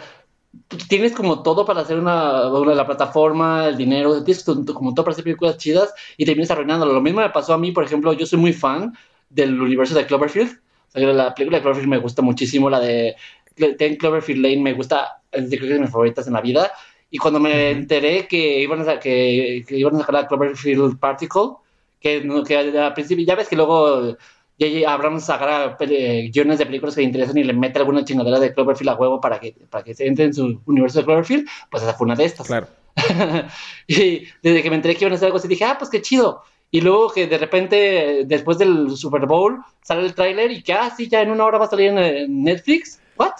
tienes 0.88 1.12
como 1.12 1.42
todo 1.42 1.64
para 1.66 1.82
hacer 1.82 1.98
una, 1.98 2.48
una, 2.48 2.74
la 2.74 2.86
plataforma, 2.86 3.68
el 3.68 3.76
dinero, 3.76 4.22
tienes 4.24 4.44
como 4.44 4.94
todo 4.94 5.04
para 5.04 5.12
hacer 5.12 5.24
películas 5.24 5.56
chidas 5.58 5.92
y 6.16 6.24
terminas 6.24 6.50
arruinándolo. 6.50 6.92
Lo 6.92 7.00
mismo 7.00 7.20
me 7.20 7.30
pasó 7.30 7.54
a 7.54 7.58
mí, 7.58 7.72
por 7.72 7.84
ejemplo, 7.84 8.12
yo 8.12 8.26
soy 8.26 8.38
muy 8.38 8.52
fan 8.52 8.94
del 9.28 9.60
universo 9.60 9.94
de 9.94 10.06
Cloverfield. 10.06 10.60
O 10.88 10.90
sea, 10.90 11.12
la 11.12 11.34
película 11.34 11.58
de 11.58 11.62
Cloverfield 11.62 11.90
me 11.90 11.98
gusta 11.98 12.22
muchísimo, 12.22 12.70
la 12.70 12.80
de 12.80 13.14
Ten 13.54 13.96
Cloverfield 13.96 14.42
Lane 14.42 14.62
me 14.62 14.72
gusta, 14.72 15.20
es 15.32 15.50
de 15.50 15.58
mis 15.58 15.90
favoritas 15.90 16.26
en 16.26 16.32
la 16.32 16.40
vida. 16.40 16.70
Y 17.10 17.18
cuando 17.18 17.40
me 17.40 17.70
enteré 17.70 18.26
que 18.26 18.60
iban 18.60 18.88
a, 18.88 18.98
que, 19.00 19.64
que 19.66 19.76
iban 19.76 19.96
a 19.96 20.00
sacar 20.00 20.14
la 20.14 20.26
Cloverfield 20.26 20.98
Particle, 20.98 21.52
que, 22.00 22.26
que 22.46 22.56
al 22.56 22.94
principio, 22.94 23.24
ya 23.24 23.34
ves 23.34 23.48
que 23.48 23.56
luego 23.56 24.16
ya 24.58 24.92
Abrams 24.92 25.24
saca 25.24 25.76
guiones 25.78 26.58
de 26.58 26.66
películas 26.66 26.94
que 26.94 27.02
le 27.02 27.06
interesan 27.06 27.38
y 27.38 27.44
le 27.44 27.52
mete 27.52 27.78
alguna 27.78 28.04
chingadera 28.04 28.40
de 28.40 28.52
Cloverfield 28.52 28.90
a 28.90 28.96
huevo 28.96 29.20
para 29.20 29.38
que, 29.38 29.54
para 29.70 29.84
que 29.84 29.94
se 29.94 30.06
entre 30.06 30.26
en 30.26 30.34
su 30.34 30.60
universo 30.66 30.98
de 30.98 31.04
Cloverfield, 31.04 31.48
pues 31.70 31.82
esa 31.82 31.94
fue 31.94 32.06
una 32.06 32.16
de 32.16 32.24
estas. 32.24 32.46
Claro. 32.46 32.66
y 33.86 34.26
desde 34.42 34.62
que 34.62 34.70
me 34.70 34.76
enteré 34.76 34.96
que 34.96 35.04
iban 35.04 35.12
a 35.12 35.16
hacer 35.16 35.26
algo 35.26 35.38
así, 35.38 35.46
dije, 35.46 35.64
ah, 35.64 35.76
pues 35.78 35.90
qué 35.90 36.02
chido. 36.02 36.42
Y 36.70 36.80
luego 36.80 37.10
que 37.10 37.26
de 37.26 37.38
repente, 37.38 38.24
después 38.26 38.58
del 38.58 38.96
Super 38.96 39.26
Bowl, 39.26 39.58
sale 39.82 40.04
el 40.04 40.14
tráiler 40.14 40.50
y 40.50 40.62
que, 40.62 40.72
ah, 40.72 40.92
sí, 40.94 41.08
ya 41.08 41.22
en 41.22 41.30
una 41.30 41.44
hora 41.44 41.58
va 41.58 41.66
a 41.66 41.70
salir 41.70 41.96
en 41.96 42.42
Netflix. 42.42 43.00
¿What? 43.16 43.34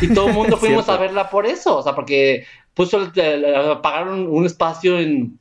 Y 0.00 0.14
todo 0.14 0.28
el 0.28 0.34
mundo 0.34 0.56
fuimos 0.58 0.88
a 0.88 0.96
verla 0.96 1.28
por 1.28 1.46
eso, 1.46 1.78
o 1.78 1.82
sea, 1.82 1.94
porque 1.94 2.44
puso, 2.74 3.12
pagaron 3.82 4.26
un 4.28 4.46
espacio 4.46 4.98
en, 4.98 5.38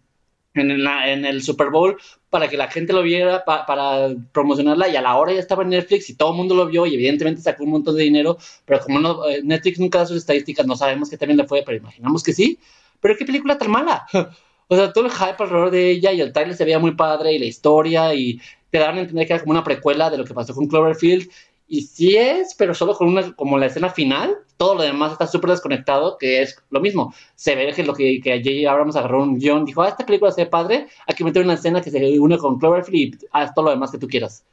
en, 0.54 0.72
en, 0.72 1.26
el 1.26 1.42
Super 1.42 1.70
Bowl 1.70 1.98
para 2.30 2.48
que 2.48 2.58
la 2.58 2.68
gente 2.68 2.94
lo 2.94 3.02
viera, 3.02 3.44
para 3.46 4.10
promocionarla, 4.32 4.88
y 4.90 4.96
a 4.96 5.02
la 5.02 5.16
hora 5.18 5.34
ya 5.34 5.40
estaba 5.40 5.64
en 5.64 5.70
Netflix 5.70 6.10
y 6.10 6.16
todo 6.16 6.32
el 6.32 6.38
mundo 6.38 6.56
lo 6.56 6.68
vio, 6.68 6.86
y 6.86 6.96
evidentemente 6.96 7.42
sacó 7.42 7.64
un 7.64 7.72
montón 7.72 7.96
de 7.96 8.04
dinero, 8.04 8.38
pero 8.66 8.80
como 8.80 9.00
no, 9.00 9.28
eh, 9.28 9.42
Netflix 9.44 9.80
nunca 9.80 10.00
da 10.00 10.06
sus 10.06 10.18
estadísticas, 10.18 10.66
no 10.66 10.76
sabemos 10.76 11.10
que 11.10 11.18
también 11.18 11.38
le 11.38 11.48
fue, 11.48 11.64
pero 11.66 11.78
imaginamos 11.78 12.24
que 12.24 12.34
sí. 12.34 12.58
Pero 13.02 13.18
qué 13.18 13.26
película 13.26 13.58
tan 13.58 13.72
mala. 13.72 14.06
O 14.72 14.76
sea, 14.78 14.94
todo 14.94 15.06
el 15.06 15.12
hype 15.12 15.36
alrededor 15.38 15.70
de 15.70 15.92
ella 15.92 16.14
y 16.14 16.22
el 16.22 16.32
trailer 16.32 16.56
se 16.56 16.64
veía 16.64 16.80
muy 16.80 16.96
padre 16.96 17.34
y 17.34 17.40
la 17.40 17.44
historia 17.44 18.16
y 18.16 18.40
te 18.70 18.80
daban 18.80 19.00
a 19.00 19.02
entender 19.02 19.28
que 19.28 19.34
era 19.34 19.42
como 19.42 19.52
una 19.52 19.66
precuela 19.66 20.10
de 20.10 20.18
lo 20.18 20.24
que 20.24 20.34
pasó 20.34 20.56
con 20.56 20.68
Cloverfield 20.68 21.30
y 21.72 21.84
sí 21.84 22.18
es, 22.18 22.54
pero 22.56 22.74
solo 22.74 22.94
con 22.94 23.08
una, 23.08 23.34
como 23.34 23.58
la 23.58 23.68
escena 23.68 23.90
final, 23.90 24.40
todo 24.58 24.76
lo 24.76 24.84
demás 24.84 25.14
está 25.14 25.26
súper 25.26 25.52
desconectado, 25.52 26.18
que 26.18 26.42
es 26.42 26.62
lo 26.70 26.82
mismo. 26.82 27.14
Se 27.36 27.56
ve 27.56 27.72
que 27.74 27.86
lo 27.86 27.94
que, 27.94 28.20
que 28.20 28.40
J.J. 28.44 28.70
Abrams 28.70 28.98
agarró 28.98 29.24
un 29.24 29.40
guion, 29.40 29.64
dijo, 29.64 29.82
ah, 29.82 29.88
esta 29.88 30.06
película 30.06 30.34
se 30.34 30.44
ve 30.44 30.50
padre, 30.50 30.88
hay 31.08 31.16
que 31.16 31.24
meter 31.24 31.46
una 31.46 31.54
escena 31.54 31.82
que 31.82 31.90
se 31.90 32.20
une 32.20 32.38
con 32.38 32.60
Cloverfield 32.60 33.24
y 33.24 33.28
haz 33.32 33.54
todo 33.54 33.64
lo 33.64 33.72
demás 33.72 33.90
que 33.90 34.00
tú 34.00 34.10
quieras. 34.10 34.44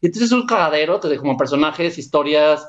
Y 0.00 0.06
entonces 0.06 0.30
es 0.30 0.32
un 0.32 0.46
cagadero, 0.46 0.98
como 0.98 1.36
personajes, 1.36 1.98
historias, 1.98 2.66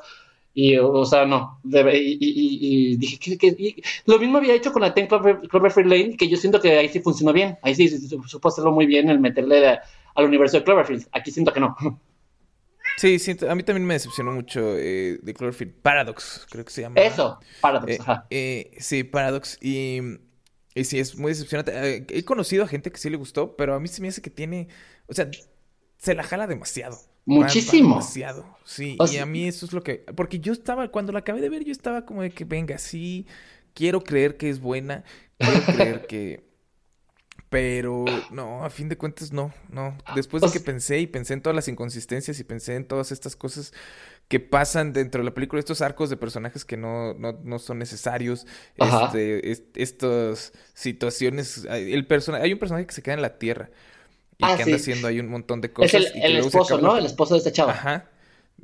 y, 0.52 0.76
o 0.76 1.06
sea, 1.06 1.24
no. 1.24 1.60
y, 1.64 2.96
dije, 2.98 3.38
que, 3.38 3.82
lo 4.04 4.18
mismo 4.18 4.36
había 4.36 4.52
hecho 4.52 4.70
con 4.70 4.82
la 4.82 4.92
Ten 4.92 5.06
Cloverfield 5.06 5.90
Lane, 5.90 6.16
que 6.18 6.28
yo 6.28 6.36
siento 6.36 6.60
que 6.60 6.76
ahí 6.76 6.90
sí 6.90 7.00
funcionó 7.00 7.32
bien. 7.32 7.56
Ahí 7.62 7.74
sí, 7.74 7.88
supo 7.88 8.48
hacerlo 8.48 8.70
muy 8.70 8.84
bien 8.84 9.08
el 9.08 9.18
meterle 9.18 9.78
al 10.14 10.24
universo 10.26 10.58
de 10.58 10.64
Cloverfield. 10.64 11.06
Aquí 11.12 11.30
siento 11.30 11.54
que 11.54 11.60
no. 11.60 11.74
Sí, 12.96 13.18
a 13.48 13.54
mí 13.54 13.62
también 13.62 13.86
me 13.86 13.94
decepcionó 13.94 14.32
mucho 14.32 14.76
eh, 14.78 15.18
The 15.24 15.34
Cloverfield 15.34 15.74
Paradox, 15.74 16.46
creo 16.50 16.64
que 16.64 16.70
se 16.70 16.82
llama. 16.82 17.00
Eso, 17.00 17.40
Paradox, 17.60 17.92
eh, 17.92 17.98
ajá. 18.00 18.26
Eh, 18.30 18.70
sí, 18.78 19.04
Paradox. 19.04 19.58
Y, 19.60 20.00
y, 20.74 20.84
sí, 20.84 20.98
es 21.00 21.16
muy 21.16 21.32
decepcionante. 21.32 22.06
he 22.08 22.24
conocido 22.24 22.64
a 22.64 22.68
gente 22.68 22.92
que 22.92 22.98
sí 22.98 23.10
le 23.10 23.16
gustó, 23.16 23.56
pero 23.56 23.74
a 23.74 23.80
mí 23.80 23.88
se 23.88 24.00
me 24.00 24.08
hace 24.08 24.22
que 24.22 24.30
tiene. 24.30 24.68
O 25.08 25.14
sea, 25.14 25.28
se 25.98 26.14
la 26.14 26.22
jala 26.22 26.46
demasiado. 26.46 26.98
Muchísimo. 27.26 27.94
demasiado. 27.96 28.46
Sí, 28.64 28.96
y 29.10 29.16
a 29.16 29.26
mí 29.26 29.48
eso 29.48 29.66
es 29.66 29.72
lo 29.72 29.82
que. 29.82 30.04
Porque 30.14 30.38
yo 30.38 30.52
estaba, 30.52 30.88
cuando 30.88 31.12
la 31.12 31.20
acabé 31.20 31.40
de 31.40 31.48
ver, 31.48 31.64
yo 31.64 31.72
estaba 31.72 32.04
como 32.04 32.22
de 32.22 32.30
que 32.30 32.44
venga, 32.44 32.78
sí, 32.78 33.26
quiero 33.72 34.02
creer 34.02 34.36
que 34.36 34.50
es 34.50 34.60
buena, 34.60 35.04
quiero 35.38 35.62
creer 35.64 36.06
que 36.06 36.53
pero 37.54 38.04
no, 38.32 38.64
a 38.64 38.68
fin 38.68 38.88
de 38.88 38.98
cuentas 38.98 39.32
no, 39.32 39.54
no. 39.70 39.96
Después 40.16 40.42
de 40.42 40.50
que 40.50 40.58
pensé 40.58 40.98
y 40.98 41.06
pensé 41.06 41.34
en 41.34 41.40
todas 41.40 41.54
las 41.54 41.68
inconsistencias 41.68 42.40
y 42.40 42.42
pensé 42.42 42.74
en 42.74 42.84
todas 42.84 43.12
estas 43.12 43.36
cosas 43.36 43.72
que 44.26 44.40
pasan 44.40 44.92
dentro 44.92 45.20
de 45.20 45.26
la 45.26 45.34
película, 45.34 45.60
estos 45.60 45.80
arcos 45.80 46.10
de 46.10 46.16
personajes 46.16 46.64
que 46.64 46.76
no, 46.76 47.14
no, 47.14 47.38
no 47.44 47.60
son 47.60 47.78
necesarios, 47.78 48.44
este, 48.74 49.52
estas 49.80 50.52
situaciones, 50.72 51.64
el 51.70 52.04
persona, 52.08 52.38
hay 52.38 52.52
un 52.52 52.58
personaje 52.58 52.88
que 52.88 52.92
se 52.92 53.04
queda 53.04 53.14
en 53.14 53.22
la 53.22 53.38
tierra 53.38 53.70
y 54.36 54.44
ah, 54.44 54.56
que 54.56 54.64
anda 54.64 54.74
haciendo 54.74 55.06
ahí 55.06 55.20
un 55.20 55.28
montón 55.28 55.60
de 55.60 55.72
cosas. 55.72 55.94
Es 55.94 56.12
el, 56.12 56.38
esposo, 56.38 56.80
¿no? 56.80 56.98
El 56.98 57.06
esposo 57.06 57.34
de 57.34 57.38
esta 57.38 57.52
chava. 57.52 57.70
Ajá. 57.70 58.10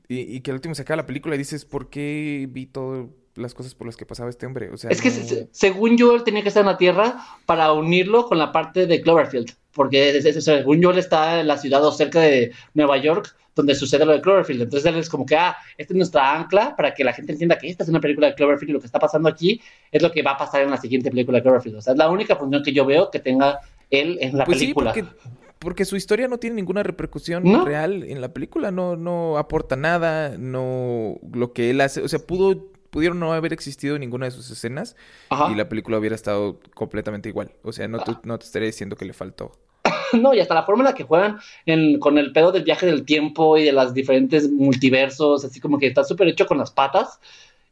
Y, 0.08 0.22
y, 0.22 0.40
que 0.40 0.50
al 0.50 0.56
último 0.56 0.74
se 0.74 0.82
acaba 0.82 0.96
la 0.96 1.06
película 1.06 1.36
y 1.36 1.38
dices, 1.38 1.64
¿por 1.64 1.90
qué 1.90 2.48
vi 2.50 2.66
todo 2.66 3.10
las 3.34 3.54
cosas 3.54 3.74
por 3.74 3.86
las 3.86 3.96
que 3.96 4.06
pasaba 4.06 4.30
este 4.30 4.46
hombre. 4.46 4.70
O 4.70 4.76
sea, 4.76 4.90
es 4.90 5.00
que 5.00 5.10
según 5.50 5.96
yo 5.96 6.14
él 6.14 6.24
tenía 6.24 6.42
que 6.42 6.48
estar 6.48 6.62
en 6.62 6.68
la 6.68 6.78
Tierra 6.78 7.24
para 7.46 7.72
unirlo 7.72 8.26
con 8.26 8.38
la 8.38 8.52
parte 8.52 8.86
de 8.86 9.00
Cloverfield, 9.00 9.50
porque 9.72 10.20
según 10.40 10.80
yo 10.80 10.90
él 10.90 10.98
está 10.98 11.40
en 11.40 11.46
la 11.46 11.58
ciudad 11.58 11.84
o 11.84 11.92
cerca 11.92 12.20
de 12.20 12.52
Nueva 12.74 12.96
York 12.98 13.34
donde 13.54 13.74
sucede 13.74 14.04
lo 14.04 14.12
de 14.12 14.20
Cloverfield. 14.20 14.62
Entonces 14.62 14.90
él 14.90 14.98
es 14.98 15.08
como 15.08 15.26
que, 15.26 15.36
ah, 15.36 15.56
esta 15.76 15.92
es 15.92 15.96
nuestra 15.96 16.38
ancla 16.38 16.74
para 16.76 16.94
que 16.94 17.04
la 17.04 17.12
gente 17.12 17.32
entienda 17.32 17.58
que 17.58 17.68
esta 17.68 17.84
es 17.84 17.88
una 17.88 18.00
película 18.00 18.28
de 18.28 18.34
Cloverfield 18.34 18.70
y 18.70 18.72
lo 18.72 18.80
que 18.80 18.86
está 18.86 18.98
pasando 18.98 19.28
aquí 19.28 19.60
es 19.90 20.02
lo 20.02 20.10
que 20.10 20.22
va 20.22 20.32
a 20.32 20.38
pasar 20.38 20.62
en 20.62 20.70
la 20.70 20.76
siguiente 20.76 21.10
película 21.10 21.38
de 21.38 21.42
Cloverfield. 21.42 21.78
O 21.78 21.82
sea, 21.82 21.92
es 21.92 21.98
la 21.98 22.08
única 22.08 22.36
función 22.36 22.62
que 22.62 22.72
yo 22.72 22.84
veo 22.84 23.10
que 23.10 23.18
tenga 23.18 23.60
él 23.90 24.18
en 24.20 24.36
la 24.36 24.44
pues 24.44 24.58
película. 24.58 24.94
Sí, 24.94 25.02
porque, 25.02 25.16
porque, 25.58 25.84
su 25.84 25.96
historia 25.96 26.28
no 26.28 26.38
tiene 26.38 26.56
ninguna 26.56 26.82
repercusión 26.82 27.64
real 27.64 28.04
en 28.04 28.20
la 28.20 28.32
película, 28.32 28.70
no, 28.70 28.96
no 28.96 29.36
aporta 29.36 29.76
nada, 29.76 30.36
no 30.38 31.16
lo 31.32 31.52
que 31.52 31.70
él 31.70 31.80
hace, 31.80 32.00
o 32.02 32.08
sea, 32.08 32.20
pudo 32.20 32.69
pudieron 32.90 33.18
no 33.18 33.32
haber 33.32 33.52
existido 33.52 33.98
ninguna 33.98 34.26
de 34.26 34.32
sus 34.32 34.50
escenas 34.50 34.96
y 35.50 35.54
la 35.54 35.68
película 35.68 35.98
hubiera 35.98 36.14
estado 36.14 36.60
completamente 36.74 37.28
igual. 37.28 37.52
O 37.62 37.72
sea, 37.72 37.88
no, 37.88 38.00
te, 38.00 38.12
no 38.24 38.38
te 38.38 38.44
estaré 38.44 38.66
diciendo 38.66 38.96
que 38.96 39.04
le 39.04 39.12
faltó. 39.12 39.52
no, 40.12 40.34
y 40.34 40.40
hasta 40.40 40.54
la 40.54 40.64
forma 40.64 40.82
en 40.82 40.86
la 40.86 40.94
que 40.94 41.04
juegan 41.04 41.38
con 41.98 42.18
el 42.18 42.32
pedo 42.32 42.52
del 42.52 42.64
viaje 42.64 42.86
del 42.86 43.04
tiempo 43.04 43.56
y 43.56 43.64
de 43.64 43.72
las 43.72 43.94
diferentes 43.94 44.50
multiversos, 44.50 45.44
así 45.44 45.60
como 45.60 45.78
que 45.78 45.86
está 45.86 46.04
súper 46.04 46.28
hecho 46.28 46.46
con 46.46 46.58
las 46.58 46.70
patas. 46.70 47.20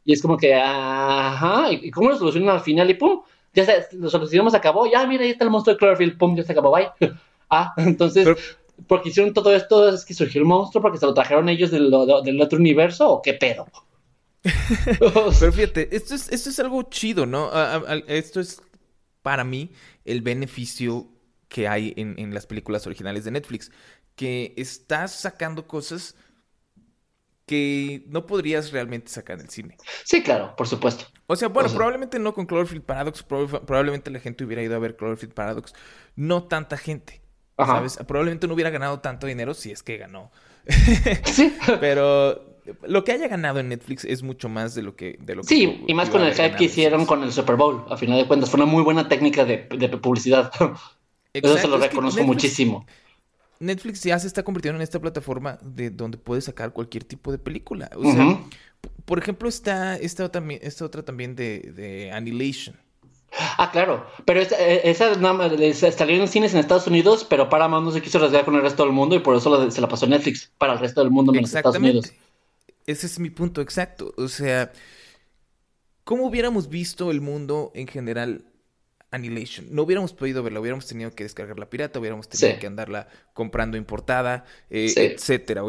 Y 0.05 0.13
es 0.13 0.21
como 0.21 0.37
que, 0.37 0.55
ajá, 0.55 1.71
¿y 1.71 1.91
cómo 1.91 2.09
lo 2.09 2.17
solucionan 2.17 2.55
al 2.55 2.61
final? 2.61 2.89
Y 2.89 2.95
pum, 2.95 3.21
ya 3.53 3.65
se, 3.65 3.95
lo 3.97 4.09
solucionamos, 4.09 4.53
acabó. 4.53 4.89
Ya, 4.89 5.05
mira, 5.05 5.23
ahí 5.23 5.31
está 5.31 5.43
el 5.43 5.51
monstruo 5.51 5.75
de 5.75 5.79
Cloverfield, 5.79 6.17
pum, 6.17 6.35
ya 6.35 6.43
se 6.43 6.53
acabó, 6.53 6.71
bye. 6.71 6.89
ah, 7.49 7.73
entonces, 7.77 8.27
porque 8.87 9.09
hicieron 9.09 9.33
todo 9.33 9.53
esto, 9.53 9.89
es 9.89 10.05
que 10.05 10.13
surgió 10.13 10.41
el 10.41 10.47
monstruo 10.47 10.81
porque 10.81 10.97
se 10.97 11.05
lo 11.05 11.13
trajeron 11.13 11.49
ellos 11.49 11.69
del, 11.71 11.91
del 12.23 12.41
otro 12.41 12.57
universo, 12.57 13.09
o 13.09 13.21
qué 13.21 13.33
pedo. 13.33 13.67
Pero 14.99 15.51
fíjate, 15.51 15.95
esto 15.95 16.15
es, 16.15 16.29
esto 16.31 16.49
es 16.49 16.59
algo 16.59 16.83
chido, 16.83 17.25
¿no? 17.25 17.51
esto 18.07 18.39
es 18.39 18.61
para 19.21 19.43
mí 19.43 19.71
el 20.05 20.21
beneficio 20.21 21.07
que 21.49 21.67
hay 21.67 21.93
en, 21.97 22.33
las 22.33 22.45
películas 22.45 22.85
originales 22.87 23.25
de 23.25 23.31
Netflix. 23.31 23.71
Que 24.15 24.53
estás 24.57 25.13
sacando 25.13 25.67
cosas 25.67 26.15
que 27.45 28.03
no 28.07 28.27
podrías 28.27 28.71
realmente 28.71 29.09
sacar 29.09 29.37
del 29.39 29.49
cine. 29.49 29.77
Sí, 30.03 30.21
claro, 30.21 30.55
por 30.55 30.67
supuesto. 30.67 31.05
O 31.25 31.35
sea, 31.35 31.47
bueno, 31.47 31.69
probablemente 31.69 32.19
no 32.19 32.33
con 32.33 32.45
Cloverfield 32.45 32.83
Paradox, 32.83 33.23
probablemente 33.23 34.11
la 34.11 34.19
gente 34.19 34.43
hubiera 34.43 34.61
ido 34.61 34.75
a 34.75 34.79
ver 34.79 34.95
Cloverfield 34.95 35.33
Paradox, 35.33 35.73
no 36.15 36.43
tanta 36.43 36.77
gente, 36.77 37.21
¿sabes? 37.57 37.97
Probablemente 38.07 38.47
no 38.47 38.53
hubiera 38.53 38.69
ganado 38.69 38.99
tanto 38.99 39.25
dinero 39.25 39.53
si 39.53 39.71
es 39.71 39.81
que 39.81 39.97
ganó. 39.97 40.31
sí. 41.25 41.57
Pero 41.79 42.48
lo 42.83 43.03
que 43.03 43.11
haya 43.11 43.27
ganado 43.27 43.59
en 43.59 43.69
Netflix 43.69 44.05
es 44.05 44.23
mucho 44.23 44.49
más 44.49 44.75
de 44.75 44.81
lo 44.81 44.95
que... 44.95 45.17
De 45.21 45.35
lo 45.35 45.43
sí, 45.43 45.83
y 45.87 45.93
más 45.93 46.09
con 46.09 46.21
el 46.21 46.33
hype 46.33 46.55
que 46.55 46.65
hicieron 46.65 47.05
con 47.05 47.23
el 47.23 47.31
Super 47.31 47.55
Bowl, 47.55 47.85
a 47.89 47.97
final 47.97 48.17
de 48.17 48.27
cuentas. 48.27 48.49
Fue 48.49 48.59
una 48.59 48.65
muy 48.65 48.83
buena 48.83 49.07
técnica 49.07 49.45
de, 49.45 49.57
publicidad. 50.01 50.51
Eso 51.33 51.57
se 51.57 51.67
lo 51.67 51.77
reconozco 51.77 52.23
muchísimo. 52.23 52.85
Netflix 53.59 54.03
ya 54.03 54.17
se 54.17 54.27
está 54.27 54.43
convirtiendo 54.43 54.77
en 54.77 54.83
esta 54.83 54.99
plataforma 54.99 55.59
de 55.61 55.89
donde 55.89 56.17
puedes 56.17 56.45
sacar 56.45 56.71
cualquier 56.71 57.03
tipo 57.03 57.31
de 57.31 57.37
película. 57.37 57.89
O 57.95 58.03
sea, 58.03 58.39
por 59.05 59.19
ejemplo, 59.19 59.49
está 59.49 59.97
esta 59.97 60.23
otra, 60.23 60.43
esta 60.61 60.85
otra 60.85 61.03
también 61.03 61.35
de, 61.35 61.59
de 61.75 62.11
Annihilation. 62.11 62.75
Ah, 63.57 63.69
claro, 63.71 64.05
pero 64.25 64.41
esa, 64.41 64.55
eh, 64.59 64.81
esa 64.89 65.13
salió 65.91 66.15
en 66.15 66.27
cines 66.27 66.53
en 66.53 66.59
Estados 66.59 66.87
Unidos, 66.87 67.25
pero 67.29 67.47
Paramount 67.47 67.85
no 67.85 67.91
se 67.91 68.01
quiso 68.01 68.17
arriesgar 68.17 68.45
con 68.45 68.55
el 68.55 68.61
resto 68.61 68.83
del 68.83 68.91
mundo 68.91 69.15
y 69.15 69.19
por 69.19 69.35
eso 69.35 69.69
se 69.69 69.81
la 69.81 69.87
pasó 69.87 70.07
Netflix 70.07 70.51
para 70.57 70.73
el 70.73 70.79
resto 70.79 71.01
del 71.01 71.11
mundo 71.11 71.31
menos 71.31 71.53
Estados 71.53 71.77
Unidos. 71.77 72.11
Ese 72.89 73.05
es 73.05 73.19
mi 73.19 73.29
punto 73.29 73.61
exacto. 73.61 74.13
O 74.17 74.27
sea, 74.27 74.71
¿cómo 76.03 76.25
hubiéramos 76.25 76.69
visto 76.69 77.11
el 77.11 77.21
mundo 77.21 77.71
en 77.75 77.87
general 77.87 78.45
Annihilation. 79.11 79.67
No 79.71 79.83
hubiéramos 79.83 80.13
podido 80.13 80.43
verla, 80.43 80.59
hubiéramos 80.59 80.85
tenido 80.85 81.11
que 81.11 81.23
descargar 81.23 81.57
la 81.57 81.69
pirata, 81.69 81.99
hubiéramos 81.99 82.29
tenido 82.29 82.59
que 82.59 82.67
andarla 82.67 83.07
comprando 83.33 83.77
importada, 83.77 84.45
eh, 84.69 84.93
etcétera. 84.95 85.63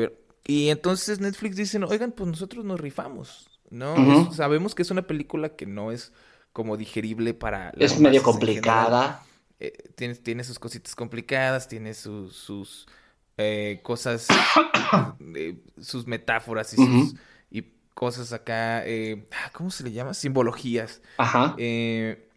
Y 0.47 0.69
entonces 0.69 1.21
Netflix 1.21 1.57
dice, 1.57 1.79
oigan, 1.79 2.13
pues 2.13 2.29
nosotros 2.29 2.65
nos 2.65 2.79
rifamos, 2.79 3.61
¿no? 3.71 4.33
sabemos 4.33 4.75
que 4.75 4.83
es 4.83 4.91
una 4.91 5.07
película 5.07 5.57
que 5.57 5.67
no 5.67 5.91
es 5.93 6.13
como 6.53 6.77
digerible 6.77 7.33
para... 7.33 7.73
es 7.79 7.99
medio 7.99 8.23
complicada. 8.23 9.25
Eh, 9.59 9.73
tiene, 9.95 10.15
tiene 10.17 10.45
sus 10.45 10.59
cositas 10.59 10.95
complicadas, 10.95 11.69
tiene 11.69 11.95
sus 11.95 12.87
eh, 13.41 13.81
cosas, 13.83 14.29
sus 15.81 16.07
metáforas 16.07 16.73
y 16.73 16.77
sus 16.77 17.15
y 17.51 17.65
cosas 17.95 18.33
acá, 18.33 18.85
ah, 18.85 19.51
¿cómo 19.53 19.71
se 19.71 19.85
le 19.85 19.93
llama? 19.93 20.15
Simbologías. 20.15 21.03
Ajá. 21.17 21.55
Eh, 21.59 22.31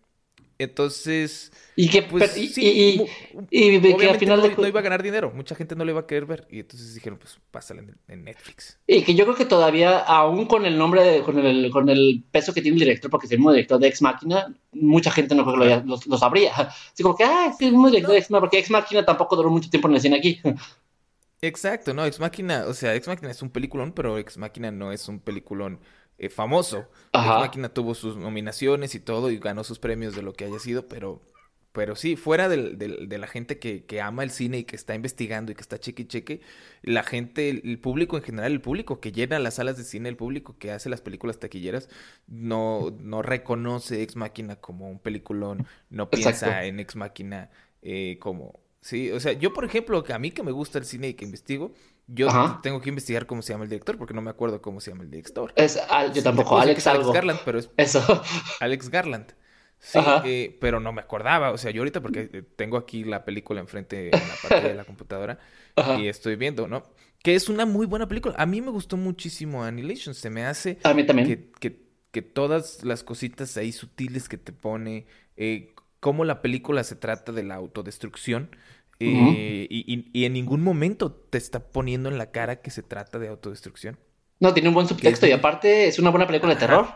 entonces. 0.59 1.51
Y 1.75 1.89
que, 1.89 2.03
pues, 2.03 2.37
y, 2.37 2.53
que 3.49 4.09
al 4.09 4.17
final 4.17 4.53
no, 4.57 4.67
iba 4.67 4.79
a 4.79 4.83
ganar 4.83 5.01
dinero. 5.01 5.31
Mucha 5.33 5.55
gente 5.55 5.75
no 5.75 5.83
le 5.83 5.91
iba 5.91 6.01
a 6.01 6.07
querer 6.07 6.25
ver. 6.25 6.47
Y 6.49 6.59
entonces 6.59 6.93
dijeron, 6.93 7.17
pues 7.19 7.39
pásale 7.51 7.83
en, 8.07 8.23
Netflix. 8.23 8.79
Y 8.87 9.01
que 9.03 9.15
yo 9.15 9.25
creo 9.25 9.35
que 9.35 9.45
todavía, 9.45 9.99
aún 9.99 10.45
con 10.45 10.65
el 10.65 10.77
nombre, 10.77 11.21
con, 11.23 11.39
el, 11.39 11.71
con 11.71 11.89
el 11.89 12.23
peso 12.31 12.53
que 12.53 12.61
tiene 12.61 12.75
el 12.75 12.81
director, 12.81 13.09
porque 13.09 13.25
es 13.25 13.31
el 13.31 13.39
mismo 13.39 13.51
director 13.51 13.79
de 13.79 13.87
Ex 13.87 14.01
Máquina, 14.01 14.53
mucha 14.71 15.11
gente 15.11 15.35
no 15.35 15.43
creo 15.43 15.81
que 15.81 15.87
lo, 15.87 16.17
sabría. 16.17 16.53
Así 16.93 17.01
como 17.01 17.15
que, 17.15 17.23
ah, 17.23 17.47
es 17.51 17.59
el 17.61 17.71
mismo 17.71 17.87
director 17.87 18.11
de 18.11 18.19
Ex 18.19 18.29
Máquina, 18.29 18.39
porque 18.39 18.59
Ex 18.59 18.69
Máquina 18.69 19.05
tampoco 19.05 19.35
duró 19.35 19.49
mucho 19.49 19.69
tiempo 19.69 19.87
en 19.87 19.95
el 19.95 20.01
cine 20.01 20.17
aquí. 20.17 20.39
Exacto, 21.43 21.93
no, 21.93 22.05
Ex 22.05 22.21
Máquina, 22.21 22.63
o 22.67 22.73
sea, 22.73 22.95
Ex 22.95 23.05
Máquina 23.05 23.29
es 23.29 23.41
un 23.41 23.49
peliculón, 23.49 23.91
pero 23.91 24.17
Ex 24.17 24.37
Máquina 24.37 24.71
no 24.71 24.93
es 24.93 25.09
un 25.09 25.19
peliculón 25.19 25.81
eh, 26.17 26.29
famoso. 26.29 26.87
La 27.11 27.39
máquina 27.39 27.67
tuvo 27.67 27.95
sus 27.95 28.15
nominaciones 28.15 28.95
y 28.95 29.01
todo 29.01 29.29
y 29.29 29.39
ganó 29.39 29.65
sus 29.65 29.77
premios 29.77 30.15
de 30.15 30.21
lo 30.21 30.31
que 30.31 30.45
haya 30.45 30.57
sido, 30.59 30.87
pero, 30.87 31.21
pero 31.73 31.97
sí, 31.97 32.15
fuera 32.15 32.47
de 32.47 33.17
la 33.17 33.27
gente 33.27 33.59
que, 33.59 33.83
que, 33.83 33.99
ama 33.99 34.23
el 34.23 34.31
cine 34.31 34.59
y 34.59 34.63
que 34.63 34.77
está 34.77 34.95
investigando 34.95 35.51
y 35.51 35.55
que 35.55 35.61
está 35.61 35.77
cheque 35.77 36.03
y 36.03 36.05
cheque, 36.05 36.41
la 36.81 37.03
gente, 37.03 37.49
el, 37.49 37.77
público 37.77 38.15
en 38.15 38.23
general, 38.23 38.53
el 38.53 38.61
público 38.61 39.01
que 39.01 39.11
llena 39.11 39.37
las 39.37 39.55
salas 39.55 39.75
de 39.75 39.83
cine, 39.83 40.07
el 40.07 40.15
público 40.15 40.55
que 40.57 40.71
hace 40.71 40.87
las 40.87 41.01
películas 41.01 41.39
taquilleras, 41.39 41.89
no, 42.25 42.95
no 43.01 43.21
reconoce 43.21 44.01
Ex 44.01 44.15
Máquina 44.15 44.55
como 44.55 44.89
un 44.89 44.99
peliculón, 44.99 45.67
no 45.89 46.09
piensa 46.09 46.63
en 46.63 46.79
Ex 46.79 46.95
Máquina 46.95 47.49
eh, 47.81 48.17
como... 48.21 48.62
Sí, 48.83 49.09
o 49.11 49.19
sea, 49.21 49.31
yo 49.31 49.53
por 49.53 49.63
ejemplo, 49.63 50.03
que 50.03 50.11
a 50.11 50.19
mí 50.19 50.31
que 50.31 50.43
me 50.43 50.51
gusta 50.51 50.77
el 50.77 50.83
cine 50.83 51.07
y 51.07 51.13
que 51.13 51.23
investigo, 51.23 51.73
yo 52.05 52.27
tengo 52.61 52.81
que 52.81 52.89
investigar 52.89 53.25
cómo 53.25 53.41
se 53.41 53.53
llama 53.53 53.63
el 53.63 53.69
director 53.69 53.97
porque 53.97 54.13
no 54.13 54.21
me 54.21 54.29
acuerdo 54.29 54.61
cómo 54.61 54.81
se 54.81 54.91
llama 54.91 55.03
el 55.03 55.09
director. 55.09 55.53
Es, 55.55 55.79
yo 56.13 56.21
tampoco, 56.21 56.59
Alex, 56.59 56.85
Alex 56.87 57.07
Garland, 57.07 57.39
pero 57.45 57.59
es 57.59 57.69
Eso. 57.77 58.21
Alex 58.59 58.89
Garland. 58.89 59.33
Sí, 59.79 59.99
eh, 60.25 60.57
pero 60.59 60.81
no 60.81 60.91
me 60.91 60.99
acordaba. 60.99 61.51
O 61.51 61.57
sea, 61.57 61.71
yo 61.71 61.79
ahorita 61.81 62.01
porque 62.01 62.29
eh, 62.33 62.43
tengo 62.57 62.75
aquí 62.75 63.05
la 63.05 63.23
película 63.23 63.61
enfrente 63.61 64.07
en 64.07 64.27
la 64.27 64.35
pantalla 64.41 64.67
de 64.67 64.75
la 64.75 64.83
computadora 64.83 65.39
y 65.99 66.07
estoy 66.07 66.35
viendo, 66.35 66.67
¿no? 66.67 66.83
Que 67.21 67.35
es 67.35 67.47
una 67.47 67.65
muy 67.65 67.85
buena 67.85 68.09
película. 68.09 68.35
A 68.37 68.45
mí 68.45 68.59
me 68.59 68.69
gustó 68.69 68.97
muchísimo 68.97 69.63
Annihilation. 69.63 70.13
Se 70.13 70.29
me 70.29 70.45
hace 70.45 70.77
a 70.83 70.93
mí 70.93 71.05
también. 71.05 71.27
Que, 71.59 71.79
que, 72.11 72.21
todas 72.21 72.83
las 72.83 73.03
cositas 73.03 73.55
ahí 73.57 73.71
sutiles 73.71 74.29
que 74.29 74.37
te 74.37 74.51
pone, 74.51 75.07
eh, 75.35 75.72
cómo 76.03 76.25
la 76.25 76.41
película 76.41 76.83
se 76.83 76.97
trata 76.97 77.31
de 77.31 77.43
la 77.43 77.55
autodestrucción, 77.55 78.49
eh, 78.99 79.67
y, 79.69 80.25
en 80.25 80.33
ningún 80.33 80.61
momento 80.61 81.13
te 81.13 81.37
está 81.37 81.71
poniendo 81.71 82.09
en 82.09 82.17
la 82.17 82.31
cara 82.31 82.57
que 82.57 82.71
se 82.71 82.83
trata 82.83 83.19
de 83.19 83.29
autodestrucción. 83.29 83.97
No, 84.41 84.53
tiene 84.53 84.67
un 84.67 84.75
buen 84.75 84.85
subtexto 84.85 85.27
y 85.27 85.31
aparte 85.31 85.87
es 85.87 85.99
una 85.99 86.09
buena 86.09 86.27
película 86.27 86.55
de 86.55 86.59
terror. 86.59 86.87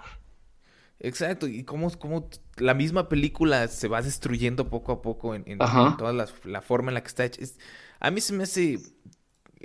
Exacto, 1.00 1.48
y 1.48 1.64
cómo, 1.64 1.90
cómo, 1.98 2.30
la 2.58 2.74
misma 2.74 3.08
película 3.08 3.70
se 3.70 3.88
va 3.88 4.02
destruyendo 4.02 4.70
poco 4.70 4.92
a 4.92 5.02
poco 5.02 5.36
en, 5.36 5.58
toda 5.58 6.12
la, 6.12 6.62
forma 6.62 6.90
en 6.90 6.96
la 6.96 7.02
que 7.02 7.08
está 7.08 7.24
hecha. 7.24 7.42
a 8.02 8.12
mí 8.12 8.20
se 8.20 8.34
me 8.34 8.44
hace 8.44 8.80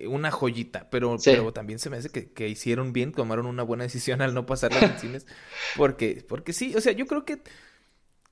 una 0.07 0.31
joyita, 0.31 0.89
pero, 0.89 1.17
pero 1.25 1.53
también 1.53 1.81
se 1.81 1.91
me 1.91 1.97
hace 1.97 2.11
que, 2.11 2.49
hicieron 2.49 2.93
bien, 2.93 3.11
tomaron 3.11 3.47
una 3.47 3.65
buena 3.65 3.83
decisión 3.83 4.23
al 4.23 4.35
no 4.35 4.47
pasarla 4.47 4.79
en 4.79 4.99
cines. 5.01 5.27
Porque, 5.77 6.25
porque 6.29 6.53
sí, 6.53 6.77
o 6.77 6.81
sea, 6.81 6.93
yo 6.93 7.07
creo 7.07 7.25
que 7.25 7.43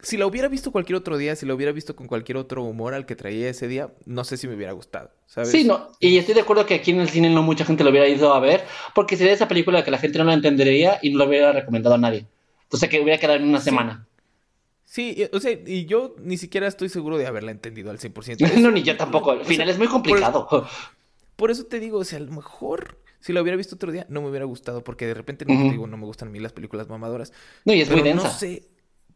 si 0.02 0.16
la 0.16 0.26
hubiera 0.26 0.48
visto 0.48 0.72
cualquier 0.72 0.96
otro 0.96 1.16
día, 1.18 1.36
si 1.36 1.46
la 1.46 1.54
hubiera 1.54 1.72
visto 1.72 1.96
con 1.96 2.06
cualquier 2.06 2.38
otro 2.38 2.62
humor 2.62 2.94
al 2.94 3.06
que 3.06 3.16
traía 3.16 3.48
ese 3.48 3.68
día, 3.68 3.92
no 4.06 4.24
sé 4.24 4.36
si 4.36 4.48
me 4.48 4.54
hubiera 4.54 4.72
gustado, 4.72 5.10
¿sabes? 5.26 5.50
Sí, 5.50 5.64
no, 5.64 5.90
y 6.00 6.18
estoy 6.18 6.34
de 6.34 6.40
acuerdo 6.40 6.66
que 6.66 6.74
aquí 6.74 6.90
en 6.90 7.00
el 7.00 7.08
cine 7.08 7.30
no 7.30 7.42
mucha 7.42 7.64
gente 7.64 7.84
lo 7.84 7.90
hubiera 7.90 8.08
ido 8.08 8.32
a 8.32 8.40
ver, 8.40 8.64
porque 8.94 9.16
sería 9.16 9.32
esa 9.32 9.48
película 9.48 9.84
que 9.84 9.90
la 9.90 9.98
gente 9.98 10.18
no 10.18 10.24
la 10.24 10.34
entendería 10.34 10.98
y 11.02 11.10
no 11.10 11.18
lo 11.18 11.26
hubiera 11.26 11.52
recomendado 11.52 11.94
a 11.94 11.98
nadie. 11.98 12.26
O 12.72 12.76
sea, 12.76 12.88
que 12.88 13.00
hubiera 13.00 13.18
quedado 13.18 13.38
en 13.38 13.48
una 13.48 13.60
semana. 13.60 14.06
Sí, 14.90 15.24
o 15.32 15.38
sea, 15.38 15.52
y 15.52 15.86
yo 15.86 16.16
ni 16.18 16.36
siquiera 16.36 16.66
estoy 16.66 16.88
seguro 16.88 17.16
de 17.16 17.26
haberla 17.26 17.52
entendido 17.52 17.92
al 17.92 17.98
100%. 17.98 18.54
no, 18.58 18.72
ni 18.72 18.82
yo 18.82 18.96
tampoco. 18.96 19.30
Al 19.30 19.44
final 19.44 19.68
es 19.68 19.78
muy 19.78 19.86
complicado. 19.86 20.66
Por, 21.36 21.50
eso 21.52 21.64
te 21.66 21.78
digo, 21.78 21.98
o 21.98 22.04
sea, 22.04 22.18
a 22.18 22.22
lo 22.22 22.32
mejor 22.32 22.98
si 23.20 23.32
la 23.32 23.40
hubiera 23.40 23.56
visto 23.56 23.76
otro 23.76 23.92
día 23.92 24.04
no 24.08 24.20
me 24.20 24.28
hubiera 24.28 24.46
gustado 24.46 24.82
porque 24.82 25.06
de 25.06 25.14
repente 25.14 25.44
no, 25.44 25.70
digo, 25.70 25.86
no 25.86 25.96
me 25.96 26.06
gustan 26.06 26.28
a 26.28 26.30
mí 26.32 26.40
las 26.40 26.52
películas 26.52 26.88
mamadoras. 26.88 27.32
No, 27.64 27.72
y 27.72 27.82
es 27.82 27.88
muy 27.88 28.02
densa. 28.02 28.24
No 28.24 28.34
sé, 28.34 28.64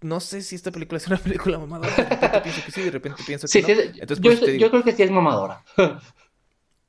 no 0.05 0.21
sé 0.21 0.43
si 0.43 0.55
esta 0.55 0.71
película 0.71 0.99
es 0.99 1.07
una 1.07 1.17
película 1.23 1.59
mamadora. 1.59 1.91
De 1.91 2.05
repente 2.05 2.41
pienso 2.43 2.63
que 2.65 2.73
sí, 2.73 2.83
de 2.83 2.91
repente 2.91 3.23
pienso 3.27 3.47
que 3.49 3.63
no. 3.63 3.69
Entonces, 4.01 4.61
yo, 4.61 4.71
creo 4.71 4.85
que 4.85 4.93
sí 4.93 5.03
es 5.03 5.11
mamadora. 5.11 5.65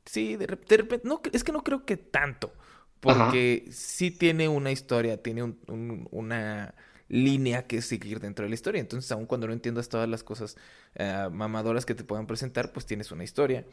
sí, 0.06 0.36
de, 0.36 0.48
repente. 0.48 1.02
No, 1.04 1.22
es 1.32 1.44
que 1.44 1.52
no 1.52 1.64
creo 1.64 1.86
que 1.86 1.98
tanto. 1.98 2.54
Porque 3.00 3.68
sí 3.72 4.10
tiene 4.10 4.48
una 4.48 4.72
historia, 4.72 5.22
tiene 5.22 5.44
una 6.10 6.74
línea 7.08 7.68
que 7.68 7.84
seguir 7.84 8.20
dentro 8.20 8.44
de 8.44 8.50
la 8.50 8.56
historia. 8.56 8.82
Entonces, 8.82 9.12
aun 9.12 9.28
cuando 9.28 9.48
no 9.48 9.54
entiendas 9.54 9.90
todas 9.90 10.10
las 10.10 10.24
cosas 10.24 10.58
eh, 10.96 11.30
mamadoras 11.32 11.86
que 11.86 11.94
te 11.94 12.04
puedan 12.04 12.26
presentar, 12.26 12.74
pues 12.74 12.88
tienes 12.88 13.12
una 13.12 13.24
historia. 13.24 13.64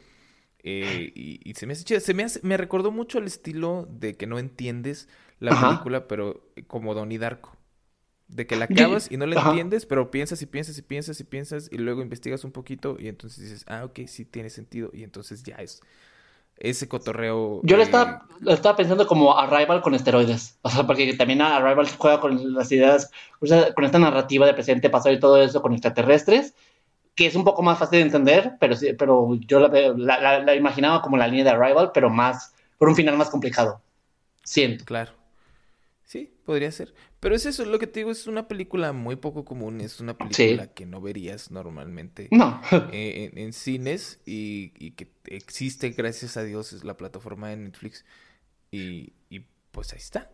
Eh, 0.59 1.11
y, 1.15 1.53
se 1.55 1.65
me 1.65 1.73
hace 1.73 1.99
Se 1.99 2.13
me, 2.13 2.25
me 2.43 2.57
recordó 2.57 2.91
mucho 2.91 3.17
el 3.17 3.25
estilo 3.25 3.87
de 3.89 4.15
que 4.15 4.27
no 4.27 4.37
entiendes 4.37 5.09
la 5.39 5.59
película, 5.59 6.07
pero 6.07 6.45
como 6.67 6.93
Donnie 6.93 7.17
Darko. 7.17 7.57
De 8.35 8.47
que 8.47 8.55
la 8.55 8.65
acabas 8.65 9.11
y 9.11 9.17
no 9.17 9.25
la 9.25 9.39
entiendes, 9.41 9.85
pero 9.85 10.09
piensas 10.09 10.41
y 10.41 10.45
piensas 10.45 10.77
y 10.77 10.81
piensas 10.81 11.19
y 11.19 11.23
piensas 11.23 11.69
y 11.71 11.77
luego 11.77 12.01
investigas 12.01 12.43
un 12.43 12.51
poquito 12.51 12.97
y 12.99 13.07
entonces 13.07 13.43
dices, 13.43 13.65
ah, 13.67 13.83
ok, 13.85 14.01
sí 14.07 14.25
tiene 14.25 14.49
sentido 14.49 14.89
y 14.93 15.03
entonces 15.03 15.43
ya 15.43 15.55
es 15.55 15.81
ese 16.57 16.87
cotorreo. 16.87 17.61
Yo 17.63 17.77
lo, 17.77 17.83
estaba, 17.83 18.27
lo 18.39 18.53
estaba 18.53 18.75
pensando 18.75 19.05
como 19.07 19.37
Arrival 19.37 19.81
con 19.81 19.93
esteroides. 19.93 20.57
O 20.61 20.69
sea, 20.69 20.85
porque 20.85 21.13
también 21.13 21.41
Arrival 21.41 21.87
juega 21.97 22.19
con 22.19 22.53
las 22.53 22.71
ideas, 22.71 23.11
con 23.75 23.83
esta 23.83 23.99
narrativa 23.99 24.45
de 24.45 24.53
presente, 24.53 24.89
pasado 24.89 25.13
y 25.13 25.19
todo 25.19 25.41
eso 25.41 25.61
con 25.61 25.73
extraterrestres, 25.73 26.53
que 27.15 27.27
es 27.27 27.35
un 27.35 27.43
poco 27.43 27.61
más 27.61 27.77
fácil 27.79 27.99
de 27.99 28.05
entender, 28.05 28.53
pero, 28.59 28.75
sí, 28.75 28.93
pero 28.97 29.35
yo 29.35 29.59
la, 29.59 30.39
la 30.39 30.55
imaginaba 30.55 31.01
como 31.01 31.17
la 31.17 31.27
línea 31.27 31.43
de 31.43 31.49
Arrival, 31.51 31.91
pero 31.93 32.09
más, 32.09 32.53
por 32.77 32.89
un 32.89 32.95
final 32.95 33.17
más 33.17 33.29
complicado. 33.29 33.81
Siento. 34.43 34.85
Claro. 34.85 35.11
Sí, 36.03 36.33
podría 36.45 36.71
ser. 36.71 36.93
Pero 37.23 37.35
es 37.35 37.45
eso, 37.45 37.63
lo 37.63 37.79
que 37.79 37.87
te 37.87 38.01
digo, 38.01 38.11
es 38.11 38.27
una 38.27 38.49
película 38.49 38.91
muy 38.91 39.15
poco 39.15 39.45
común, 39.45 39.79
es 39.79 40.01
una 40.01 40.17
película 40.17 40.67
que 40.67 40.85
no 40.85 40.99
verías 40.99 41.51
normalmente 41.51 42.27
eh, 42.91 43.31
en, 43.33 43.53
cines 43.53 44.19
y, 44.25 44.91
que 44.91 45.07
existe, 45.27 45.91
gracias 45.91 46.35
a 46.35 46.43
Dios, 46.43 46.73
es 46.73 46.83
la 46.83 46.97
plataforma 46.97 47.47
de 47.47 47.55
Netflix 47.55 48.03
y, 48.71 49.13
pues 49.71 49.93
ahí 49.93 49.99
está. 49.99 50.31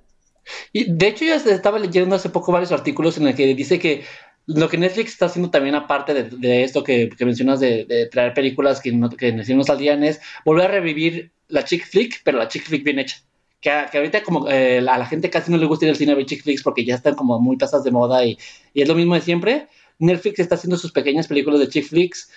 Y 0.74 0.92
de 0.92 1.10
hecho 1.10 1.26
yo 1.26 1.36
estaba 1.36 1.78
leyendo 1.78 2.16
hace 2.16 2.30
poco 2.30 2.52
varios 2.52 2.72
artículos 2.72 3.20
en 3.20 3.28
el 3.28 3.36
que 3.36 3.54
dice 3.54 3.78
que 3.78 4.04
lo 4.48 4.68
que 4.68 4.80
Netflix 4.80 5.12
está 5.12 5.28
haciendo 5.28 5.52
también 5.52 5.76
aparte 5.76 6.16
de, 6.24 6.64
esto 6.64 6.84
que, 6.84 7.12
mencionas 7.20 7.60
de, 7.60 8.10
traer 8.12 8.34
películas 8.34 8.82
que, 8.82 8.92
no, 8.92 9.12
que 9.12 9.32
no 9.32 9.64
salían 9.64 10.04
es 10.04 10.22
volver 10.44 10.72
a 10.72 10.72
revivir 10.72 11.34
la 11.50 11.64
chick 11.64 11.86
flick, 11.86 12.22
pero 12.24 12.40
la 12.40 12.48
chick 12.48 12.64
flick 12.64 12.84
bien 12.84 12.98
hecha 12.98 13.18
que, 13.62 13.70
ahorita 13.70 14.24
como 14.24 14.50
eh, 14.50 14.80
a 14.80 14.98
la 14.98 15.06
gente 15.06 15.30
casi 15.30 15.52
no 15.52 15.58
le 15.58 15.66
gusta 15.66 15.86
ir 15.86 15.92
al 15.92 15.98
cine 15.98 16.14
a 16.14 16.16
ver 16.16 16.26
chick 16.26 16.44
flicks 16.44 16.64
porque 16.64 16.86
ya 16.86 16.96
están 16.96 17.16
como 17.16 17.40
muy 17.40 17.58
pasas 17.58 17.84
de 17.84 17.92
moda 17.92 18.26
y, 18.26 18.38
y, 18.74 18.82
es 18.82 18.88
lo 18.88 18.96
mismo 18.96 19.16
de 19.16 19.22
siempre. 19.22 19.68
Netflix 20.00 20.40
está 20.40 20.56
haciendo 20.56 20.78
sus 20.78 20.92
pequeñas 20.92 21.28
películas 21.28 21.60
de 21.60 21.68
chick 21.68 21.86
flicks, 21.86 22.32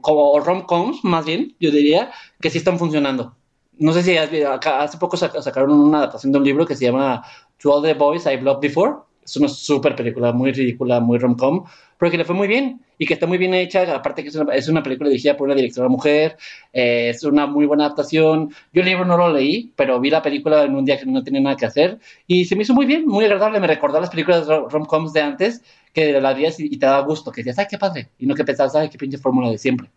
como 0.00 0.38
rom-coms 0.38 1.02
más 1.02 1.26
bien, 1.26 1.56
yo 1.58 1.70
diría, 1.70 2.12
que 2.40 2.50
sí 2.50 2.58
están 2.58 2.78
funcionando. 2.78 3.36
No 3.78 3.92
sé 3.92 4.02
si 4.02 4.16
hace 4.16 4.98
poco 4.98 5.16
sacaron 5.16 5.72
una 5.72 5.98
adaptación 5.98 6.32
de 6.32 6.38
un 6.38 6.44
libro 6.44 6.66
que 6.66 6.74
se 6.74 6.84
llama 6.84 7.24
To 7.58 7.74
All 7.74 7.82
the 7.82 7.94
Boys 7.94 8.26
I've 8.26 8.42
Loved 8.42 8.60
Before. 8.60 9.07
Es 9.28 9.36
una 9.36 9.48
súper 9.48 9.94
película, 9.94 10.32
muy 10.32 10.52
ridícula, 10.52 11.00
muy 11.00 11.18
rom-com, 11.18 11.64
pero 11.98 12.10
que 12.10 12.16
le 12.16 12.24
fue 12.24 12.34
muy 12.34 12.48
bien 12.48 12.80
y 12.96 13.04
que 13.04 13.12
está 13.12 13.26
muy 13.26 13.36
bien 13.36 13.52
hecha, 13.52 13.94
aparte 13.94 14.22
que 14.22 14.30
es 14.30 14.34
una, 14.36 14.54
es 14.54 14.68
una 14.68 14.82
película 14.82 15.10
dirigida 15.10 15.36
por 15.36 15.46
una 15.46 15.54
directora 15.54 15.88
mujer, 15.88 16.38
eh, 16.72 17.10
es 17.10 17.22
una 17.24 17.46
muy 17.46 17.66
buena 17.66 17.84
adaptación. 17.84 18.50
Yo 18.72 18.80
el 18.80 18.88
libro 18.88 19.04
no 19.04 19.18
lo 19.18 19.30
leí, 19.30 19.70
pero 19.76 20.00
vi 20.00 20.08
la 20.08 20.22
película 20.22 20.64
en 20.64 20.74
un 20.74 20.84
día 20.86 20.98
que 20.98 21.04
no 21.04 21.22
tenía 21.22 21.42
nada 21.42 21.56
que 21.56 21.66
hacer 21.66 21.98
y 22.26 22.46
se 22.46 22.56
me 22.56 22.62
hizo 22.62 22.72
muy 22.72 22.86
bien, 22.86 23.06
muy 23.06 23.26
agradable, 23.26 23.60
me 23.60 23.66
recordó 23.66 24.00
las 24.00 24.08
películas 24.08 24.46
rom-coms 24.46 25.12
de 25.12 25.20
antes, 25.20 25.62
que 25.92 26.18
las 26.20 26.34
veías 26.34 26.58
y, 26.58 26.70
te 26.78 26.86
daba 26.86 27.00
gusto, 27.06 27.30
que 27.30 27.42
decías, 27.42 27.58
ay, 27.58 27.66
qué 27.70 27.76
padre, 27.76 28.08
y 28.18 28.26
no 28.26 28.34
que 28.34 28.44
pensabas, 28.44 28.74
ay, 28.76 28.88
qué 28.88 28.96
pinche 28.96 29.18
fórmula 29.18 29.50
de 29.50 29.58
siempre. 29.58 29.90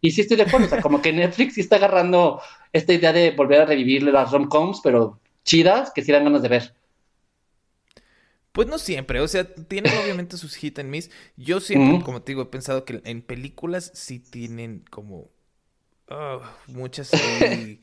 Y 0.00 0.12
sí 0.12 0.22
estoy 0.22 0.38
de 0.38 0.44
acuerdo, 0.44 0.66
o 0.66 0.70
sea, 0.70 0.80
como 0.80 1.02
que 1.02 1.12
Netflix 1.12 1.54
sí 1.54 1.60
está 1.60 1.76
agarrando 1.76 2.40
esta 2.72 2.94
idea 2.94 3.12
de 3.12 3.32
volver 3.32 3.60
a 3.60 3.66
revivir 3.66 4.02
las 4.04 4.30
rom-coms, 4.30 4.80
pero 4.82 5.18
chidas, 5.44 5.92
que 5.94 6.02
sí 6.02 6.12
dan 6.12 6.24
ganas 6.24 6.42
de 6.42 6.48
ver. 6.48 6.77
Pues 8.52 8.66
no 8.66 8.78
siempre, 8.78 9.20
o 9.20 9.28
sea, 9.28 9.44
tienen 9.44 9.96
obviamente 9.96 10.36
sus 10.36 10.54
hit 10.54 10.78
and 10.78 10.90
miss. 10.90 11.10
Yo 11.36 11.60
siempre, 11.60 12.02
como 12.04 12.22
te 12.22 12.32
digo, 12.32 12.42
he 12.42 12.46
pensado 12.46 12.84
que 12.84 13.00
en 13.04 13.22
películas 13.22 13.90
sí 13.94 14.18
tienen 14.18 14.84
como 14.90 15.30
oh, 16.08 16.42
muchas 16.66 17.10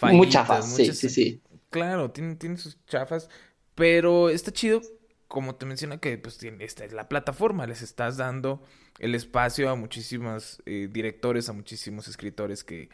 Muy 0.00 0.28
chafas, 0.28 0.74
sí, 0.74 0.92
sí, 0.92 1.08
sí. 1.08 1.42
Claro, 1.70 2.10
tienen, 2.10 2.36
tienen 2.36 2.58
sus 2.58 2.84
chafas, 2.86 3.28
pero 3.74 4.28
está 4.28 4.52
chido, 4.52 4.82
como 5.28 5.54
te 5.54 5.66
menciona, 5.66 5.98
que 5.98 6.18
pues 6.18 6.38
tiene, 6.38 6.64
esta 6.64 6.84
es 6.84 6.92
la 6.92 7.08
plataforma, 7.08 7.66
les 7.66 7.82
estás 7.82 8.16
dando 8.16 8.62
el 8.98 9.14
espacio 9.14 9.70
a 9.70 9.74
muchísimos 9.74 10.62
eh, 10.66 10.88
directores, 10.90 11.48
a 11.48 11.52
muchísimos 11.52 12.06
escritores 12.08 12.64
que 12.64 12.90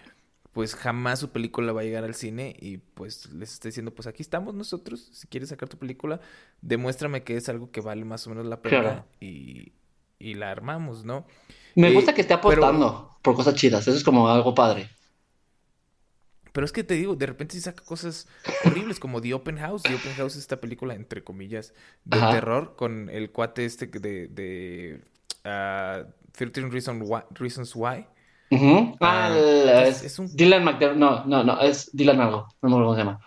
pues 0.52 0.74
jamás 0.74 1.20
su 1.20 1.30
película 1.30 1.72
va 1.72 1.82
a 1.82 1.84
llegar 1.84 2.04
al 2.04 2.14
cine 2.14 2.56
y 2.60 2.78
pues 2.78 3.30
les 3.32 3.52
está 3.52 3.68
diciendo, 3.68 3.94
pues 3.94 4.06
aquí 4.08 4.22
estamos 4.22 4.54
nosotros, 4.54 5.08
si 5.12 5.26
quieres 5.28 5.50
sacar 5.50 5.68
tu 5.68 5.78
película, 5.78 6.20
demuéstrame 6.60 7.22
que 7.22 7.36
es 7.36 7.48
algo 7.48 7.70
que 7.70 7.80
vale 7.80 8.04
más 8.04 8.26
o 8.26 8.30
menos 8.30 8.46
la 8.46 8.60
pena 8.60 9.06
y, 9.20 9.72
y, 10.18 10.34
la 10.34 10.50
armamos, 10.50 11.04
¿no? 11.04 11.26
Me 11.76 11.92
gusta 11.92 12.14
que 12.14 12.22
esté 12.22 12.34
apostando 12.34 13.16
por 13.22 13.36
cosas 13.36 13.54
chidas, 13.54 13.86
eso 13.86 13.96
es 13.96 14.02
como 14.04 14.28
algo 14.28 14.54
padre. 14.54 14.88
Pero 16.52 16.64
es 16.64 16.72
que 16.72 16.82
te 16.82 16.94
digo, 16.94 17.14
de 17.14 17.26
repente 17.26 17.54
sí 17.54 17.60
saca 17.60 17.84
cosas 17.84 18.26
horribles 18.64 18.98
como 18.98 19.20
The 19.20 19.34
Open 19.34 19.56
House. 19.58 19.84
The 19.84 19.94
Open 19.94 20.14
House 20.14 20.32
es 20.32 20.40
esta 20.40 20.60
película, 20.60 20.94
entre 20.94 21.22
comillas, 21.22 21.74
de 22.04 22.18
terror 22.18 22.74
con 22.74 23.08
el 23.08 23.30
cuate 23.30 23.64
este 23.64 23.86
de, 23.86 24.26
de 24.26 25.00
13 26.32 26.64
uh, 26.64 26.70
Reasons 27.34 27.72
Why 27.76 28.04
ah, 29.00 29.84
es, 29.86 30.18
un... 30.18 30.34
Dylan 30.34 30.64
McDermott. 30.64 30.98
No, 30.98 31.24
no, 31.24 31.44
no, 31.44 31.60
es 31.60 31.90
Dylan 31.92 32.20
algo. 32.20 32.48
No 32.62 32.68
me 32.68 32.74
acuerdo 32.74 32.86
cómo 32.86 32.94
se 32.94 33.00
llama. 33.00 33.20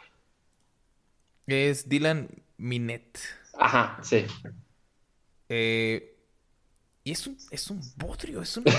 Es 1.48 1.88
Dylan 1.88 2.30
Minette. 2.58 3.20
Ajá, 3.58 4.00
sí. 4.02 4.26
Eh, 5.50 6.14
y 7.06 7.12
es 7.12 7.28
un, 7.28 7.38
es 7.52 7.70
un 7.70 7.82
bodrio, 7.98 8.42
es 8.42 8.56
una, 8.56 8.72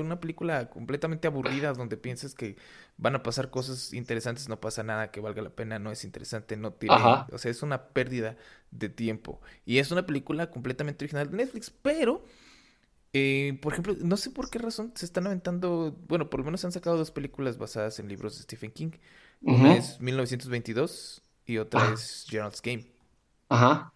una, 0.00 0.20
película 0.20 0.68
completamente 0.68 1.26
aburrida 1.26 1.72
donde 1.72 1.96
piensas 1.96 2.34
que 2.34 2.56
van 2.98 3.14
a 3.14 3.22
pasar 3.22 3.48
cosas 3.48 3.94
interesantes, 3.94 4.50
no 4.50 4.60
pasa 4.60 4.82
nada 4.82 5.10
que 5.10 5.20
valga 5.20 5.40
la 5.40 5.48
pena, 5.48 5.78
no 5.78 5.90
es 5.90 6.04
interesante, 6.04 6.58
no 6.58 6.74
tiene... 6.74 6.94
O 7.32 7.38
sea, 7.38 7.50
es 7.50 7.62
una 7.62 7.88
pérdida 7.88 8.36
de 8.70 8.90
tiempo. 8.90 9.40
Y 9.64 9.78
es 9.78 9.90
una 9.90 10.04
película 10.04 10.50
completamente 10.50 11.04
original 11.06 11.30
de 11.30 11.38
Netflix, 11.38 11.70
pero 11.70 12.26
eh, 13.12 13.58
por 13.60 13.72
ejemplo, 13.72 13.96
no 13.98 14.16
sé 14.16 14.30
por 14.30 14.50
qué 14.50 14.58
razón 14.58 14.92
se 14.94 15.04
están 15.04 15.26
aventando, 15.26 15.96
bueno, 16.06 16.30
por 16.30 16.40
lo 16.40 16.44
menos 16.44 16.64
han 16.64 16.72
sacado 16.72 16.96
dos 16.96 17.10
películas 17.10 17.58
basadas 17.58 17.98
en 17.98 18.08
libros 18.08 18.36
de 18.36 18.44
Stephen 18.44 18.70
King. 18.70 18.90
Una 19.42 19.76
es 19.76 20.00
1922 20.00 21.22
y 21.46 21.58
otra 21.58 21.88
ah. 21.88 21.94
es 21.94 22.26
Gerald's 22.28 22.62
Game. 22.62 22.86
Ajá. 23.48 23.92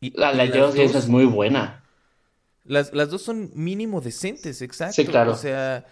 Y, 0.00 0.10
la 0.18 0.32
de 0.32 0.48
Gerald's 0.48 0.74
Game 0.74 0.90
es 0.90 1.08
muy 1.08 1.24
buena. 1.24 1.84
Las, 2.64 2.92
las 2.92 3.10
dos 3.10 3.22
son 3.22 3.50
mínimo 3.54 4.00
decentes, 4.00 4.60
exacto. 4.60 4.94
Sí, 4.94 5.06
claro. 5.06 5.32
O 5.32 5.36
sea, 5.36 5.86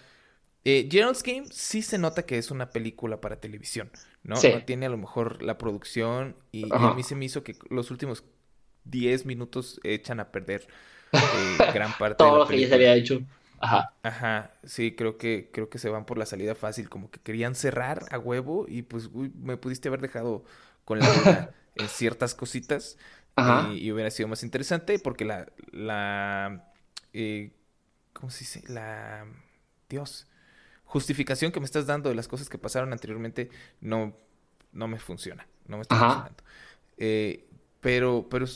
eh, 0.65 0.89
Gerald's 0.91 1.23
Game 1.23 1.47
sí 1.51 1.83
se 1.83 1.99
nota 1.99 2.25
que 2.25 2.37
es 2.37 2.51
una 2.51 2.71
película 2.71 3.21
para 3.21 3.41
televisión, 3.41 3.91
¿no? 4.25 4.37
Sí. 4.37 4.51
No 4.53 4.65
tiene 4.65 4.87
a 4.87 4.91
lo 4.91 4.97
mejor 4.97 5.43
la 5.43 5.57
producción 5.57 6.35
y, 6.51 6.67
y, 6.67 6.69
a 6.73 6.95
mí 6.95 7.05
se 7.05 7.15
me 7.15 7.27
hizo 7.27 7.45
que 7.45 7.57
los 7.71 7.93
últimos 7.93 8.25
10 8.85 9.25
minutos 9.27 9.81
echan 9.85 10.19
a 10.19 10.33
perder 10.33 10.67
eh, 11.13 11.57
gran 11.73 11.93
parte 11.99 12.17
Todo 12.17 12.39
lo 12.39 12.47
que 12.47 12.61
ya 12.61 12.69
se 12.69 12.75
había 12.75 12.95
hecho. 12.95 13.21
Ajá. 13.59 13.93
Ajá, 14.03 14.51
sí, 14.65 14.95
creo 14.95 15.17
que, 15.17 15.51
creo 15.53 15.71
que 15.71 15.79
se 15.79 15.89
van 15.89 16.05
por 16.05 16.19
la 16.19 16.27
salida 16.27 16.55
fácil, 16.55 16.89
como 16.89 17.11
que 17.11 17.21
querían 17.21 17.55
cerrar 17.55 18.05
a 18.11 18.19
huevo 18.19 18.67
y 18.69 18.83
pues 18.83 19.11
me 19.13 19.57
pudiste 19.57 19.89
haber 19.89 20.01
dejado 20.03 20.45
con 20.85 20.99
la 20.99 21.11
duda 21.11 21.51
en 21.77 21.89
ciertas 21.89 22.35
cositas 22.35 22.99
Ajá. 23.37 23.71
Y, 23.75 23.93
hubiera 23.93 24.11
sido 24.11 24.29
más 24.29 24.43
interesante 24.43 24.99
porque 24.99 25.27
la, 25.27 25.47
la, 25.71 26.73
eh, 27.13 27.53
¿cómo 28.15 28.31
se 28.31 28.41
dice? 28.41 28.63
La, 28.67 29.27
Dios, 29.91 30.27
justificación 30.85 31.53
que 31.53 31.61
me 31.61 31.67
estás 31.67 31.87
dando 31.87 32.09
de 32.09 32.15
las 32.15 32.29
cosas 32.29 32.49
que 32.49 32.57
pasaron 32.57 32.93
anteriormente 32.93 33.51
no, 33.83 34.17
no 34.73 34.89
me 34.89 34.99
funciona, 34.99 35.47
no 35.67 35.77
me 35.77 35.83
está 35.83 35.99
funcionando. 35.99 36.43
Eh, 36.97 37.47
pero, 37.81 38.27
pero 38.31 38.47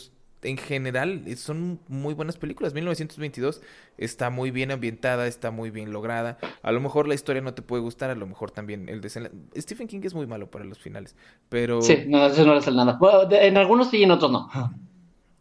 en 0.42 0.56
general 0.56 1.22
eh, 1.26 1.36
son 1.36 1.80
muy 1.88 2.14
buenas 2.14 2.36
películas. 2.36 2.72
1922 2.74 3.60
está 3.98 4.30
muy 4.30 4.50
bien 4.50 4.70
ambientada, 4.70 5.26
está 5.26 5.50
muy 5.50 5.70
bien 5.70 5.92
lograda. 5.92 6.38
A 6.62 6.72
lo 6.72 6.80
mejor 6.80 7.08
la 7.08 7.14
historia 7.14 7.42
no 7.42 7.54
te 7.54 7.62
puede 7.62 7.82
gustar, 7.82 8.10
a 8.10 8.14
lo 8.14 8.26
mejor 8.26 8.50
también 8.50 8.88
el 8.88 9.00
desenlace. 9.00 9.34
Stephen 9.56 9.88
King 9.88 10.00
es 10.04 10.14
muy 10.14 10.26
malo 10.26 10.50
para 10.50 10.64
los 10.64 10.78
finales, 10.78 11.14
pero... 11.48 11.82
Sí, 11.82 12.04
no, 12.06 12.26
eso 12.26 12.44
no 12.44 12.54
le 12.54 12.62
sale 12.62 12.76
nada. 12.76 12.98
en 13.30 13.56
algunos 13.56 13.90
sí 13.90 13.98
y 13.98 14.02
en 14.04 14.12
otros 14.12 14.30
no. 14.30 14.48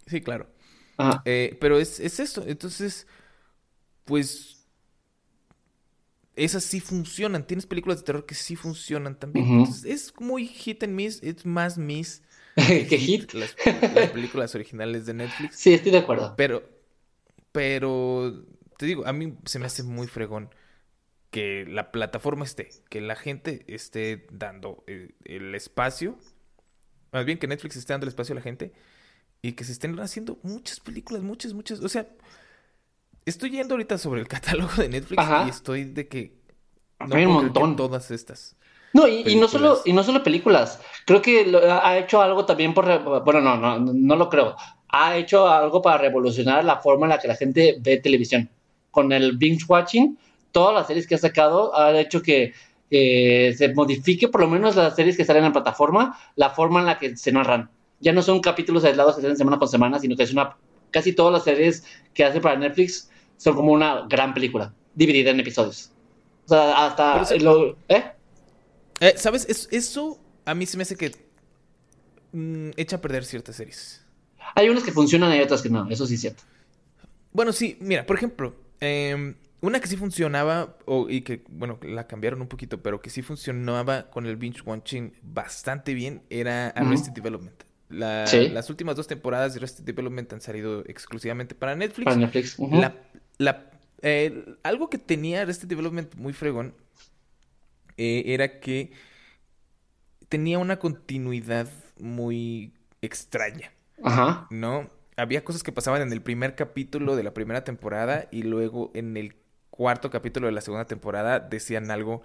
Sí, 0.05 0.21
claro. 0.21 0.47
Eh, 1.23 1.57
pero 1.61 1.79
es, 1.79 1.99
es 1.99 2.19
eso. 2.19 2.43
Entonces, 2.45 3.07
pues... 4.05 4.55
Esas 6.35 6.63
sí 6.63 6.79
funcionan. 6.79 7.45
Tienes 7.45 7.65
películas 7.65 7.99
de 7.99 8.05
terror 8.05 8.25
que 8.25 8.33
sí 8.33 8.55
funcionan 8.55 9.19
también. 9.19 9.45
Entonces, 9.45 9.83
es 9.83 10.13
muy 10.21 10.47
hit 10.47 10.83
and 10.83 10.93
miss, 10.93 11.21
es 11.21 11.45
más 11.45 11.77
miss 11.77 12.21
¿Qué 12.89 12.97
hit? 12.97 13.33
Las, 13.33 13.55
películas 14.11 14.55
originales 14.55 15.05
de 15.05 15.13
Netflix. 15.13 15.55
Sí, 15.55 15.73
estoy 15.73 15.91
de 15.91 15.99
acuerdo. 15.99 16.33
Pero, 16.37 16.63
pero, 17.51 18.45
te 18.77 18.85
digo, 18.85 19.05
a 19.05 19.13
mí 19.13 19.35
se 19.45 19.59
me 19.59 19.65
hace 19.65 19.83
muy 19.83 20.07
fregón 20.07 20.53
que 21.31 21.65
la 21.67 21.91
plataforma 21.91 22.43
esté, 22.43 22.69
que 22.89 23.01
la 23.01 23.15
gente 23.15 23.63
esté 23.67 24.25
dando 24.31 24.83
el, 24.87 25.15
el 25.25 25.53
espacio, 25.53 26.17
más 27.11 27.25
bien 27.25 27.37
que 27.37 27.47
Netflix 27.47 27.75
esté 27.75 27.93
dando 27.93 28.05
el 28.05 28.09
espacio 28.09 28.33
a 28.33 28.37
la 28.37 28.41
gente 28.41 28.73
y 29.41 29.53
que 29.53 29.63
se 29.63 29.71
estén 29.71 29.99
haciendo 29.99 30.39
muchas 30.43 30.79
películas, 30.79 31.21
muchas, 31.21 31.53
muchas, 31.53 31.79
o 31.81 31.89
sea, 31.89 32.07
estoy 33.25 33.51
yendo 33.51 33.75
ahorita 33.75 33.97
sobre 33.97 34.21
el 34.21 34.27
catálogo 34.29 34.73
de 34.75 34.89
Netflix 34.89 35.23
y 35.45 35.49
estoy 35.49 35.83
de 35.85 36.07
que 36.07 36.39
no 37.07 37.15
Hay 37.15 37.25
un 37.25 37.33
montón. 37.33 37.75
Todas 37.75 38.11
estas. 38.11 38.55
No, 38.93 39.07
y, 39.07 39.35
no 39.35 39.47
solo, 39.47 39.81
y 39.85 39.93
no 39.93 40.03
solo 40.03 40.23
películas. 40.23 40.81
Creo 41.05 41.21
que 41.21 41.55
ha 41.69 41.97
hecho 41.97 42.21
algo 42.21 42.45
también 42.45 42.73
por. 42.73 43.23
Bueno, 43.23 43.41
no, 43.41 43.57
no, 43.57 43.79
no 43.79 44.15
lo 44.15 44.29
creo. 44.29 44.55
Ha 44.89 45.17
hecho 45.17 45.47
algo 45.47 45.81
para 45.81 45.99
revolucionar 45.99 46.65
la 46.65 46.77
forma 46.77 47.05
en 47.05 47.11
la 47.11 47.19
que 47.19 47.27
la 47.27 47.35
gente 47.35 47.77
ve 47.79 47.97
televisión. 47.97 48.49
Con 48.91 49.11
el 49.11 49.37
binge 49.37 49.65
watching, 49.67 50.17
todas 50.51 50.73
las 50.73 50.87
series 50.87 51.07
que 51.07 51.15
ha 51.15 51.19
sacado 51.19 51.75
ha 51.77 51.97
hecho 51.99 52.21
que 52.21 52.53
se 52.89 53.71
modifique, 53.75 54.27
por 54.27 54.41
lo 54.41 54.47
menos 54.47 54.75
las 54.75 54.95
series 54.95 55.15
que 55.15 55.25
salen 55.25 55.43
en 55.43 55.49
la 55.49 55.53
plataforma, 55.53 56.17
la 56.35 56.49
forma 56.49 56.79
en 56.79 56.87
la 56.87 56.97
que 56.97 57.15
se 57.15 57.31
narran. 57.31 57.69
Ya 57.99 58.13
no 58.13 58.21
son 58.21 58.39
capítulos 58.39 58.83
aislados 58.83 59.15
que 59.15 59.21
salen 59.21 59.37
semana 59.37 59.59
con 59.59 59.67
semana, 59.67 59.99
sino 59.99 60.15
que 60.15 60.23
es 60.23 60.31
una. 60.31 60.57
Casi 60.89 61.13
todas 61.13 61.33
las 61.33 61.43
series 61.43 61.85
que 62.15 62.23
hace 62.23 62.41
para 62.41 62.55
Netflix 62.55 63.11
son 63.37 63.55
como 63.55 63.71
una 63.71 64.07
gran 64.09 64.33
película, 64.33 64.73
dividida 64.95 65.29
en 65.29 65.39
episodios. 65.39 65.91
O 66.45 66.49
sea, 66.49 66.87
hasta. 66.87 67.23
¿Eh? 67.89 68.03
Eh, 68.99 69.13
¿Sabes? 69.17 69.67
eso 69.71 70.19
a 70.45 70.53
mí 70.53 70.65
se 70.65 70.77
me 70.77 70.83
hace 70.83 70.95
que 70.95 71.11
mm, 72.31 72.71
echa 72.75 72.97
a 72.97 73.01
perder 73.01 73.25
ciertas 73.25 73.55
series. 73.55 74.03
Hay 74.55 74.69
unas 74.69 74.83
que 74.83 74.91
funcionan 74.91 75.31
y 75.31 75.33
hay 75.35 75.41
otras 75.41 75.61
que 75.61 75.69
no, 75.69 75.89
eso 75.89 76.05
sí 76.05 76.15
es 76.15 76.21
cierto. 76.21 76.43
Bueno, 77.31 77.53
sí, 77.53 77.77
mira, 77.79 78.05
por 78.05 78.17
ejemplo, 78.17 78.55
em, 78.79 79.35
una 79.61 79.79
que 79.79 79.87
sí 79.87 79.95
funcionaba, 79.97 80.77
y 81.09 81.21
que, 81.21 81.43
bueno, 81.49 81.79
la 81.83 82.07
cambiaron 82.07 82.41
un 82.41 82.47
poquito, 82.47 82.81
pero 82.81 83.01
que 83.01 83.09
sí 83.09 83.21
funcionaba 83.21 84.09
con 84.09 84.25
el 84.25 84.37
binge 84.37 84.61
watching 84.65 85.13
bastante 85.21 85.93
bien, 85.93 86.23
era 86.29 86.69
Arrested 86.69 87.11
Development. 87.11 87.63
Las 87.89 88.69
últimas 88.69 88.95
dos 88.95 89.07
temporadas 89.07 89.53
de 89.53 89.59
Arrested 89.59 89.83
Development 89.83 90.31
han 90.33 90.41
salido 90.41 90.83
exclusivamente 90.85 91.55
para 91.55 91.75
Netflix. 91.75 92.05
Para 92.05 92.17
Netflix. 92.17 92.57
la, 93.37 93.71
eh, 94.01 94.55
algo 94.63 94.89
que 94.89 94.97
tenía 94.97 95.41
Arrested 95.41 95.67
Development 95.67 96.15
muy 96.15 96.33
fregón 96.33 96.73
eh, 97.99 98.33
era 98.33 98.61
que 98.61 98.93
tenía 100.29 100.57
una 100.57 100.79
continuidad 100.79 101.67
muy 101.99 102.73
extraña. 103.01 103.73
Ajá. 104.01 104.47
¿No? 104.49 104.89
Había 105.17 105.43
cosas 105.43 105.63
que 105.63 105.73
pasaban 105.73 106.01
en 106.01 106.13
el 106.13 106.21
primer 106.21 106.55
capítulo 106.55 107.17
de 107.17 107.23
la 107.23 107.33
primera 107.33 107.65
temporada 107.65 108.29
y 108.31 108.43
luego 108.43 108.89
en 108.93 109.17
el 109.17 109.35
cuarto 109.69 110.09
capítulo 110.09 110.47
de 110.47 110.53
la 110.53 110.61
segunda 110.61 110.85
temporada 110.85 111.41
decían 111.41 111.91
algo 111.91 112.21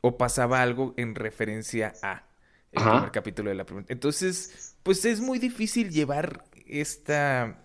o 0.00 0.16
pasaba 0.16 0.62
algo 0.62 0.94
en 0.96 1.16
referencia 1.16 1.94
a 2.02 2.22
el 2.70 2.82
primer 2.84 3.10
capítulo 3.10 3.50
de 3.50 3.56
la 3.56 3.66
primera. 3.66 3.86
Entonces, 3.88 4.76
pues 4.84 5.04
es 5.04 5.20
muy 5.20 5.40
difícil 5.40 5.90
llevar 5.90 6.44
esta 6.66 7.63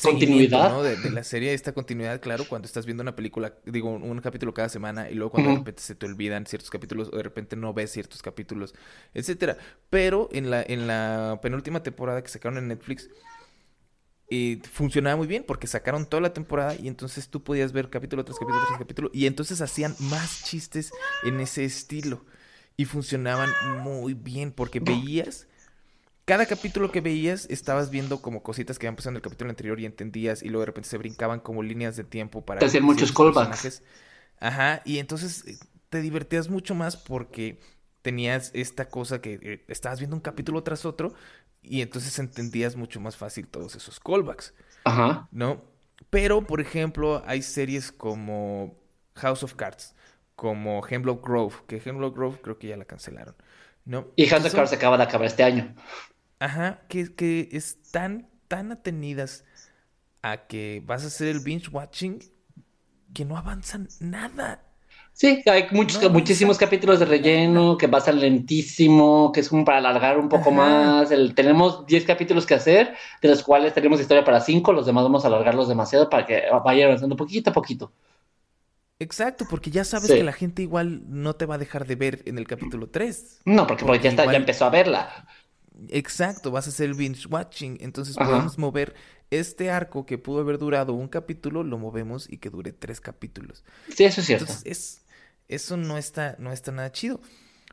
continuidad. 0.00 0.82
De, 0.82 1.10
la 1.10 1.24
serie 1.24 1.52
esta 1.54 1.72
continuidad 1.72 2.20
claro 2.20 2.44
cuando 2.48 2.66
estás 2.66 2.86
viendo 2.86 3.02
una 3.02 3.16
película 3.16 3.54
digo 3.64 3.90
un, 3.90 4.20
capítulo 4.20 4.54
cada 4.54 4.68
semana 4.68 5.10
y 5.10 5.14
luego 5.14 5.32
cuando 5.32 5.50
de 5.50 5.56
repente 5.58 5.82
se 5.82 5.94
te 5.94 6.06
olvidan 6.06 6.46
ciertos 6.46 6.70
capítulos 6.70 7.10
o 7.12 7.16
de 7.16 7.22
repente 7.22 7.56
no 7.56 7.74
ves 7.74 7.92
ciertos 7.92 8.22
capítulos 8.22 8.74
etcétera. 9.14 9.56
Pero 9.90 10.28
en 10.32 10.50
la 10.50 10.62
en 10.62 10.86
la 10.86 11.40
penúltima 11.42 11.82
temporada 11.82 12.22
que 12.22 12.28
sacaron 12.28 12.58
en 12.58 12.68
Netflix 12.68 13.08
eh, 14.30 14.60
funcionaba 14.72 15.16
muy 15.16 15.26
bien 15.26 15.44
porque 15.46 15.66
sacaron 15.66 16.06
toda 16.06 16.22
la 16.22 16.32
temporada 16.32 16.74
y 16.74 16.88
entonces 16.88 17.28
tú 17.28 17.42
podías 17.42 17.72
ver 17.72 17.90
capítulo 17.90 18.24
tras 18.24 18.38
capítulo 18.38 18.64
tras 18.66 18.78
capítulo 18.78 19.10
y 19.12 19.26
entonces 19.26 19.60
hacían 19.60 19.94
más 19.98 20.44
chistes 20.44 20.90
en 21.24 21.40
ese 21.40 21.64
estilo 21.64 22.24
y 22.76 22.86
funcionaban 22.86 23.50
muy 23.82 24.14
bien 24.14 24.52
porque 24.52 24.80
veías 24.80 25.46
cada 26.24 26.46
capítulo 26.46 26.90
que 26.92 27.00
veías 27.00 27.46
estabas 27.50 27.90
viendo 27.90 28.22
como 28.22 28.42
cositas 28.42 28.78
que 28.78 28.86
habían 28.86 28.96
pasado 28.96 29.10
en 29.10 29.16
el 29.16 29.22
capítulo 29.22 29.50
anterior 29.50 29.80
y 29.80 29.86
entendías 29.86 30.42
y 30.42 30.48
luego 30.48 30.60
de 30.60 30.66
repente 30.66 30.88
se 30.88 30.98
brincaban 30.98 31.40
como 31.40 31.62
líneas 31.62 31.96
de 31.96 32.04
tiempo 32.04 32.44
para... 32.44 32.60
Te 32.60 32.66
hacían 32.66 32.84
muchos 32.84 33.12
callbacks. 33.12 33.82
Ajá, 34.38 34.82
y 34.84 34.98
entonces 34.98 35.44
eh, 35.46 35.58
te 35.88 36.00
divertías 36.00 36.48
mucho 36.48 36.74
más 36.74 36.96
porque 36.96 37.60
tenías 38.02 38.50
esta 38.54 38.88
cosa 38.88 39.20
que 39.20 39.38
eh, 39.42 39.64
estabas 39.68 39.98
viendo 39.98 40.16
un 40.16 40.22
capítulo 40.22 40.62
tras 40.62 40.84
otro 40.84 41.14
y 41.62 41.80
entonces 41.80 42.18
entendías 42.18 42.76
mucho 42.76 43.00
más 43.00 43.16
fácil 43.16 43.46
todos 43.46 43.74
esos 43.76 44.00
callbacks. 44.00 44.54
Ajá. 44.84 45.28
¿No? 45.30 45.62
Pero, 46.10 46.46
por 46.46 46.60
ejemplo, 46.60 47.22
hay 47.26 47.42
series 47.42 47.92
como 47.92 48.76
House 49.14 49.42
of 49.42 49.54
Cards, 49.54 49.94
como 50.34 50.86
Hemlock 50.86 51.24
Grove, 51.26 51.54
que 51.66 51.80
Hemlock 51.84 52.16
Grove 52.16 52.40
creo 52.42 52.58
que 52.58 52.68
ya 52.68 52.76
la 52.76 52.84
cancelaron, 52.84 53.34
¿no? 53.84 54.08
Y 54.16 54.26
House 54.26 54.44
of 54.44 54.54
Cards 54.54 54.72
acaba 54.72 54.96
de 54.96 55.04
acabar 55.04 55.26
este 55.26 55.44
año. 55.44 55.74
Ajá, 56.42 56.80
que, 56.88 57.14
que 57.14 57.50
están 57.52 58.28
tan 58.48 58.72
atenidas 58.72 59.44
a 60.22 60.48
que 60.48 60.82
vas 60.84 61.04
a 61.04 61.06
hacer 61.06 61.28
el 61.28 61.38
binge 61.38 61.68
watching 61.70 62.18
que 63.14 63.24
no 63.24 63.36
avanzan 63.36 63.86
nada. 64.00 64.60
Sí, 65.12 65.40
hay 65.46 65.68
muchos, 65.70 66.10
muchísimos 66.10 66.58
capítulos 66.58 66.98
de 66.98 67.04
relleno 67.04 67.78
que 67.78 67.88
pasan 67.88 68.18
lentísimo, 68.18 69.30
que 69.30 69.38
es 69.38 69.48
como 69.48 69.64
para 69.64 69.78
alargar 69.78 70.18
un 70.18 70.28
poco 70.28 70.50
más. 70.50 71.10
tenemos 71.36 71.86
10 71.86 72.04
capítulos 72.04 72.44
que 72.44 72.54
hacer, 72.54 72.92
de 73.20 73.28
los 73.28 73.44
cuales 73.44 73.72
tenemos 73.72 74.00
historia 74.00 74.24
para 74.24 74.40
5, 74.40 74.72
los 74.72 74.84
demás 74.84 75.04
vamos 75.04 75.24
a 75.24 75.28
alargarlos 75.28 75.68
demasiado 75.68 76.10
para 76.10 76.26
que 76.26 76.42
vaya 76.64 76.86
avanzando 76.86 77.14
poquito 77.14 77.50
a 77.50 77.52
poquito. 77.52 77.92
Exacto, 78.98 79.46
porque 79.48 79.70
ya 79.70 79.84
sabes 79.84 80.10
que 80.10 80.22
la 80.24 80.32
gente 80.32 80.62
igual 80.62 81.02
no 81.08 81.34
te 81.34 81.46
va 81.46 81.56
a 81.56 81.58
dejar 81.58 81.86
de 81.86 81.96
ver 81.96 82.22
en 82.24 82.38
el 82.38 82.46
capítulo 82.46 82.88
3. 82.88 83.42
No, 83.44 83.66
porque, 83.66 83.84
ya, 84.00 84.10
está, 84.10 84.24
ya 84.26 84.38
empezó 84.38 84.64
a 84.64 84.70
verla. 84.70 85.26
Exacto, 85.88 86.50
vas 86.50 86.66
a 86.66 86.70
hacer 86.70 86.90
el 86.90 86.94
binge 86.94 87.26
watching, 87.28 87.78
entonces 87.80 88.16
podemos 88.16 88.58
mover 88.58 88.94
este 89.30 89.70
arco 89.70 90.04
que 90.04 90.18
pudo 90.18 90.40
haber 90.40 90.58
durado 90.58 90.92
un 90.92 91.08
capítulo, 91.08 91.62
lo 91.62 91.78
movemos 91.78 92.30
y 92.30 92.38
que 92.38 92.50
dure 92.50 92.72
tres 92.72 93.00
capítulos. 93.00 93.64
Sí, 93.88 94.04
eso 94.04 94.20
es 94.20 94.26
cierto. 94.26 94.44
Entonces, 94.44 94.66
es, 94.70 95.04
eso 95.48 95.76
no 95.76 95.96
está, 95.96 96.36
no 96.38 96.52
está 96.52 96.72
nada 96.72 96.92
chido. 96.92 97.20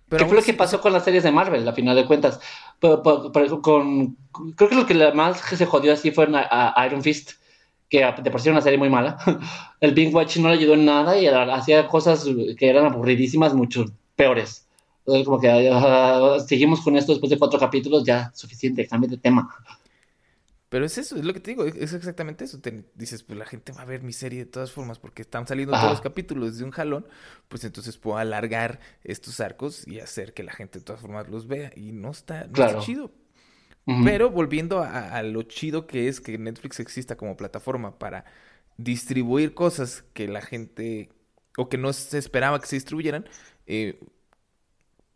Pero 0.07 0.23
¿Qué 0.23 0.29
fue 0.29 0.37
lo 0.37 0.43
que 0.43 0.53
pasó 0.53 0.81
con 0.81 0.91
las 0.93 1.03
series 1.03 1.23
de 1.23 1.31
Marvel, 1.31 1.67
a 1.67 1.73
final 1.73 1.95
de 1.95 2.05
cuentas? 2.05 2.39
con, 2.79 4.15
creo 4.55 4.69
que 4.69 4.75
lo 4.75 4.85
que 4.85 5.11
más 5.13 5.39
se 5.39 5.65
jodió 5.65 5.93
así 5.93 6.11
fue 6.11 6.27
a, 6.33 6.85
Iron 6.87 7.03
Fist, 7.03 7.33
que 7.89 7.99
de 7.99 8.31
por 8.31 8.41
sí 8.41 8.47
era 8.47 8.55
una 8.55 8.63
serie 8.63 8.79
muy 8.79 8.89
mala. 8.89 9.17
El 9.81 9.93
Bing 9.93 10.13
Watch 10.13 10.37
no 10.37 10.47
le 10.47 10.55
ayudó 10.55 10.73
en 10.73 10.85
nada 10.85 11.19
y 11.19 11.27
hacía 11.27 11.87
cosas 11.87 12.25
que 12.57 12.69
eran 12.69 12.85
aburridísimas, 12.85 13.53
mucho 13.53 13.85
peores. 14.15 14.68
Entonces, 15.09 15.25
como 15.25 15.39
que 15.39 16.43
seguimos 16.47 16.81
con 16.81 16.95
esto 16.95 17.13
después 17.13 17.29
de 17.29 17.37
cuatro 17.37 17.59
capítulos, 17.59 18.03
ya 18.03 18.31
suficiente, 18.35 18.87
cambio 18.87 19.09
de 19.09 19.17
tema. 19.17 19.49
Pero 20.69 20.85
es 20.85 20.99
eso, 20.99 21.17
es 21.17 21.25
lo 21.25 21.33
que 21.33 21.39
te 21.39 21.49
digo, 21.51 21.65
es 21.65 21.93
exactamente 21.93 22.45
eso. 22.45 22.59
Te 22.59 22.85
dices, 22.93 23.23
pues 23.23 23.39
la 23.39 23.45
gente 23.45 23.71
va 23.71 23.81
a 23.81 23.85
ver 23.85 24.03
mi 24.03 24.13
serie 24.13 24.39
de 24.39 24.45
todas 24.45 24.71
formas 24.71 24.99
porque 24.99 25.23
están 25.23 25.47
saliendo 25.47 25.73
todos 25.73 25.89
los 25.89 26.01
capítulos 26.01 26.59
de 26.59 26.63
un 26.63 26.69
jalón, 26.69 27.07
pues 27.47 27.63
entonces 27.63 27.97
puedo 27.97 28.17
alargar 28.17 28.79
estos 29.03 29.39
arcos 29.39 29.87
y 29.87 29.99
hacer 29.99 30.35
que 30.35 30.43
la 30.43 30.51
gente 30.51 30.77
de 30.77 30.85
todas 30.85 31.01
formas 31.01 31.27
los 31.27 31.47
vea. 31.47 31.71
Y 31.75 31.91
no 31.91 32.11
está, 32.11 32.45
no 32.45 32.81
chido. 32.81 33.11
Pero 34.03 34.29
volviendo 34.29 34.83
a, 34.83 35.23
lo 35.23 35.41
chido 35.41 35.87
que 35.87 36.07
es 36.07 36.21
que 36.21 36.37
Netflix 36.37 36.79
exista 36.79 37.17
como 37.17 37.35
plataforma 37.35 37.97
para 37.97 38.25
distribuir 38.77 39.55
cosas 39.55 40.03
que 40.13 40.27
la 40.27 40.41
gente 40.41 41.09
o 41.57 41.67
que 41.67 41.79
no 41.79 41.91
se 41.93 42.19
esperaba 42.19 42.61
que 42.61 42.67
se 42.67 42.75
distribuyeran, 42.75 43.27
eh, 43.65 43.99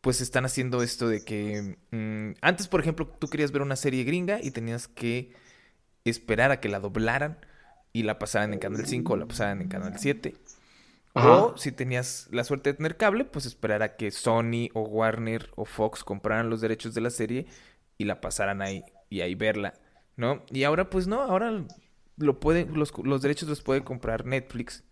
pues 0.04 0.20
están 0.20 0.44
haciendo 0.44 0.84
esto 0.84 1.08
de 1.08 1.24
que 1.24 1.78
mm, 1.92 2.36
antes, 2.42 2.68
por 2.68 2.82
ejemplo, 2.82 3.08
tú 3.08 3.30
querías 3.30 3.54
ver 3.54 3.62
una 3.62 3.78
serie 3.78 4.04
gringa 4.04 4.40
y 4.44 4.52
tenías 4.52 4.90
que 4.90 5.32
esperar 6.04 6.52
a 6.52 6.60
que 6.60 6.68
la 6.68 6.82
doblaran 6.82 7.38
y 7.94 8.04
la 8.04 8.20
pasaran 8.20 8.52
en 8.52 8.60
Canal 8.60 8.86
5 8.86 9.14
o 9.14 9.16
la 9.16 9.28
pasaran 9.28 9.62
en 9.62 9.70
Canal 9.70 9.94
7. 9.98 10.36
O 11.14 11.54
si 11.56 11.72
tenías 11.72 12.28
la 12.32 12.44
suerte 12.44 12.72
de 12.72 12.74
tener 12.74 12.98
cable, 12.98 13.24
pues 13.24 13.46
esperar 13.46 13.82
a 13.82 13.96
que 13.96 14.12
Sony 14.12 14.68
o 14.74 14.82
Warner 14.82 15.50
o 15.56 15.64
Fox 15.64 16.04
compraran 16.04 16.50
los 16.50 16.60
derechos 16.60 16.94
de 16.94 17.00
la 17.00 17.10
serie 17.10 17.46
y 17.98 18.04
la 18.04 18.20
pasaran 18.20 18.62
ahí 18.62 18.84
y 19.10 19.22
ahí 19.22 19.36
verla, 19.36 19.76
¿no? 20.18 20.44
Y 20.52 20.66
ahora 20.66 20.90
pues 20.90 21.08
no, 21.08 21.22
ahora 21.22 21.64
lo 22.18 22.40
puede, 22.42 22.66
los, 22.66 22.92
los 23.02 23.22
derechos 23.22 23.48
los 23.48 23.62
puede 23.62 23.86
comprar 23.86 24.26
Netflix. 24.26 24.84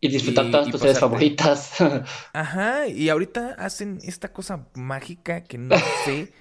Y 0.00 0.08
disfrutar 0.08 0.50
todas 0.50 0.70
tus 0.70 0.80
series 0.80 1.00
favoritas. 1.00 1.74
Ajá, 2.32 2.86
y 2.86 3.08
ahorita 3.08 3.54
hacen 3.58 3.98
esta 4.02 4.32
cosa 4.32 4.68
mágica 4.74 5.42
que 5.42 5.58
no 5.58 5.76
sé 6.04 6.32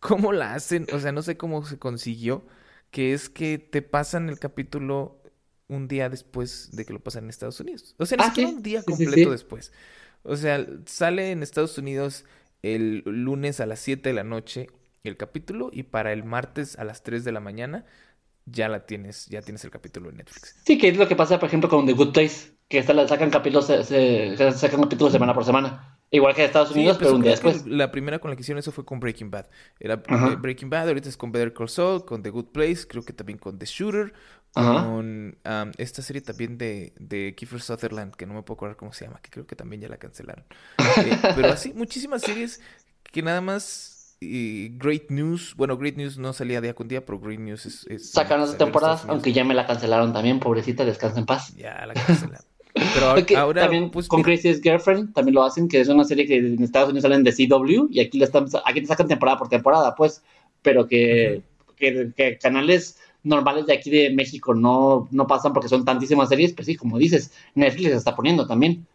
cómo 0.00 0.32
la 0.32 0.54
hacen, 0.54 0.86
o 0.92 0.98
sea, 0.98 1.12
no 1.12 1.22
sé 1.22 1.36
cómo 1.36 1.64
se 1.64 1.78
consiguió, 1.78 2.46
que 2.90 3.12
es 3.12 3.28
que 3.28 3.58
te 3.58 3.82
pasan 3.82 4.28
el 4.28 4.38
capítulo 4.38 5.20
un 5.68 5.88
día 5.88 6.08
después 6.08 6.70
de 6.72 6.84
que 6.84 6.92
lo 6.92 7.00
pasan 7.00 7.24
en 7.24 7.30
Estados 7.30 7.60
Unidos. 7.60 7.94
O 7.98 8.06
sea, 8.06 8.16
ni 8.16 8.24
ah, 8.24 8.26
siquiera 8.28 8.50
un 8.50 8.62
día 8.62 8.82
completo 8.82 9.30
después. 9.30 9.72
O 10.22 10.36
sea, 10.36 10.64
sale 10.86 11.32
en 11.32 11.42
Estados 11.42 11.76
Unidos 11.78 12.24
el 12.62 13.02
lunes 13.04 13.60
a 13.60 13.66
las 13.66 13.80
7 13.80 14.08
de 14.08 14.14
la 14.14 14.24
noche 14.24 14.68
el 15.04 15.16
capítulo 15.16 15.70
y 15.72 15.84
para 15.84 16.12
el 16.12 16.24
martes 16.24 16.78
a 16.78 16.84
las 16.84 17.02
3 17.02 17.24
de 17.24 17.32
la 17.32 17.40
mañana 17.40 17.84
ya 18.46 18.68
la 18.68 18.86
tienes, 18.86 19.26
ya 19.26 19.42
tienes 19.42 19.64
el 19.64 19.70
capítulo 19.70 20.08
en 20.08 20.16
Netflix. 20.16 20.56
Sí, 20.64 20.78
que 20.78 20.88
es 20.88 20.96
lo 20.96 21.08
que 21.08 21.16
pasa, 21.16 21.38
por 21.38 21.48
ejemplo, 21.48 21.68
con 21.68 21.84
The 21.84 21.92
Good 21.92 22.12
Place, 22.12 22.52
que 22.68 22.82
sacan 22.82 23.30
capítulos, 23.30 23.66
se, 23.66 24.36
sacan 24.36 24.82
capítulos 24.82 25.12
semana 25.12 25.34
por 25.34 25.44
semana. 25.44 25.98
Igual 26.08 26.36
que 26.36 26.42
en 26.42 26.46
Estados 26.46 26.70
Unidos, 26.70 26.98
pero 26.98 27.16
un 27.16 27.22
día 27.22 27.32
después. 27.32 27.66
La 27.66 27.90
primera 27.90 28.20
con 28.20 28.30
la 28.30 28.36
que 28.36 28.42
hicieron 28.42 28.60
eso 28.60 28.70
fue 28.70 28.84
con 28.84 29.00
Breaking 29.00 29.30
Bad. 29.30 29.46
Era 29.80 29.94
eh, 29.94 30.36
Breaking 30.38 30.70
Bad, 30.70 30.88
ahorita 30.88 31.08
es 31.08 31.16
con 31.16 31.32
Better 31.32 31.52
Call 31.52 31.68
Saul, 31.68 32.04
con 32.04 32.22
The 32.22 32.30
Good 32.30 32.46
Place, 32.46 32.86
creo 32.86 33.04
que 33.04 33.12
también 33.12 33.38
con 33.38 33.58
The 33.58 33.66
Shooter, 33.66 34.12
con 34.52 35.36
esta 35.76 36.02
serie 36.02 36.22
también 36.22 36.56
de, 36.58 36.92
de 36.98 37.34
Kiefer 37.36 37.60
Sutherland, 37.60 38.14
que 38.14 38.24
no 38.24 38.34
me 38.34 38.42
puedo 38.42 38.54
acordar 38.54 38.76
cómo 38.76 38.92
se 38.92 39.04
llama, 39.04 39.20
que 39.20 39.30
creo 39.30 39.46
que 39.46 39.56
también 39.56 39.82
ya 39.82 39.88
la 39.88 39.98
cancelaron. 39.98 40.44
Eh, 40.78 41.18
pero 41.34 41.48
así, 41.48 41.74
muchísimas 41.74 42.22
series 42.22 42.60
que 43.02 43.22
nada 43.22 43.40
más 43.40 43.95
Great 44.20 45.10
News, 45.10 45.54
bueno, 45.56 45.76
Great 45.76 45.96
News 45.96 46.16
no 46.16 46.32
salía 46.32 46.60
día 46.60 46.74
con 46.74 46.88
día, 46.88 47.04
pero 47.04 47.20
Great 47.20 47.40
News 47.40 47.66
es... 47.66 47.86
es 47.88 48.10
Sacan 48.10 48.40
las 48.40 48.56
temporadas, 48.56 49.04
aunque 49.08 49.32
ya 49.32 49.44
me 49.44 49.54
la 49.54 49.66
cancelaron 49.66 50.12
también, 50.12 50.40
pobrecita, 50.40 50.84
descansa 50.84 51.18
en 51.18 51.26
paz. 51.26 51.54
Ya 51.56 51.84
la 51.86 51.94
cancelaron. 51.94 52.44
Pero 52.94 53.06
ahora, 53.38 53.62
también 53.62 53.90
pues, 53.90 54.08
con 54.08 54.22
Crazy's 54.22 54.60
Girlfriend 54.62 55.12
también 55.14 55.34
lo 55.34 55.44
hacen, 55.44 55.68
que 55.68 55.80
es 55.80 55.88
una 55.88 56.04
serie 56.04 56.26
que 56.26 56.38
en 56.38 56.62
Estados 56.62 56.90
Unidos 56.90 57.02
salen 57.02 57.24
de 57.24 57.32
CW 57.32 57.88
y 57.90 58.00
aquí, 58.00 58.22
están, 58.22 58.46
aquí 58.64 58.80
te 58.80 58.86
sacan 58.86 59.08
temporada 59.08 59.38
por 59.38 59.48
temporada, 59.48 59.94
pues, 59.94 60.22
pero 60.62 60.86
que, 60.86 61.42
que, 61.76 62.38
canales 62.40 62.98
normales 63.22 63.66
de 63.66 63.74
aquí 63.74 63.90
de 63.90 64.10
México 64.10 64.54
no, 64.54 65.08
no 65.10 65.26
pasan 65.26 65.52
porque 65.52 65.68
son 65.68 65.84
tantísimas 65.84 66.28
series, 66.28 66.52
pues 66.52 66.66
sí, 66.66 66.76
como 66.76 66.98
dices, 66.98 67.32
Netflix 67.54 67.90
se 67.90 67.96
está 67.96 68.14
poniendo 68.14 68.46
también. 68.46 68.86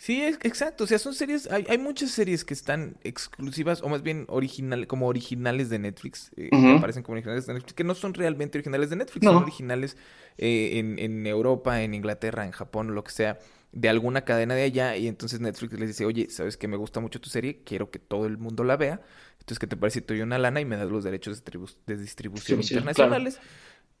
Sí, 0.00 0.22
exacto. 0.22 0.84
O 0.84 0.86
sea, 0.86 0.98
son 0.98 1.12
series. 1.12 1.46
Hay, 1.52 1.66
hay, 1.68 1.76
muchas 1.76 2.10
series 2.10 2.42
que 2.42 2.54
están 2.54 2.96
exclusivas, 3.04 3.82
o 3.82 3.88
más 3.90 4.02
bien 4.02 4.24
original, 4.28 4.86
como 4.86 5.06
originales 5.06 5.68
de 5.68 5.78
Netflix. 5.78 6.30
Eh, 6.38 6.48
que 6.48 6.76
aparecen 6.78 7.02
como 7.02 7.16
originales 7.16 7.44
de 7.46 7.52
Netflix, 7.52 7.74
que 7.74 7.84
no 7.84 7.94
son 7.94 8.14
realmente 8.14 8.56
originales 8.56 8.88
de 8.88 8.96
Netflix, 8.96 9.26
son 9.26 9.36
originales 9.36 9.98
eh, 10.38 10.78
en, 10.78 10.98
en, 10.98 11.26
Europa, 11.26 11.82
en 11.82 11.92
Inglaterra, 11.92 12.46
en 12.46 12.52
Japón, 12.52 12.94
lo 12.94 13.04
que 13.04 13.10
sea, 13.10 13.38
de 13.72 13.90
alguna 13.90 14.24
cadena 14.24 14.54
de 14.54 14.62
allá. 14.62 14.96
Y 14.96 15.06
entonces 15.06 15.38
Netflix 15.40 15.78
les 15.78 15.88
dice, 15.88 16.06
oye, 16.06 16.30
¿sabes 16.30 16.56
que 16.56 16.66
me 16.66 16.78
gusta 16.78 17.00
mucho 17.00 17.20
tu 17.20 17.28
serie? 17.28 17.60
Quiero 17.62 17.90
que 17.90 17.98
todo 17.98 18.24
el 18.24 18.38
mundo 18.38 18.64
la 18.64 18.78
vea. 18.78 19.02
Entonces, 19.40 19.58
¿qué 19.58 19.66
te 19.66 19.76
parece 19.76 20.00
si 20.00 20.06
te 20.06 20.14
doy 20.14 20.22
una 20.22 20.38
lana 20.38 20.62
y 20.62 20.64
me 20.64 20.78
das 20.78 20.90
los 20.90 21.04
derechos 21.04 21.44
de, 21.86 21.96
distribución 21.98 22.62
internacionales? 22.62 23.38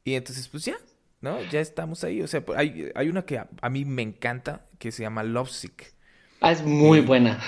Y 0.02 0.14
entonces, 0.14 0.48
pues 0.48 0.64
ya, 0.64 0.78
¿no? 1.20 1.40
Ya 1.50 1.60
estamos 1.60 2.04
ahí. 2.04 2.22
O 2.22 2.26
sea, 2.26 2.44
hay, 2.56 2.90
hay 2.94 3.08
una 3.08 3.22
que 3.22 3.38
a, 3.38 3.70
mí 3.70 3.84
me 3.84 4.02
encanta 4.02 4.66
que 4.78 4.92
se 4.92 5.02
llama 5.02 5.22
Lovesick. 5.22 5.94
Ah, 6.40 6.52
es 6.52 6.64
muy 6.64 7.00
buena. 7.00 7.38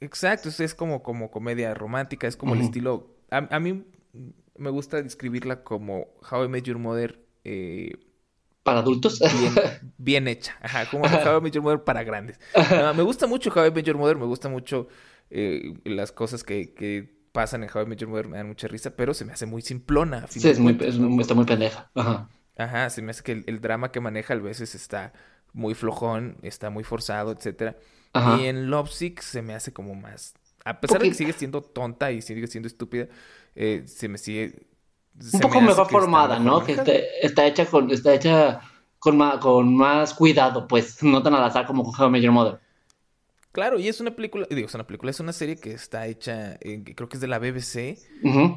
Exacto, 0.00 0.48
es, 0.48 0.74
como, 0.74 1.02
como 1.02 1.30
comedia 1.30 1.74
romántica, 1.74 2.26
es 2.26 2.36
como 2.36 2.54
el 2.54 2.62
estilo... 2.62 3.16
A, 3.30 3.60
mí 3.60 3.84
me 4.56 4.70
gusta 4.70 5.02
describirla 5.02 5.62
como 5.62 6.08
How 6.30 6.44
I 6.44 6.48
Met 6.48 6.64
Your 6.64 6.78
Mother... 6.78 7.20
Eh, 7.44 7.92
¿Para 8.62 8.80
adultos? 8.80 9.20
Bien, 9.98 10.28
hecha, 10.28 10.56
ajá, 10.60 10.88
como 10.90 11.04
How 11.04 11.38
I 11.38 11.40
Met 11.40 11.54
Your 11.54 11.62
Mother 11.62 11.84
para 11.84 12.02
grandes. 12.02 12.38
me 12.96 13.02
gusta 13.02 13.26
mucho 13.26 13.50
How 13.54 13.66
I 13.66 13.70
Met 13.70 13.84
Your 13.86 13.96
Mother, 13.96 14.16
me 14.16 14.26
gusta 14.26 14.48
mucho 14.48 14.88
eh, 15.30 15.74
las 15.84 16.12
cosas 16.12 16.44
que, 16.44 16.74
que 16.74 17.20
pasan 17.32 17.62
en 17.62 17.70
How 17.72 17.82
I 17.82 17.86
Met 17.86 17.98
Your 17.98 18.10
Mother, 18.10 18.28
me 18.28 18.36
dan 18.36 18.48
mucha 18.48 18.68
risa, 18.68 18.96
pero 18.96 19.14
se 19.14 19.24
me 19.24 19.32
hace 19.32 19.46
muy 19.46 19.62
simplona. 19.62 20.26
Sí, 20.28 20.46
es 20.46 20.58
muy, 20.58 20.76
está 21.20 21.34
muy 21.34 21.44
pendeja. 21.44 21.90
Ajá. 21.94 22.28
Ajá, 22.56 22.90
se 22.90 23.02
me 23.02 23.10
hace 23.10 23.22
que 23.22 23.44
el, 23.46 23.60
drama 23.60 23.90
que 23.90 24.00
maneja 24.00 24.34
a 24.34 24.36
veces 24.38 24.74
está 24.74 25.12
muy 25.52 25.74
flojón, 25.74 26.36
está 26.42 26.70
muy 26.70 26.84
forzado, 26.84 27.32
etcétera. 27.32 27.76
Y 28.38 28.46
en 28.46 28.70
Lovesick 28.70 29.20
se 29.20 29.40
me 29.40 29.54
hace 29.54 29.72
como 29.72 29.94
más. 29.94 30.34
A 30.64 30.80
pesar 30.80 31.00
de 31.00 31.08
que 31.08 31.14
sigue 31.14 31.32
siendo 31.32 31.62
tonta 31.62 32.12
y 32.12 32.22
sigue 32.22 32.46
siendo 32.46 32.66
estúpida, 32.66 33.06
eh, 33.54 33.84
se 33.86 34.08
me 34.08 34.18
sigue. 34.18 34.66
un 35.32 35.40
poco 35.40 35.60
mejor 35.60 35.88
formada, 35.88 36.38
¿no? 36.38 36.62
Que 36.64 36.72
está, 37.22 37.46
hecha 37.46 37.66
con, 37.66 37.90
está 37.90 38.14
hecha 38.14 38.60
con 38.98 39.16
más, 39.16 39.38
con 39.38 39.74
más 39.74 40.12
cuidado, 40.12 40.68
pues, 40.68 41.02
no 41.02 41.22
tan 41.22 41.34
al 41.34 41.44
azar 41.44 41.66
como 41.66 41.84
con 41.84 41.98
How 41.98 42.10
Major 42.10 42.32
Mother. 42.32 42.60
Claro, 43.52 43.80
y 43.80 43.88
es 43.88 44.00
una 44.00 44.12
película, 44.12 44.46
digo, 44.48 44.68
es 44.68 44.74
una 44.74 44.86
película, 44.86 45.10
es 45.10 45.18
una 45.18 45.32
serie 45.32 45.56
que 45.56 45.72
está 45.72 46.06
hecha, 46.06 46.54
eh, 46.60 46.84
creo 46.94 47.08
que 47.08 47.16
es 47.16 47.20
de 47.20 47.26
la 47.26 47.40
BBC, 47.40 47.98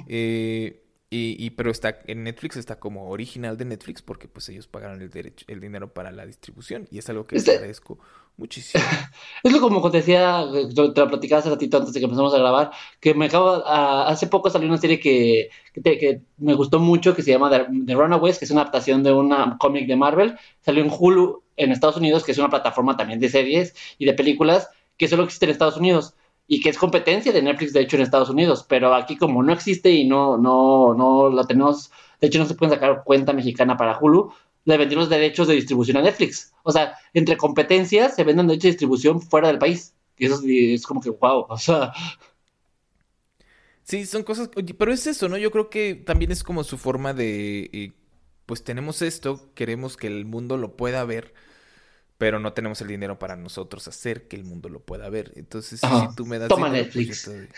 eh, 0.07 0.82
y, 1.13 1.35
y- 1.45 1.49
pero 1.51 1.69
está 1.71 1.99
en 2.07 2.23
Netflix, 2.23 2.57
está 2.57 2.79
como 2.79 3.09
original 3.09 3.57
de 3.57 3.65
Netflix 3.65 4.01
porque 4.01 4.27
pues 4.27 4.49
ellos 4.49 4.67
pagaron 4.67 5.01
el 5.01 5.09
derecho, 5.09 5.45
el 5.47 5.59
dinero 5.59 5.93
para 5.93 6.11
la 6.11 6.25
distribución 6.25 6.87
y 6.91 6.97
es 6.99 7.09
algo 7.09 7.25
que 7.25 7.35
les 7.35 7.43
Este- 7.43 7.55
agradezco 7.55 7.99
muchísimo. 8.37 8.83
Es 9.43 9.51
lo 9.51 9.59
como 9.59 9.91
te 9.91 9.97
decía, 9.97 10.41
eh, 10.53 10.67
yo 10.73 10.91
te 10.93 11.01
lo 11.01 11.07
platicaba 11.07 11.39
hace 11.39 11.49
ratito 11.49 11.77
antes 11.77 11.93
de 11.93 11.99
que 11.99 12.05
empezamos 12.05 12.33
a 12.33 12.39
grabar, 12.39 12.71
que 12.99 13.13
me 13.13 13.25
acabo, 13.25 13.61
ah, 13.65 14.05
hace 14.07 14.27
poco 14.27 14.49
salió 14.49 14.67
una 14.67 14.77
serie 14.77 14.99
que, 14.99 15.49
que, 15.73 15.81
te- 15.81 15.97
que 15.99 16.21
me 16.37 16.53
gustó 16.55 16.79
mucho, 16.79 17.15
que 17.15 17.21
se 17.21 17.31
llama 17.31 17.49
The, 17.51 17.67
The 17.85 17.93
Runaways, 17.93 18.39
que 18.39 18.45
es 18.45 18.51
una 18.51 18.61
adaptación 18.61 19.03
de 19.03 19.13
una 19.13 19.57
cómic 19.59 19.85
de 19.87 19.95
Marvel, 19.95 20.37
salió 20.61 20.83
en 20.83 20.91
Hulu 20.91 21.43
en 21.57 21.71
Estados 21.71 21.97
Unidos, 21.97 22.23
que 22.23 22.31
es 22.31 22.37
una 22.39 22.49
plataforma 22.49 22.97
también 22.97 23.19
de 23.19 23.29
series 23.29 23.75
y 23.99 24.05
de 24.05 24.13
películas, 24.13 24.69
que 24.97 25.07
solo 25.07 25.23
existe 25.23 25.45
en 25.45 25.51
Estados 25.51 25.77
Unidos 25.77 26.15
y 26.47 26.61
que 26.61 26.69
es 26.69 26.77
competencia 26.77 27.31
de 27.31 27.41
Netflix, 27.41 27.73
de 27.73 27.81
hecho, 27.81 27.95
en 27.95 28.03
Estados 28.03 28.29
Unidos, 28.29 28.65
pero 28.67 28.93
aquí 28.93 29.17
como 29.17 29.43
no 29.43 29.53
existe 29.53 29.91
y 29.91 30.07
no, 30.07 30.37
no, 30.37 30.93
no 30.93 31.29
la 31.29 31.45
tenemos, 31.45 31.91
de 32.19 32.27
hecho 32.27 32.39
no 32.39 32.45
se 32.45 32.55
pueden 32.55 32.73
sacar 32.73 33.03
cuenta 33.03 33.33
mexicana 33.33 33.77
para 33.77 33.97
Hulu, 33.99 34.31
le 34.65 34.77
vendieron 34.77 35.01
los 35.01 35.09
derechos 35.09 35.47
de 35.47 35.55
distribución 35.55 35.97
a 35.97 36.01
Netflix. 36.01 36.53
O 36.63 36.71
sea, 36.71 36.95
entre 37.13 37.37
competencias 37.37 38.15
se 38.15 38.23
venden 38.23 38.47
derechos 38.47 38.63
de 38.63 38.69
distribución 38.69 39.21
fuera 39.21 39.47
del 39.49 39.59
país. 39.59 39.93
Y 40.17 40.25
eso 40.25 40.35
es, 40.35 40.43
es 40.45 40.87
como 40.87 41.01
que, 41.01 41.09
wow, 41.09 41.47
o 41.49 41.57
sea, 41.57 41.91
Sí, 43.83 44.05
son 44.05 44.23
cosas, 44.23 44.49
pero 44.77 44.93
es 44.93 45.07
eso, 45.07 45.27
¿no? 45.27 45.37
Yo 45.37 45.51
creo 45.51 45.69
que 45.69 45.95
también 45.95 46.31
es 46.31 46.43
como 46.43 46.63
su 46.63 46.77
forma 46.77 47.13
de, 47.13 47.69
eh, 47.73 47.91
pues 48.45 48.63
tenemos 48.63 49.01
esto, 49.01 49.53
queremos 49.55 49.97
que 49.97 50.07
el 50.07 50.25
mundo 50.25 50.57
lo 50.57 50.77
pueda 50.77 51.03
ver, 51.03 51.33
pero 52.23 52.39
no 52.39 52.53
tenemos 52.53 52.79
el 52.81 52.87
dinero 52.87 53.19
para 53.19 53.35
nosotros 53.35 53.85
hacer 53.89 54.29
que 54.29 54.37
el 54.37 54.45
mundo 54.45 54.69
lo 54.69 54.79
pueda 54.85 55.09
ver. 55.09 55.33
Entonces, 55.35 55.81
Ajá. 55.81 55.91
si 55.91 56.07
tú 56.07 56.25
me 56.25 56.39
das 56.39 56.55
Toma 56.55 56.55
dinero, 56.55 56.87
pues, 56.93 56.95
Netflix. 56.95 57.25
doy. 57.25 57.49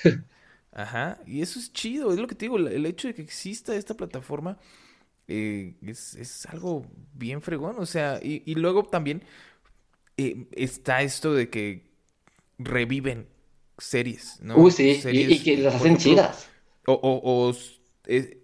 Ajá, 0.72 1.20
y 1.28 1.41
eso 1.41 1.59
es 1.59 1.72
chido, 1.72 2.11
es 2.11 2.20
lo 2.20 2.28
que 2.28 2.36
te 2.36 2.45
digo, 2.45 2.57
el 2.57 2.86
hecho 2.86 3.07
de 3.07 3.13
que 3.16 3.22
exista 3.22 3.76
esta 3.76 3.95
plataforma 3.95 4.57
eh, 5.28 5.76
es, 5.82 6.16
es 6.16 6.45
algo 6.47 6.86
bien 7.13 7.41
fregón, 7.41 7.78
o 7.80 7.86
sea, 7.86 8.20
y, 8.24 8.43
y 8.45 8.55
luego 8.55 8.84
también 8.86 9.24
eh, 10.18 10.47
está 10.53 11.01
esto 11.03 11.34
de 11.34 11.49
que 11.49 11.91
reviven 12.59 13.28
series, 13.78 14.39
¿no? 14.41 14.63
uy, 14.63 14.72
sí, 14.72 15.05
y, 15.09 15.20
Series, 15.20 15.36
y 15.36 15.43
que 15.43 15.57
las 15.57 15.76
por 15.78 15.88
hacen 15.88 15.88
ejemplo, 15.88 15.97
chidas. 15.97 16.49
o, 16.88 16.93
o, 16.93 17.49
o 17.51 17.55
eh, 18.07 18.43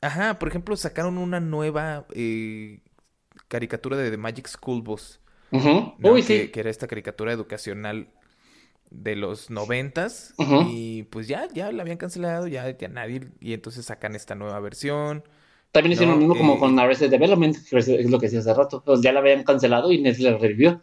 ajá, 0.00 0.38
por 0.38 0.48
ejemplo, 0.48 0.76
sacaron 0.76 1.18
una 1.18 1.40
nueva 1.40 2.06
eh, 2.14 2.82
caricatura 3.48 3.96
de 3.96 4.10
The 4.10 4.16
Magic 4.18 4.48
School 4.48 4.82
Bus, 4.82 5.20
Ujú. 5.54 5.94
¿no? 5.98 6.12
Uy, 6.12 6.22
que, 6.22 6.24
sí. 6.44 6.50
que 6.50 6.60
era 6.60 6.70
esta 6.70 6.86
caricatura 6.86 7.32
educacional 7.32 8.08
de 8.90 9.16
los 9.16 9.50
noventas 9.50 10.34
Ujú. 10.38 10.60
y 10.68 11.04
pues 11.04 11.28
ya, 11.28 11.48
ya 11.52 11.72
la 11.72 11.82
habían 11.82 11.98
cancelado, 11.98 12.46
ya, 12.48 12.70
ya 12.76 12.88
nadie, 12.88 13.28
y 13.40 13.54
entonces 13.54 13.86
sacan 13.86 14.14
esta 14.14 14.34
nueva 14.34 14.60
versión. 14.60 15.24
También 15.72 15.92
hicieron 15.92 16.14
lo 16.14 16.20
mismo 16.20 16.38
como 16.38 16.54
eh, 16.54 16.58
con 16.58 16.78
Arrested 16.78 17.10
Development, 17.10 17.54
que 17.68 17.76
es 17.78 18.10
lo 18.10 18.18
que 18.18 18.26
decía 18.26 18.40
hace 18.40 18.54
rato. 18.54 18.82
Pues 18.82 19.02
ya 19.02 19.12
la 19.12 19.20
habían 19.20 19.44
cancelado 19.44 19.92
y 19.92 20.00
Netflix 20.00 20.30
la 20.30 20.38
revivió. 20.38 20.82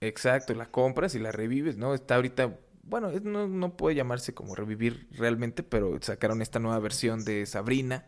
Exacto, 0.00 0.54
la 0.54 0.70
compras 0.70 1.14
y 1.14 1.18
la 1.18 1.32
revives, 1.32 1.76
¿no? 1.76 1.92
Está 1.94 2.14
ahorita, 2.16 2.56
bueno, 2.84 3.10
no, 3.22 3.48
no 3.48 3.76
puede 3.76 3.96
llamarse 3.96 4.32
como 4.32 4.54
revivir 4.54 5.08
realmente, 5.12 5.62
pero 5.64 5.98
sacaron 6.00 6.40
esta 6.40 6.60
nueva 6.60 6.78
versión 6.78 7.24
de 7.24 7.46
Sabrina. 7.46 8.06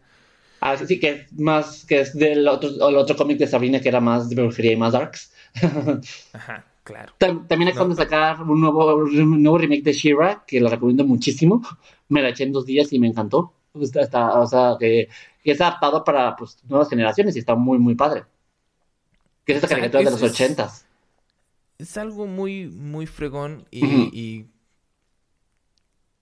Ah, 0.60 0.76
sí, 0.76 0.86
sí, 0.86 1.00
que 1.00 1.10
es 1.10 1.32
más, 1.32 1.86
que 1.86 2.00
es 2.00 2.12
del 2.14 2.46
otro, 2.46 2.68
el 2.88 2.96
otro 2.96 3.16
cómic 3.16 3.38
de 3.38 3.46
Sabrina 3.46 3.80
que 3.80 3.88
era 3.88 4.00
más 4.00 4.28
de 4.28 4.36
brujería 4.36 4.72
y 4.72 4.76
más 4.76 4.92
darks. 4.92 5.32
Ajá, 6.32 6.64
claro. 6.84 7.14
Tam- 7.18 7.46
También 7.46 7.68
acaban 7.70 7.90
No, 7.90 7.94
de 7.94 8.02
sacar 8.02 8.42
un 8.42 8.60
nuevo, 8.60 8.94
un 8.96 9.42
nuevo 9.42 9.58
remake 9.58 9.82
de 9.82 9.92
She-Ra, 9.92 10.44
que 10.46 10.60
la 10.60 10.70
recomiendo 10.70 11.04
muchísimo. 11.04 11.62
Me 12.08 12.22
la 12.22 12.30
eché 12.30 12.44
en 12.44 12.52
dos 12.52 12.66
días 12.66 12.92
y 12.92 12.98
me 12.98 13.08
encantó. 13.08 13.52
Está, 13.80 14.02
está- 14.02 14.40
o 14.40 14.46
sea, 14.46 14.76
que, 14.78 15.08
que 15.44 15.52
es 15.52 15.60
adaptado 15.60 16.02
para 16.04 16.34
pues, 16.36 16.58
nuevas 16.68 16.88
generaciones 16.88 17.36
y 17.36 17.40
está 17.40 17.54
muy, 17.54 17.78
muy 17.78 17.94
padre. 17.94 18.24
Que 19.44 19.52
es 19.52 19.56
esta 19.56 19.68
caricatura 19.68 20.02
de 20.04 20.10
los 20.12 20.22
ochentas. 20.22 20.86
Es 21.78 21.96
algo 21.96 22.26
muy, 22.26 22.66
muy 22.68 23.06
fregón 23.06 23.66
y, 23.70 24.10
y, 24.12 24.50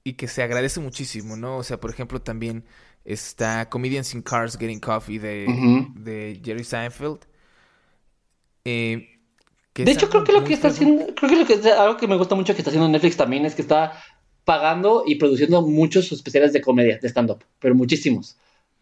y 0.05 0.14
que 0.14 0.29
se 0.29 0.43
agradece 0.43 0.81
muchísimo, 0.81 1.37
¿no? 1.37 1.59
O 1.59 1.62
sea, 1.62 1.81
por 1.81 1.91
ejemplo, 1.91 2.20
también 2.22 2.64
está 3.05 3.68
Comedians 3.68 4.14
in 4.14 4.22
Cars 4.22 4.57
Getting 4.57 4.81
Coffee 4.81 5.18
de, 5.18 5.47
de 5.95 6.41
Jerry 6.45 6.64
Seinfeld. 6.64 7.20
Eh, 8.64 9.18
que 9.79 9.85
De 9.85 9.93
hecho, 9.93 10.09
creo 10.09 10.24
que 10.24 10.33
lo 10.33 10.43
que 10.43 10.55
está 10.55 10.68
haciendo, 10.68 11.14
creo 11.14 11.31
que, 11.31 11.37
lo 11.37 11.47
que 11.47 11.55
es 11.55 11.66
algo 11.66 11.97
que 11.97 12.09
me 12.09 12.16
gusta 12.16 12.35
mucho 12.35 12.53
que 12.55 12.61
está 12.61 12.70
haciendo 12.70 12.89
Netflix 12.89 13.16
también 13.16 13.47
es 13.47 13.55
que 13.55 13.62
está 13.62 13.93
pagando 14.45 15.05
y 15.07 15.14
produciendo 15.14 15.62
muchos 15.62 16.11
especiales 16.11 16.53
de 16.53 16.61
comedia, 16.61 16.99
de 17.01 17.09
stand-up, 17.09 17.45
pero 17.61 17.74
muchísimos. 17.74 18.37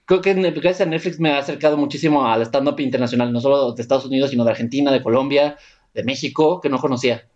Creo 0.07 0.21
que 0.23 0.33
gracias 0.35 0.81
a 0.83 0.87
Netflix 0.87 1.21
me 1.21 1.33
ha 1.33 1.39
acercado 1.39 1.77
muchísimo 1.77 2.27
al 2.27 2.43
stand-up 2.43 2.81
internacional, 2.81 3.33
no 3.33 3.41
solo 3.41 3.73
de 3.73 3.83
Estados 3.83 4.07
Unidos, 4.07 4.31
sino 4.31 4.45
de 4.45 4.53
Argentina, 4.53 4.91
de 4.91 5.03
Colombia, 5.03 5.59
de 5.93 6.05
México, 6.05 6.61
que 6.61 6.69
no 6.69 6.79
conocía. 6.79 7.29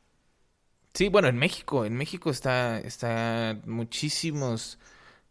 Sí, 0.95 1.09
bueno, 1.09 1.29
en 1.29 1.37
México, 1.37 1.85
en 1.85 1.97
México 1.97 2.31
está, 2.31 2.79
está 2.81 3.61
muchísimos 3.67 4.79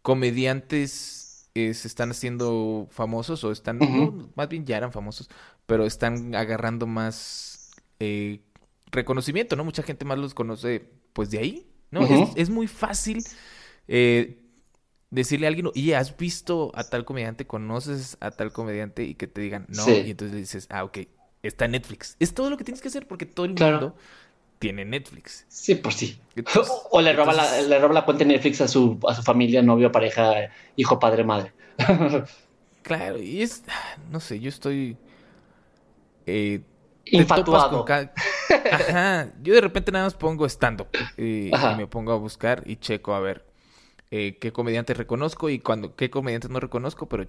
comediantes 0.02 1.30
eh, 1.56 1.74
se 1.74 1.88
están 1.88 2.12
haciendo 2.12 2.88
famosos 2.92 3.44
o 3.44 3.52
están, 3.52 3.80
no, 3.80 4.30
más 4.36 4.48
bien 4.48 4.66
ya 4.66 4.78
eran 4.78 4.92
famosos, 4.92 5.30
pero 5.66 5.86
están 5.86 6.36
agarrando 6.36 6.86
más 6.86 7.59
eh, 8.00 8.40
reconocimiento, 8.92 9.56
¿no? 9.56 9.64
Mucha 9.64 9.84
gente 9.84 10.06
más 10.06 10.18
los 10.18 10.34
conoce, 10.34 10.90
pues 11.14 11.30
de 11.32 11.40
ahí, 11.40 11.68
¿no? 11.92 12.06
Es, 12.06 12.30
es 12.36 12.50
muy 12.50 12.68
fácil 12.68 13.24
eh, 13.88 14.40
decirle 15.10 15.48
a 15.48 15.50
alguien, 15.50 15.68
oye, 15.68 15.96
¿has 15.96 16.16
visto 16.18 16.72
a 16.76 16.84
tal 16.84 17.06
comediante? 17.06 17.46
¿Conoces 17.48 18.18
a 18.20 18.32
tal 18.32 18.52
comediante? 18.52 19.04
Y 19.04 19.16
que 19.16 19.28
te 19.28 19.42
digan, 19.42 19.66
no, 19.70 19.84
Sí. 19.84 20.04
y 20.06 20.12
entonces 20.12 20.34
le 20.34 20.40
dices, 20.42 20.68
ah, 20.70 20.84
ok, 20.84 21.00
está 21.44 21.66
en 21.66 21.72
Netflix. 21.72 22.16
Es 22.20 22.34
todo 22.34 22.50
lo 22.50 22.58
que 22.58 22.64
tienes 22.64 22.82
que 22.82 22.88
hacer 22.90 23.08
porque 23.08 23.26
todo 23.26 23.46
el 23.46 23.56
Claro. 23.56 23.80
mundo 23.80 23.96
tiene 24.60 24.84
Netflix. 24.86 25.46
Sí, 25.48 25.76
por 25.76 25.94
sí. 25.94 26.20
Entonces- 26.36 26.72
O 26.92 27.02
le 27.02 27.14
roba, 27.14 27.34
la, 27.34 27.62
le 27.62 27.80
roba 27.80 27.94
la 27.94 28.06
cuenta 28.06 28.24
de 28.24 28.34
Netflix 28.34 28.62
a 28.62 28.68
su, 28.68 29.00
a 29.08 29.16
su 29.16 29.24
familia, 29.24 29.62
novio, 29.62 29.92
pareja, 29.92 30.52
hijo, 30.76 31.00
padre, 31.00 31.24
madre. 31.24 31.54
Claro, 32.82 33.20
y 33.22 33.42
es, 33.42 33.64
no 34.10 34.20
sé, 34.20 34.40
yo 34.40 34.50
estoy 34.50 34.98
eh, 36.26 36.62
Infatuado. 37.12 37.86
ca- 37.86 38.14
Ajá, 38.72 39.34
yo 39.42 39.54
de 39.54 39.62
repente 39.62 39.92
nada 39.92 40.06
más 40.06 40.14
pongo 40.16 40.46
stand-up 40.46 40.88
y 41.18 41.52
me 41.78 41.88
pongo 41.88 42.12
a 42.12 42.16
buscar 42.18 42.64
y 42.66 42.78
checo 42.78 43.14
a 43.14 43.20
ver 43.20 43.46
eh, 44.12 44.38
qué 44.40 44.52
comediantes 44.52 44.98
reconozco 44.98 45.50
y 45.50 45.60
cuando 45.60 45.96
qué 45.96 46.10
comediantes 46.10 46.50
no 46.50 46.60
reconozco, 46.60 47.08
pero 47.08 47.26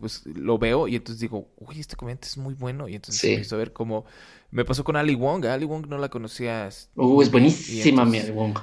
pues 0.00 0.24
lo 0.26 0.58
veo 0.58 0.88
y 0.88 0.96
entonces 0.96 1.20
digo, 1.20 1.48
uy, 1.58 1.80
este 1.80 1.96
comediante 1.96 2.28
es 2.28 2.36
muy 2.38 2.54
bueno 2.54 2.88
y 2.88 2.94
entonces 2.94 3.20
Sí. 3.20 3.28
empiezo 3.30 3.56
a 3.56 3.58
ver 3.58 3.72
cómo 3.72 4.04
me 4.50 4.64
pasó 4.64 4.84
con 4.84 4.96
Ali 4.96 5.14
Wong, 5.14 5.44
Ali 5.46 5.64
Wong 5.64 5.86
no 5.88 5.98
la 5.98 6.08
conocía 6.08 6.68
Uh, 6.94 7.20
es 7.22 7.30
buenísima, 7.30 8.04
mi 8.04 8.18
entonces 8.18 8.34
Wong. 8.34 8.58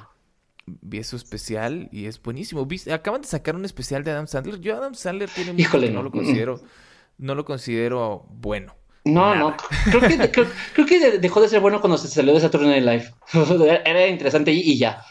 vi 0.66 1.04
su 1.04 1.16
especial 1.16 1.88
y 1.92 2.06
es 2.06 2.20
buenísimo. 2.20 2.66
¿Viste? 2.66 2.92
Acaban 2.92 3.22
de 3.22 3.28
sacar 3.28 3.54
un 3.54 3.64
especial 3.64 4.02
de 4.02 4.10
Adam 4.10 4.26
Sandler. 4.26 4.58
Yo 4.60 4.76
Adam 4.76 4.94
Sandler 4.94 5.28
tiene 5.30 5.52
mucho 5.52 5.78
que 5.78 5.88
no 5.90 5.94
no. 5.98 6.02
lo 6.02 6.10
considero, 6.10 6.60
no 7.18 7.34
lo 7.34 7.44
considero 7.44 8.26
bueno. 8.30 8.74
No, 9.06 9.34
Nada. 9.34 9.36
no. 9.36 9.56
Creo 9.84 10.00
que, 10.00 10.30
creo, 10.30 10.46
creo 10.74 10.86
que 10.86 10.98
de- 11.00 11.18
dejó 11.18 11.40
de 11.40 11.48
ser 11.48 11.60
bueno 11.60 11.80
cuando 11.80 11.96
se 11.98 12.08
salió 12.08 12.34
de 12.34 12.40
Saturday 12.40 12.80
Night 12.80 13.12
Live. 13.32 13.80
Era 13.84 14.06
interesante 14.08 14.52
y, 14.52 14.60
y 14.60 14.78
ya. 14.78 15.02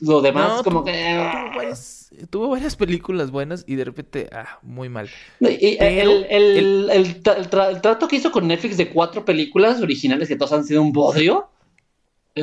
Lo 0.00 0.20
demás, 0.20 0.56
No, 0.56 0.64
como 0.64 0.84
que. 0.84 0.92
tuvo 0.92 1.56
varias, 1.56 2.10
tuvo 2.30 2.48
varias 2.48 2.74
películas 2.76 3.30
buenas 3.30 3.64
y 3.66 3.76
de 3.76 3.84
repente, 3.84 4.28
ah, 4.32 4.58
muy 4.62 4.88
mal. 4.88 5.08
Y 5.40 5.76
el, 5.80 6.26
el, 6.28 6.90
el 6.90 7.22
tra- 7.22 7.36
el 7.36 7.48
tra- 7.48 7.68
el 7.70 7.80
trato 7.80 8.08
que 8.08 8.16
hizo 8.16 8.32
con 8.32 8.46
Netflix 8.48 8.76
de 8.76 8.90
cuatro 8.90 9.24
películas 9.24 9.80
originales 9.80 10.26
que 10.28 10.36
todas 10.36 10.52
han 10.52 10.64
sido 10.64 10.82
un 10.82 10.92
bodrio. 10.92 11.48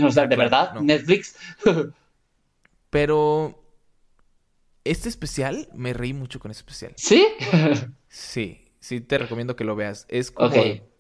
O 0.02 0.10
sea, 0.12 0.26
de 0.28 0.36
verdad, 0.38 0.74
no. 0.76 0.82
Netflix. 0.82 1.36
Pero 2.90 3.62
este 4.84 5.10
especial, 5.10 5.68
me 5.74 5.94
reí 5.94 6.14
mucho 6.14 6.40
con 6.40 6.52
ese 6.52 6.60
especial. 6.60 6.94
¿Sí? 6.96 7.26
Sí, 8.08 8.66
sí 8.80 9.02
te 9.02 9.18
recomiendo 9.18 9.56
que 9.56 9.64
lo 9.64 9.76
veas. 9.76 10.06
Es 10.10 10.32
como. 10.32 10.50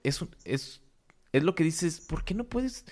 Es, 0.04 0.22
un- 0.22 0.36
es, 0.45 0.82
es 1.34 1.43
lo 1.43 1.56
que 1.56 1.64
dices, 1.64 2.02
¿por 2.02 2.24
qué 2.24 2.34
no 2.34 2.45
puedes 2.45 2.86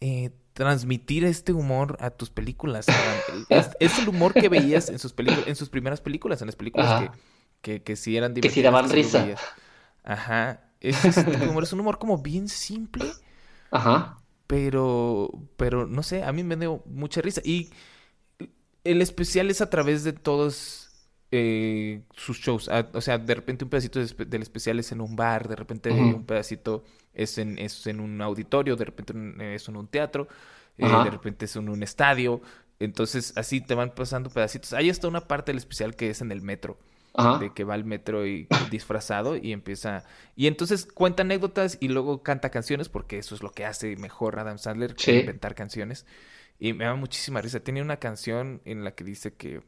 eh, 0.00 0.30
transmitir 0.52 1.24
este 1.24 1.52
humor 1.52 1.96
a 2.00 2.10
tus 2.10 2.30
películas? 2.30 2.86
Es, 3.48 3.70
es 3.80 3.98
el 3.98 4.08
humor 4.08 4.36
que 4.36 4.48
veías 4.48 4.88
en 4.90 4.98
sus 4.98 5.12
películas, 5.12 5.46
en 5.48 5.56
sus 5.56 5.68
primeras 5.70 6.00
películas, 6.00 6.40
en 6.42 6.46
las 6.46 6.56
películas 6.56 6.94
que, 6.94 7.10
que, 7.62 7.82
que 7.82 7.96
sí 7.96 8.16
eran 8.16 8.34
Que 8.40 8.50
sí 8.50 8.62
divertidas, 8.62 8.72
daban 8.72 8.88
sí 8.88 8.96
lo 8.96 8.96
risa. 8.96 9.18
veías. 9.22 9.40
Ajá. 10.04 10.64
Es 10.80 11.26
de 11.26 11.48
humor, 11.48 11.64
es 11.64 11.72
un 11.72 11.80
humor 11.80 11.98
como 11.98 12.18
bien 12.18 12.48
simple, 12.48 13.20
Ajá. 13.70 14.18
pero, 14.46 15.30
pero 15.56 15.86
no 15.86 16.02
sé, 16.02 16.22
a 16.24 16.32
mí 16.32 16.42
me 16.42 16.56
dio 16.56 16.82
mucha 16.86 17.20
risa. 17.20 17.40
Y 17.44 17.70
el 18.84 19.02
especial 19.02 19.50
es 19.50 19.60
a 19.60 19.70
través 19.70 20.04
de 20.04 20.12
todos 20.12 20.89
eh, 21.30 22.02
sus 22.16 22.38
shows. 22.38 22.68
Ah, 22.68 22.88
o 22.92 23.00
sea, 23.00 23.18
de 23.18 23.34
repente 23.34 23.64
un 23.64 23.70
pedacito 23.70 24.00
del 24.00 24.42
especial 24.42 24.78
es 24.78 24.92
en 24.92 25.00
un 25.00 25.14
bar, 25.16 25.48
de 25.48 25.56
repente 25.56 25.90
un 25.90 26.24
pedacito 26.24 26.84
es 27.14 27.38
en, 27.38 27.58
es 27.58 27.86
en 27.86 28.00
un 28.00 28.20
auditorio, 28.20 28.76
de 28.76 28.84
repente 28.84 29.12
es 29.54 29.68
en 29.68 29.76
un 29.76 29.88
teatro. 29.88 30.28
eh, 30.78 30.86
de 31.04 31.10
repente 31.10 31.44
es 31.44 31.56
en 31.56 31.68
un 31.68 31.82
estadio. 31.82 32.40
Entonces, 32.78 33.34
así 33.36 33.60
te 33.60 33.74
van 33.74 33.94
pasando 33.94 34.30
pedacitos. 34.30 34.72
Ahí 34.72 34.88
está 34.88 35.06
una 35.08 35.28
parte 35.28 35.52
del 35.52 35.58
especial 35.58 35.94
que 35.96 36.10
es 36.10 36.20
en 36.22 36.32
el 36.32 36.40
metro. 36.42 36.78
De 37.40 37.52
que 37.52 37.64
va 37.64 37.74
al 37.74 37.84
metro 37.84 38.26
y 38.26 38.46
disfrazado 38.70 39.36
y 39.36 39.52
empieza. 39.52 40.04
Y 40.36 40.46
entonces 40.46 40.86
cuenta 40.86 41.22
anécdotas 41.22 41.76
y 41.80 41.88
luego 41.88 42.22
canta 42.22 42.50
canciones, 42.50 42.88
porque 42.88 43.18
eso 43.18 43.34
es 43.34 43.42
lo 43.42 43.52
que 43.52 43.66
hace 43.66 43.96
mejor 43.96 44.38
Adam 44.38 44.58
Sandler, 44.58 44.94
inventar 45.06 45.54
canciones. 45.54 46.06
Y 46.58 46.72
me 46.72 46.84
da 46.84 46.94
muchísima 46.94 47.40
risa. 47.42 47.60
Tiene 47.60 47.82
una 47.82 47.98
canción 47.98 48.62
en 48.64 48.84
la 48.84 48.92
que 48.94 49.04
dice 49.04 49.34
que, 49.34 49.60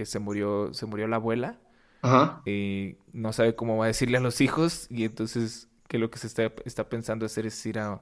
que 0.00 0.06
se 0.06 0.18
murió, 0.18 0.72
se 0.72 0.86
murió 0.86 1.06
la 1.08 1.16
abuela. 1.16 1.58
Ajá. 2.00 2.40
Y 2.46 2.96
no 3.12 3.34
sabe 3.34 3.54
cómo 3.54 3.76
va 3.76 3.84
a 3.84 3.88
decirle 3.88 4.16
a 4.16 4.20
los 4.20 4.40
hijos. 4.40 4.86
Y 4.88 5.04
entonces 5.04 5.68
que 5.88 5.98
lo 5.98 6.10
que 6.10 6.18
se 6.18 6.26
está, 6.26 6.50
está 6.64 6.88
pensando 6.88 7.26
hacer 7.26 7.44
es 7.44 7.66
ir 7.66 7.78
a 7.78 8.00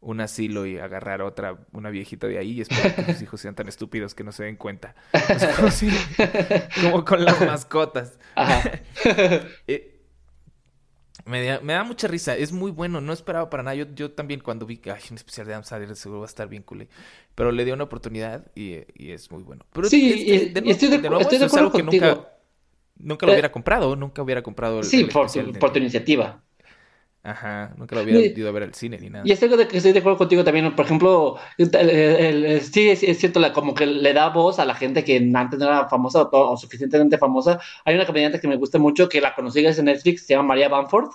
un 0.00 0.20
asilo 0.20 0.66
y 0.66 0.78
agarrar 0.78 1.20
otra, 1.20 1.58
una 1.72 1.90
viejita 1.90 2.28
de 2.28 2.38
ahí 2.38 2.52
y 2.52 2.60
esperar 2.60 2.94
que 2.94 3.12
sus 3.12 3.22
hijos 3.22 3.40
sean 3.40 3.56
tan 3.56 3.66
estúpidos 3.66 4.14
que 4.14 4.22
no 4.22 4.30
se 4.30 4.44
den 4.44 4.54
cuenta. 4.54 4.94
como, 6.80 7.04
con 7.04 7.24
las 7.24 7.40
mascotas. 7.40 8.20
Eh, 9.66 10.00
me, 11.24 11.44
da, 11.44 11.60
me, 11.60 11.72
da, 11.72 11.82
mucha 11.82 12.06
risa, 12.06 12.36
es 12.36 12.52
muy 12.52 12.70
bueno, 12.70 13.00
no 13.00 13.12
esperaba 13.12 13.50
para 13.50 13.64
nada. 13.64 13.74
Yo, 13.74 13.86
yo 13.94 14.12
también 14.12 14.38
cuando 14.38 14.64
vi 14.64 14.76
que 14.76 14.92
hay 14.92 15.02
un 15.10 15.16
especial 15.16 15.48
de 15.48 15.54
Adam 15.54 15.64
Sandler 15.64 15.96
seguro 15.96 16.20
va 16.20 16.26
a 16.26 16.28
estar 16.28 16.48
bien 16.48 16.62
cool. 16.62 16.86
Pero 17.34 17.50
le 17.52 17.64
dio 17.64 17.74
una 17.74 17.84
oportunidad 17.84 18.46
y, 18.54 18.78
y 18.94 19.12
es 19.12 19.30
muy 19.30 19.42
bueno. 19.42 19.64
Pero 19.72 19.88
sí, 19.88 20.50
de, 20.52 20.62
estoy 20.66 20.88
de, 20.88 20.96
acuerdo 21.46 21.72
contigo. 21.72 22.06
nunca, 22.06 22.28
nunca 22.98 23.26
lo 23.26 23.32
eh, 23.32 23.34
hubiera 23.36 23.52
comprado, 23.52 23.96
nunca 23.96 24.22
hubiera 24.22 24.42
comprado 24.42 24.80
el, 24.80 24.84
Sí, 24.84 25.04
por, 25.04 25.28
por 25.58 25.72
tu 25.72 25.78
iniciativa. 25.78 26.42
Ajá, 27.24 27.72
nunca 27.76 27.94
lo 27.94 28.02
hubiera 28.02 28.18
ido 28.18 28.48
a 28.48 28.52
ver 28.52 28.64
al 28.64 28.74
cine 28.74 28.98
ni 28.98 29.08
nada. 29.08 29.24
Y 29.24 29.30
es 29.30 29.40
algo 29.44 29.56
de 29.56 29.68
que 29.68 29.76
estoy 29.76 29.92
de 29.92 30.00
acuerdo 30.00 30.18
contigo 30.18 30.42
también. 30.42 30.74
Por 30.74 30.84
ejemplo, 30.84 31.38
sí 31.56 32.90
es, 32.90 33.18
cierto, 33.18 33.38
la, 33.38 33.52
como 33.52 33.74
que 33.74 33.86
le 33.86 34.12
da 34.12 34.30
voz 34.30 34.58
a 34.58 34.64
la 34.64 34.74
gente 34.74 35.04
que 35.04 35.30
antes 35.34 35.58
no 35.58 35.66
era 35.66 35.88
famosa 35.88 36.28
o, 36.32 36.56
suficientemente 36.56 37.18
famosa. 37.18 37.60
Hay 37.84 37.94
una 37.94 38.06
comediante 38.06 38.40
que 38.40 38.48
me 38.48 38.56
gusta 38.56 38.78
mucho, 38.78 39.08
que 39.08 39.20
la 39.20 39.36
conocí 39.36 39.64
en 39.64 39.84
Netflix, 39.84 40.26
se 40.26 40.34
llama 40.34 40.48
María 40.48 40.68
Bamford, 40.68 41.10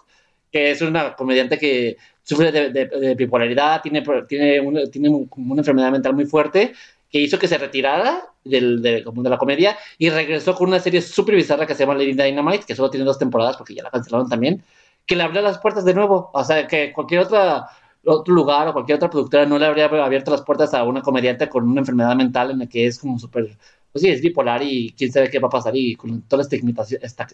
que 0.49 0.71
es 0.71 0.81
una 0.81 1.13
comediante 1.13 1.57
que 1.57 1.97
sufre 2.27 2.51
de, 2.51 3.15
bipolaridad, 3.15 3.81
tiene, 3.81 4.03
tiene, 4.27 4.59
una, 4.59 4.85
tiene 4.87 5.09
una 5.09 5.61
enfermedad 5.61 5.91
mental 5.91 6.13
muy 6.13 6.25
fuerte, 6.25 6.73
que 7.09 7.21
hizo 7.21 7.39
que 7.39 7.47
se 7.47 7.57
retirara 7.57 8.21
del, 8.43 8.81
de, 8.81 9.03
de 9.05 9.29
la 9.29 9.37
comedia 9.37 9.77
y 9.97 10.09
regresó 10.09 10.53
con 10.55 10.67
una 10.67 10.79
serie 10.79 11.01
súper 11.01 11.35
bizarra 11.35 11.65
que 11.65 11.73
se 11.73 11.83
llama 11.83 11.93
Lady 11.93 12.13
Dynamite, 12.13 12.65
que 12.65 12.75
solo 12.75 12.89
tiene 12.89 13.05
dos 13.05 13.17
temporadas 13.17 13.55
porque 13.55 13.73
ya 13.73 13.83
la 13.83 13.91
cancelaron 13.91 14.27
también 14.27 14.61
que 15.07 15.15
le 15.15 15.23
abrió 15.23 15.41
las 15.41 15.57
puertas 15.57 15.85
de 15.85 15.93
nuevo. 15.95 16.29
O 16.33 16.43
sea, 16.43 16.67
que 16.67 16.91
cualquier 16.93 17.21
otra, 17.21 17.67
otro 18.05 18.33
lugar 18.33 18.67
o 18.67 18.73
cualquier 18.73 18.97
otra 18.97 19.09
productora 19.09 19.45
no 19.45 19.57
le 19.57 19.65
habría 19.65 19.85
abierto 19.85 20.31
las 20.31 20.43
puertas 20.43 20.73
a 20.73 20.83
una 20.83 21.01
comediante 21.01 21.49
con 21.49 21.67
una 21.67 21.79
enfermedad 21.81 22.15
mental 22.15 22.51
en 22.51 22.59
la 22.59 22.67
que 22.67 22.85
es 22.85 22.99
como 22.99 23.17
súper, 23.17 23.57
pues 23.91 24.03
sí, 24.03 24.09
es 24.09 24.21
bipolar 24.21 24.61
y 24.61 24.93
quién 24.97 25.11
sabe 25.11 25.29
qué 25.29 25.39
va 25.39 25.47
a 25.47 25.51
pasar 25.51 25.75
y 25.75 25.95
con 25.95 26.21
toda 26.23 26.43
la 26.43 26.49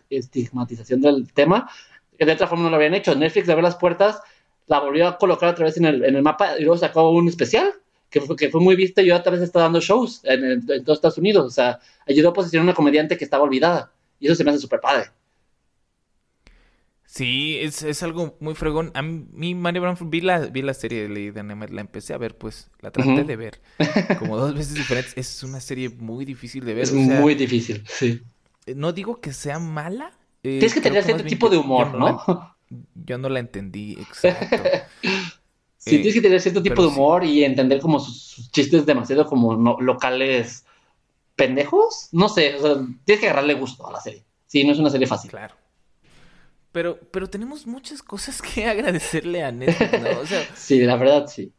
estigmatización, 0.09 1.01
del 1.01 1.33
tema, 1.33 1.69
de 2.17 2.31
otra 2.31 2.47
forma 2.47 2.65
no 2.65 2.69
lo 2.69 2.75
habían 2.77 2.93
hecho. 2.93 3.15
Netflix 3.15 3.47
le 3.47 3.53
abrió 3.53 3.63
las 3.63 3.75
puertas, 3.75 4.21
la 4.67 4.79
volvió 4.79 5.07
a 5.07 5.17
colocar 5.17 5.49
otra 5.49 5.65
vez 5.65 5.77
en 5.77 5.85
el, 5.85 6.03
en 6.03 6.15
el 6.15 6.21
mapa 6.21 6.57
y 6.57 6.63
luego 6.63 6.77
sacó 6.77 7.09
un 7.09 7.27
especial 7.27 7.73
que 8.09 8.21
fue, 8.21 8.35
que 8.35 8.49
fue 8.49 8.61
muy 8.61 8.75
visto 8.75 9.01
y 9.01 9.11
otra 9.11 9.31
vez 9.31 9.41
está 9.41 9.61
dando 9.61 9.81
shows 9.81 10.21
en, 10.23 10.43
en, 10.43 10.83
todos 10.83 10.97
Estados 10.97 11.17
Unidos. 11.17 11.45
O 11.45 11.49
sea, 11.49 11.79
ayudó 12.07 12.29
a 12.29 12.33
posicionar 12.33 12.61
a 12.61 12.69
una 12.69 12.75
comediante 12.75 13.17
que 13.17 13.23
estaba 13.23 13.43
olvidada. 13.43 13.91
Y 14.19 14.27
eso 14.27 14.35
se 14.35 14.43
me 14.43 14.51
hace 14.51 14.59
súper 14.59 14.79
padre. 14.79 15.05
Sí, 17.05 17.57
es, 17.59 17.83
es 17.83 18.01
algo 18.03 18.37
muy 18.39 18.55
fregón. 18.55 18.91
A 18.93 19.01
mí, 19.01 19.55
Manny 19.55 19.79
Brown, 19.79 19.97
vi 20.09 20.21
la, 20.21 20.39
vi 20.39 20.61
la 20.61 20.73
serie 20.73 21.03
de 21.03 21.09
Lady 21.09 21.31
Dynamite, 21.31 21.73
la 21.73 21.81
empecé 21.81 22.13
a 22.13 22.17
ver, 22.17 22.37
pues, 22.37 22.71
la 22.81 22.91
traté 22.91 23.23
de 23.23 23.35
ver 23.35 23.61
como 24.19 24.37
dos 24.37 24.55
veces 24.55 24.75
diferentes. 24.75 25.13
Es 25.15 25.43
una 25.43 25.59
serie 25.59 25.89
muy 25.89 26.25
difícil 26.25 26.65
de 26.65 26.73
ver. 26.73 26.83
Es 26.83 26.93
muy 26.93 27.35
difícil, 27.35 27.83
sí. 27.87 28.21
Eh, 28.65 28.75
no 28.75 28.93
digo 28.93 29.21
que 29.21 29.33
sea 29.33 29.59
mala. 29.59 30.11
Eh, 30.43 30.59
Tienes 30.59 30.73
que 30.73 30.81
tener 30.81 31.03
cierto 31.03 31.23
tipo 31.23 31.49
de 31.49 31.57
humor, 31.57 31.93
¿no? 31.93 32.52
Yo 32.95 33.17
no 33.17 33.29
la 33.29 33.39
entendí, 33.39 33.93
exacto. 33.93 34.57
sí, 35.77 35.97
tienes 35.97 36.13
que 36.13 36.21
tener 36.21 36.41
cierto 36.41 36.63
tipo 36.63 36.81
de 36.81 36.87
humor 36.89 37.23
y 37.23 37.43
entender 37.43 37.79
como 37.79 37.99
sus, 37.99 38.51
chistes 38.51 38.85
demasiado 38.85 39.25
como 39.25 39.79
locales 39.81 40.65
pendejos. 41.35 42.09
No 42.11 42.29
sé, 42.29 42.55
o 42.55 42.61
sea, 42.61 42.87
tienes 43.05 43.21
que 43.21 43.27
agarrarle 43.27 43.55
gusto 43.55 43.87
a 43.87 43.91
la 43.91 43.99
serie. 43.99 44.23
Sí, 44.45 44.63
no 44.63 44.73
es 44.73 44.79
una 44.79 44.89
serie 44.89 45.07
fácil. 45.07 45.31
Claro. 45.31 45.55
Pero, 46.71 46.99
pero 47.11 47.29
tenemos 47.29 47.65
muchas 47.67 48.01
cosas 48.03 48.41
que 48.41 48.65
agradecerle 48.67 49.43
a 49.43 49.51
Netflix, 49.51 50.01
¿no? 50.01 50.19
O 50.19 50.25
sea, 50.25 50.43
sí, 50.55 50.81
la 50.81 50.95
verdad, 50.95 51.27
sí. 51.27 51.53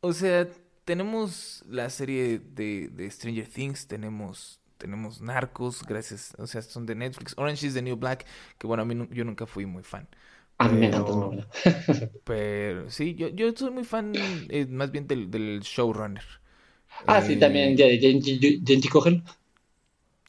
O 0.00 0.12
sea, 0.12 0.48
tenemos 0.84 1.64
la 1.68 1.90
serie 1.90 2.38
de, 2.38 2.88
de 2.88 3.10
Stranger 3.10 3.48
Things, 3.48 3.86
tenemos 3.86 4.61
tenemos 4.82 5.20
Narcos, 5.20 5.84
gracias, 5.84 6.34
o 6.38 6.46
sea, 6.48 6.60
son 6.60 6.86
de 6.86 6.96
Netflix. 6.96 7.34
Orange 7.36 7.68
is 7.68 7.74
the 7.74 7.82
New 7.82 7.94
Black, 7.94 8.26
que 8.58 8.66
bueno, 8.66 8.82
a 8.82 8.86
mí 8.86 9.08
yo 9.12 9.24
nunca 9.24 9.46
fui 9.46 9.64
muy 9.64 9.84
fan. 9.84 10.08
A 10.58 10.68
mí 10.68 10.80
me 10.80 10.86
encanta 10.86 11.48
Pero 12.24 12.90
sí, 12.90 13.14
yo, 13.14 13.28
yo 13.28 13.52
soy 13.54 13.70
muy 13.70 13.84
fan 13.84 14.12
eh, 14.48 14.66
más 14.66 14.90
bien 14.90 15.06
del, 15.06 15.30
del 15.30 15.60
showrunner. 15.60 16.24
Ah, 17.06 17.22
sí, 17.22 17.36
también, 17.36 17.76
Jenji 17.76 18.88
Cohen. 18.88 19.22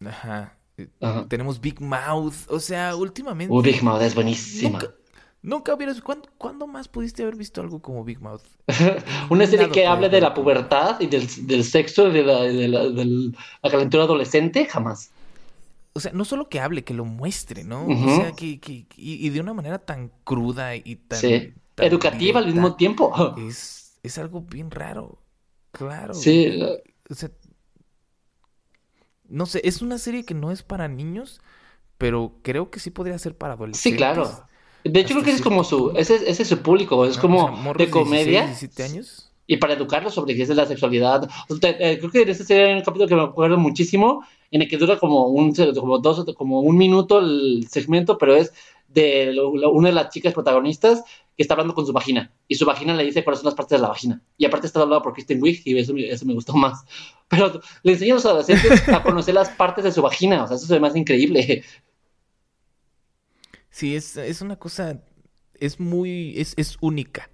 Ajá. 0.06 0.56
Tenemos 1.30 1.60
Big 1.60 1.82
Mouth. 1.82 2.48
O 2.50 2.60
sea, 2.60 2.96
últimamente. 2.96 3.54
Uh, 3.54 3.62
Big 3.62 3.82
Mouth 3.82 4.02
es 4.02 4.16
buenísima. 4.16 4.80
Nunca, 4.80 4.96
hubieras. 5.44 6.02
¿cuándo, 6.02 6.68
más 6.68 6.88
pudiste 6.88 7.24
haber 7.24 7.36
visto 7.36 7.62
algo 7.62 7.82
como 7.82 8.04
Big 8.04 8.22
Mouth? 8.22 8.44
Una 9.30 9.46
serie 9.46 9.70
que 9.70 9.86
hable 9.86 10.10
de 10.10 10.22
la 10.22 10.34
pubertad 10.34 11.00
y 11.00 11.08
del, 11.08 11.28
del 11.48 11.64
sexo, 11.64 12.10
de 12.10 12.24
la, 12.24 12.42
de, 12.44 12.68
la, 12.68 12.84
de 12.90 13.32
la 13.62 13.70
calentura 13.70 14.04
adolescente, 14.04 14.66
jamás. 14.66 15.12
O 15.94 16.00
sea, 16.00 16.12
no 16.12 16.26
solo 16.26 16.50
que 16.50 16.60
hable, 16.60 16.84
que 16.84 16.94
lo 16.94 17.06
muestre, 17.06 17.64
¿no? 17.64 17.86
O 17.86 18.16
sea, 18.16 18.32
que, 18.32 18.60
que 18.60 18.86
y, 18.96 19.30
de 19.30 19.40
una 19.40 19.54
manera 19.54 19.78
tan 19.80 20.12
cruda 20.24 20.76
y 20.76 20.96
tan. 20.96 21.20
Sí. 21.20 21.54
Educativa 21.78 22.40
al 22.40 22.48
mismo 22.48 22.76
tiempo. 22.76 23.36
Es, 23.48 24.00
es 24.02 24.18
algo 24.18 24.42
bien 24.42 24.72
raro. 24.72 25.20
Claro. 25.72 26.14
Sí. 26.14 26.60
O 27.10 27.14
sea, 27.14 27.30
no 29.28 29.46
sé, 29.46 29.62
es 29.64 29.82
una 29.82 29.98
serie 29.98 30.26
que 30.26 30.34
no 30.34 30.52
es 30.52 30.64
para 30.64 30.88
niños, 30.88 31.42
pero 31.98 32.36
creo 32.44 32.70
que 32.70 32.80
sí 32.80 32.90
podría 32.90 33.18
ser 33.20 33.38
para 33.38 33.54
adolescentes. 33.54 33.92
Sí, 33.92 33.98
claro. 33.98 34.48
De 34.84 35.00
hecho, 35.00 35.14
creo 35.14 35.24
que 35.24 35.32
es 35.32 35.42
como 35.42 35.64
su, 35.64 35.94
ese, 35.96 36.16
ese 36.16 36.44
es 36.44 36.48
su 36.48 36.60
público, 36.60 37.06
es 37.06 37.18
como 37.18 37.74
de 37.78 37.90
comedia. 37.90 38.46
17 38.48 38.84
años. 38.84 39.30
Y 39.46 39.58
para 39.58 39.74
educarlos 39.74 40.14
sobre 40.14 40.36
qué 40.36 40.44
es 40.44 40.50
la 40.50 40.66
sexualidad. 40.66 41.30
Eh, 41.62 41.98
creo 42.00 42.12
que 42.12 42.22
en 42.22 42.30
esta 42.30 42.44
serie 42.44 42.66
hay 42.66 42.74
un 42.76 42.82
capítulo 42.82 43.08
que 43.08 43.16
me 43.16 43.24
acuerdo 43.24 43.58
muchísimo, 43.58 44.26
en 44.52 44.62
el 44.62 44.70
que 44.70 44.78
dura 44.78 44.98
como 45.00 45.28
un, 45.28 45.54
como 45.54 46.00
dos, 46.00 46.26
como 46.36 46.62
un 46.62 46.78
minuto 46.78 47.20
el 47.20 47.68
segmento, 47.70 48.18
pero 48.18 48.36
es 48.36 48.54
de 48.88 49.36
una 49.42 49.90
de 49.90 49.96
las 49.96 50.10
chicas 50.10 50.34
protagonistas 50.34 51.04
que 51.36 51.42
está 51.42 51.56
hablando 51.56 51.74
con 51.74 51.86
su 51.86 51.94
vagina 51.94 52.32
y 52.48 52.56
su 52.56 52.66
vagina 52.66 52.94
le 52.94 53.04
dice 53.04 53.24
cuáles 53.24 53.40
son 53.40 53.48
las 53.48 53.56
partes 53.56 53.78
de 53.78 53.82
la 53.82 53.90
vagina. 53.90 54.22
Y 54.38 54.46
aparte 54.46 54.68
está 54.68 54.82
hablado 54.82 55.02
por 55.02 55.14
Kristen 55.14 55.42
Wiig 55.42 55.62
y 55.66 55.78
eso, 55.78 55.94
eso 55.98 56.26
me 56.26 56.34
gustó 56.34 56.54
más. 56.54 56.86
Pero 57.28 57.60
le 57.82 57.94
enseña 57.94 58.14
a 58.14 58.16
los 58.16 58.26
adolescentes 58.26 58.88
a 58.90 59.02
conocer 59.02 59.34
las 59.34 59.50
partes 59.50 59.84
de 59.84 59.92
su 59.92 60.02
vagina, 60.02 60.44
o 60.44 60.48
sea, 60.48 60.58
eso 60.58 60.74
es 60.74 60.82
más 60.82 60.96
increíble. 60.96 61.64
Sí, 63.74 63.96
es, 63.96 64.18
es 64.18 64.42
una 64.42 64.58
cosa, 64.58 65.02
es 65.56 65.80
muy, 65.80 66.40
es, 66.40 66.54
es 66.58 66.78
única. 66.80 67.32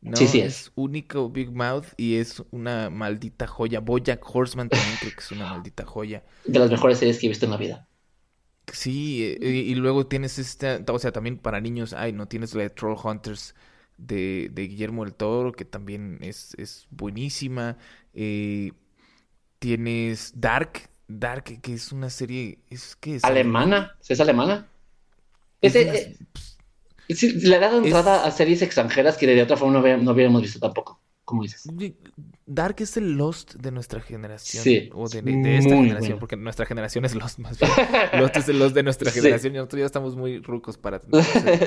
¿no? 0.00 0.16
Sí, 0.16 0.26
sí 0.26 0.40
es. 0.40 0.46
es 0.46 0.72
único 0.74 1.28
Big 1.28 1.52
Mouth 1.52 1.88
y 1.98 2.16
es 2.16 2.42
una 2.50 2.88
maldita 2.88 3.46
joya. 3.46 3.80
Bojack 3.80 4.24
Horseman 4.24 4.70
también 4.70 4.96
creo 4.98 5.12
que 5.12 5.20
es 5.20 5.30
una 5.32 5.50
maldita 5.50 5.84
joya. 5.84 6.24
De 6.46 6.58
las 6.58 6.70
mejores 6.70 6.98
series 6.98 7.18
que 7.18 7.26
he 7.26 7.28
visto 7.28 7.44
en 7.44 7.50
la 7.50 7.58
vida. 7.58 7.86
Sí, 8.72 9.22
eh, 9.22 9.48
y, 9.50 9.74
luego 9.74 10.06
tienes 10.06 10.38
esta, 10.38 10.80
o 10.88 10.98
sea, 10.98 11.12
también 11.12 11.36
para 11.36 11.60
niños, 11.60 11.92
ay, 11.92 12.14
no 12.14 12.26
tienes 12.26 12.54
la 12.54 12.62
de 12.62 12.70
Troll 12.70 12.96
Hunters 12.96 13.54
de, 13.98 14.48
de 14.50 14.68
Guillermo 14.68 15.04
del 15.04 15.14
Toro, 15.14 15.52
que 15.52 15.66
también 15.66 16.20
es, 16.22 16.54
es 16.56 16.86
buenísima. 16.88 17.76
Eh, 18.14 18.72
tienes 19.58 20.32
Dark, 20.40 20.88
Dark, 21.06 21.60
que 21.60 21.74
es 21.74 21.92
una 21.92 22.08
serie, 22.08 22.60
es 22.70 22.96
que 22.96 23.16
es 23.16 23.24
alemana, 23.24 23.94
¿es 24.08 24.18
alemana? 24.22 24.70
Es 25.60 25.74
eh, 25.74 26.16
le 27.08 27.56
ha 27.56 27.60
dado 27.60 27.78
entrada 27.78 28.24
a 28.24 28.30
series 28.30 28.62
extranjeras 28.62 29.16
que 29.16 29.26
de 29.26 29.42
otra 29.42 29.56
forma 29.56 29.80
no, 29.80 29.96
no 29.98 30.12
hubiéramos 30.12 30.42
visto 30.42 30.58
tampoco 30.58 31.00
como 31.26 31.42
dices. 31.42 31.64
Dark 32.46 32.76
es 32.78 32.96
el 32.96 33.18
Lost 33.18 33.56
de 33.56 33.72
nuestra 33.72 34.00
generación. 34.00 34.62
Sí. 34.62 34.88
O 34.94 35.08
de, 35.08 35.18
esta 35.58 35.74
generación, 35.74 36.18
porque 36.20 36.36
nuestra 36.36 36.64
generación 36.64 37.04
es 37.04 37.16
Lost 37.16 37.40
más 37.40 37.58
bien. 37.58 37.70
Lost 38.20 38.36
es 38.36 38.48
el 38.48 38.60
Lost 38.60 38.74
de 38.76 38.84
nuestra 38.84 39.10
generación 39.10 39.52
y 39.54 39.56
nosotros 39.56 39.80
ya 39.80 39.86
estamos 39.86 40.16
muy 40.16 40.38
rucos 40.38 40.78
para 40.78 41.02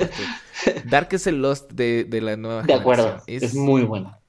Dark 0.86 1.10
es 1.12 1.28
el 1.28 1.42
Lost 1.42 1.74
de, 1.74 2.06
de 2.06 2.22
la 2.22 2.38
nueva 2.38 2.62
de 2.62 2.74
generación. 2.74 2.96
De 2.96 3.04
acuerdo, 3.04 3.24
es, 3.28 3.54
muy 3.54 3.84
buena. 3.84 4.20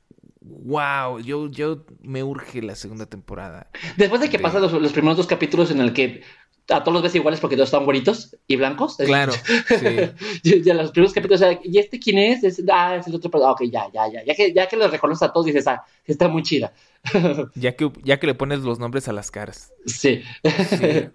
Wow, 0.40 1.20
yo, 1.20 1.48
yo 1.48 1.86
me 2.02 2.24
urge 2.24 2.60
la 2.60 2.74
segunda 2.74 3.06
temporada. 3.06 3.70
Después 3.96 4.20
de 4.20 4.30
que 4.30 4.40
pasan 4.40 4.62
los, 4.62 4.72
los, 4.72 4.92
primeros 4.92 5.16
dos 5.16 5.28
capítulos 5.28 5.70
en 5.70 5.80
el 5.80 5.92
que 5.92 6.22
a 6.68 6.84
todos 6.84 6.92
los 6.92 7.02
ves 7.02 7.14
iguales 7.14 7.40
porque 7.40 7.56
todos 7.56 7.68
están 7.68 7.84
güeritos 7.84 8.36
y 8.46 8.56
blancos. 8.56 8.96
Claro, 9.10 9.32
sí. 9.32 10.62
ya 10.62 10.74
los 10.74 10.92
primeros 10.92 11.12
capítulos, 11.12 11.42
¿y 11.64 11.78
este 11.78 11.98
quién 11.98 12.18
es? 12.18 12.44
es 12.44 12.62
ah, 12.72 12.96
es 12.96 13.06
el 13.06 13.14
otro, 13.14 13.30
ah, 13.44 13.52
ok, 13.52 13.62
ya, 13.64 13.90
ya, 13.92 14.08
ya. 14.08 14.24
Ya 14.24 14.34
que, 14.34 14.52
ya 14.52 14.68
que 14.68 14.76
los 14.76 14.90
reconoces 14.90 15.22
a 15.22 15.32
todos, 15.32 15.46
dices, 15.46 15.66
ah, 15.66 15.84
está 16.04 16.28
muy 16.28 16.42
chida. 16.42 16.72
ya, 17.54 17.76
que, 17.76 17.90
ya 18.04 18.20
que 18.20 18.26
le 18.26 18.34
pones 18.34 18.60
los 18.60 18.78
nombres 18.78 19.08
a 19.08 19.12
las 19.12 19.30
caras. 19.30 19.72
Sí. 19.86 20.22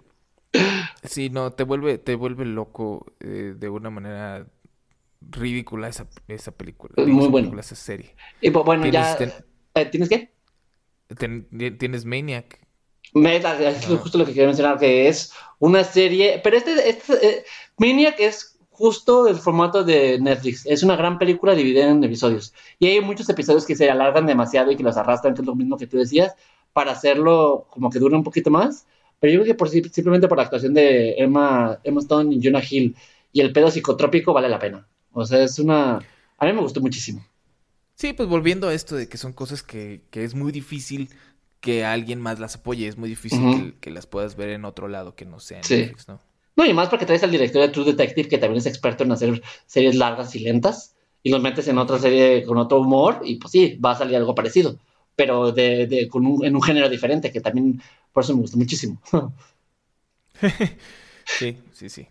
Sí, 1.02 1.28
no, 1.28 1.52
te 1.52 1.64
vuelve, 1.64 1.98
te 1.98 2.14
vuelve 2.14 2.46
loco 2.46 3.12
eh, 3.20 3.54
de 3.56 3.68
una 3.68 3.90
manera 3.90 4.46
ridícula 5.20 5.88
esa, 5.88 6.08
esa 6.28 6.52
película. 6.52 6.94
Muy 7.06 7.28
bueno. 7.28 7.58
Esa 7.58 7.74
serie. 7.74 8.14
Y 8.40 8.50
bueno, 8.50 8.86
ya... 8.86 9.18
Eh, 9.74 9.86
¿Tienes 9.86 10.08
qué? 10.08 10.32
tienes 11.78 12.04
Maniac. 12.04 12.65
Es 13.14 13.86
justo 13.86 14.18
lo 14.18 14.26
que 14.26 14.32
quería 14.32 14.46
mencionar, 14.46 14.78
que 14.78 15.08
es 15.08 15.32
una 15.58 15.84
serie, 15.84 16.40
pero 16.42 16.56
este, 16.56 16.88
este 16.88 17.26
eh, 17.26 17.44
Maniac 17.78 18.16
es 18.18 18.56
justo 18.70 19.26
el 19.26 19.36
formato 19.36 19.84
de 19.84 20.18
Netflix. 20.20 20.66
Es 20.66 20.82
una 20.82 20.96
gran 20.96 21.18
película 21.18 21.54
dividida 21.54 21.88
en 21.88 22.04
episodios. 22.04 22.52
Y 22.78 22.86
hay 22.86 23.00
muchos 23.00 23.28
episodios 23.28 23.64
que 23.64 23.74
se 23.74 23.90
alargan 23.90 24.26
demasiado 24.26 24.70
y 24.70 24.76
que 24.76 24.82
los 24.82 24.96
arrastran, 24.96 25.34
que 25.34 25.40
es 25.40 25.46
lo 25.46 25.54
mismo 25.54 25.78
que 25.78 25.86
tú 25.86 25.96
decías, 25.96 26.34
para 26.72 26.92
hacerlo 26.92 27.66
como 27.70 27.88
que 27.90 27.98
dure 27.98 28.16
un 28.16 28.24
poquito 28.24 28.50
más. 28.50 28.86
Pero 29.18 29.32
yo 29.32 29.40
creo 29.40 29.54
que 29.54 29.58
por, 29.58 29.70
simplemente 29.70 30.28
por 30.28 30.36
la 30.36 30.44
actuación 30.44 30.74
de 30.74 31.14
Emma, 31.16 31.78
Emma 31.84 32.00
Stone 32.00 32.34
y 32.34 32.40
Jonah 32.42 32.62
Hill 32.68 32.94
y 33.32 33.40
el 33.40 33.52
pedo 33.52 33.70
psicotrópico 33.70 34.34
vale 34.34 34.50
la 34.50 34.58
pena. 34.58 34.86
O 35.12 35.24
sea, 35.24 35.42
es 35.42 35.58
una... 35.58 36.00
A 36.38 36.44
mí 36.44 36.52
me 36.52 36.60
gustó 36.60 36.82
muchísimo. 36.82 37.24
Sí, 37.94 38.12
pues 38.12 38.28
volviendo 38.28 38.68
a 38.68 38.74
esto 38.74 38.94
de 38.94 39.08
que 39.08 39.16
son 39.16 39.32
cosas 39.32 39.62
que, 39.62 40.02
que 40.10 40.22
es 40.22 40.34
muy 40.34 40.52
difícil 40.52 41.08
que 41.60 41.84
alguien 41.84 42.20
más 42.20 42.38
las 42.38 42.56
apoye. 42.56 42.88
Es 42.88 42.96
muy 42.96 43.08
difícil 43.08 43.74
que, 43.80 43.90
las 43.90 44.06
puedas 44.06 44.36
ver 44.36 44.50
en 44.50 44.64
otro 44.64 44.88
lado 44.88 45.14
que 45.14 45.26
no 45.26 45.40
sea 45.40 45.60
en 45.60 45.64
Netflix, 45.68 46.08
¿no? 46.08 46.20
No, 46.56 46.64
y 46.64 46.72
más 46.72 46.88
porque 46.88 47.04
traes 47.04 47.22
al 47.22 47.30
director 47.30 47.60
de 47.60 47.68
True 47.68 47.84
Detective, 47.84 48.28
que 48.28 48.38
también 48.38 48.58
es 48.58 48.66
experto 48.66 49.04
en 49.04 49.12
hacer 49.12 49.42
series 49.66 49.94
largas 49.94 50.34
y 50.34 50.40
lentas, 50.40 50.94
y 51.22 51.30
los 51.30 51.42
metes 51.42 51.68
en 51.68 51.76
otra 51.76 51.98
serie 51.98 52.44
con 52.44 52.56
otro 52.56 52.80
humor, 52.80 53.20
y 53.24 53.36
pues 53.36 53.52
sí, 53.52 53.76
va 53.76 53.90
a 53.90 53.98
salir 53.98 54.16
algo 54.16 54.34
parecido, 54.34 54.78
pero 55.14 55.52
de, 55.52 55.86
de 55.86 56.08
con 56.08 56.26
un, 56.26 56.44
en 56.46 56.56
un 56.56 56.62
género 56.62 56.88
diferente, 56.88 57.30
que 57.30 57.42
también 57.42 57.82
por 58.10 58.24
eso 58.24 58.34
me 58.34 58.40
gusta 58.40 58.56
muchísimo. 58.56 59.00
sí, 61.38 61.58
sí, 61.72 61.88
sí. 61.90 62.08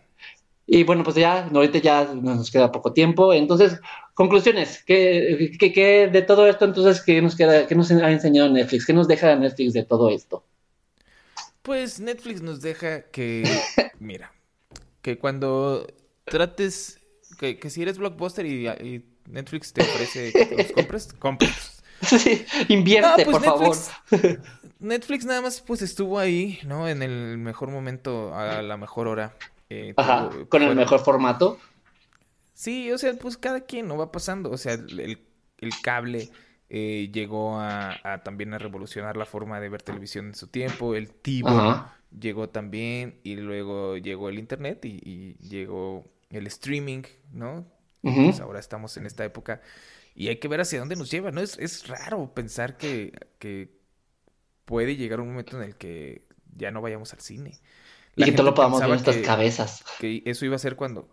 Y 0.66 0.82
bueno, 0.82 1.04
pues 1.04 1.14
ya, 1.16 1.46
ahorita 1.46 1.78
ya 1.78 2.12
nos 2.12 2.50
queda 2.50 2.72
poco 2.72 2.92
tiempo. 2.92 3.32
Entonces, 3.32 3.80
conclusiones, 4.14 4.82
¿qué, 4.84 5.56
qué, 5.58 6.08
de 6.08 6.22
todo 6.22 6.48
esto 6.48 6.64
entonces 6.64 7.02
qué 7.02 7.22
nos 7.22 7.36
queda, 7.36 7.66
qué 7.66 7.74
nos 7.76 7.90
ha 7.90 8.10
enseñado 8.10 8.50
Netflix? 8.50 8.84
¿Qué 8.84 8.92
nos 8.92 9.06
deja 9.06 9.36
Netflix 9.36 9.74
de 9.74 9.84
todo 9.84 10.10
esto? 10.10 10.44
Pues 11.62 12.00
Netflix 12.00 12.42
nos 12.42 12.60
deja 12.60 13.02
que, 13.02 13.44
mira, 14.00 14.32
que 15.02 15.18
cuando 15.18 15.86
trates, 16.24 17.00
que, 17.38 17.58
si 17.70 17.82
eres 17.82 17.98
blockbuster 17.98 18.46
y, 18.46 19.04
Netflix 19.28 19.72
te 19.72 19.82
ofrece 19.82 20.32
que 20.32 20.56
los 20.56 20.72
compres, 20.72 21.12
compres. 21.18 21.82
Sí, 22.02 22.44
invierte, 22.68 23.24
pues 23.24 23.38
por 23.38 23.44
favor. 23.44 23.76
Netflix 24.78 25.24
nada 25.24 25.42
más 25.42 25.60
pues 25.60 25.82
estuvo 25.82 26.18
ahí, 26.20 26.60
¿no? 26.64 26.88
En 26.88 27.02
el 27.02 27.38
mejor 27.38 27.70
momento, 27.70 28.32
a 28.34 28.62
la 28.62 28.76
mejor 28.76 29.08
hora. 29.08 29.34
Eh, 29.68 29.94
Ajá, 29.96 30.30
con 30.48 30.62
el 30.62 30.74
mejor 30.74 31.00
formato. 31.00 31.58
Sí, 32.52 32.90
o 32.92 32.98
sea, 32.98 33.12
pues 33.14 33.36
cada 33.36 33.60
quien 33.60 33.88
no 33.88 33.96
va 33.96 34.12
pasando. 34.12 34.50
O 34.50 34.56
sea, 34.56 34.74
el, 34.74 35.18
cable 35.82 36.30
eh, 36.68 37.10
llegó 37.12 37.58
a, 37.58 38.22
también 38.24 38.54
a 38.54 38.58
revolucionar 38.58 39.16
la 39.16 39.26
forma 39.26 39.60
de 39.60 39.68
ver 39.68 39.82
televisión 39.82 40.26
en 40.26 40.34
su 40.34 40.46
tiempo. 40.48 40.94
El 40.94 41.10
Tivo 41.10 41.84
llegó 42.18 42.48
también 42.48 43.20
y 43.24 43.36
luego 43.36 43.96
llegó 43.96 44.28
el 44.28 44.38
internet 44.38 44.84
y, 44.84 45.34
llegó 45.34 46.10
el 46.30 46.46
streaming, 46.46 47.02
¿no? 47.32 47.66
Pues 48.00 48.38
ahora 48.38 48.60
estamos 48.60 48.96
en 48.96 49.04
esta 49.04 49.24
época 49.24 49.60
y 50.14 50.28
hay 50.28 50.36
que 50.36 50.46
ver 50.46 50.60
hacia 50.60 50.78
dónde 50.78 50.94
nos 50.94 51.10
lleva, 51.10 51.32
¿no? 51.32 51.40
Es, 51.40 51.58
es 51.58 51.88
raro 51.88 52.32
pensar 52.32 52.76
que, 52.76 53.12
que 53.40 53.80
puede 54.64 54.96
llegar 54.96 55.20
un 55.20 55.28
momento 55.28 55.56
en 55.56 55.64
el 55.64 55.76
que 55.76 56.22
ya 56.56 56.70
no 56.70 56.80
vayamos 56.80 57.12
al 57.12 57.20
cine 57.20 57.60
y 58.16 58.24
que 58.24 58.32
todo 58.32 58.46
lo 58.46 58.54
podamos 58.54 58.80
ver 58.80 58.86
en 58.86 58.90
nuestras 58.90 59.16
cabezas. 59.18 59.84
Que 60.00 60.22
eso 60.24 60.44
iba 60.44 60.56
a 60.56 60.58
ser 60.58 60.76
cuando. 60.76 61.08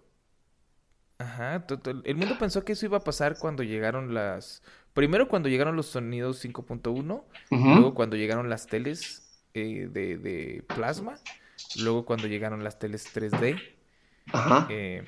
Ajá, 1.20 1.66
el 2.06 2.16
mundo 2.16 2.38
pensó 2.40 2.66
que 2.66 2.74
eso 2.74 2.86
iba 2.86 2.98
a 2.98 3.04
pasar 3.04 3.38
cuando 3.38 3.64
llegaron 3.64 4.14
las. 4.14 4.64
Primero 4.94 5.28
cuando 5.28 5.50
llegaron 5.50 5.76
los 5.76 5.88
sonidos 5.88 6.44
5.1, 6.44 7.24
luego 7.50 7.94
cuando 7.94 8.16
llegaron 8.16 8.50
las 8.50 8.68
teles 8.68 9.24
eh, 9.54 9.88
de, 9.90 10.18
de, 10.18 10.64
plasma, 10.76 11.16
luego 11.78 12.06
cuando 12.06 12.28
llegaron 12.28 12.64
las 12.64 12.80
teles 12.80 13.14
3D. 13.14 13.60
Ajá. 14.32 14.68
Eh, 14.70 15.04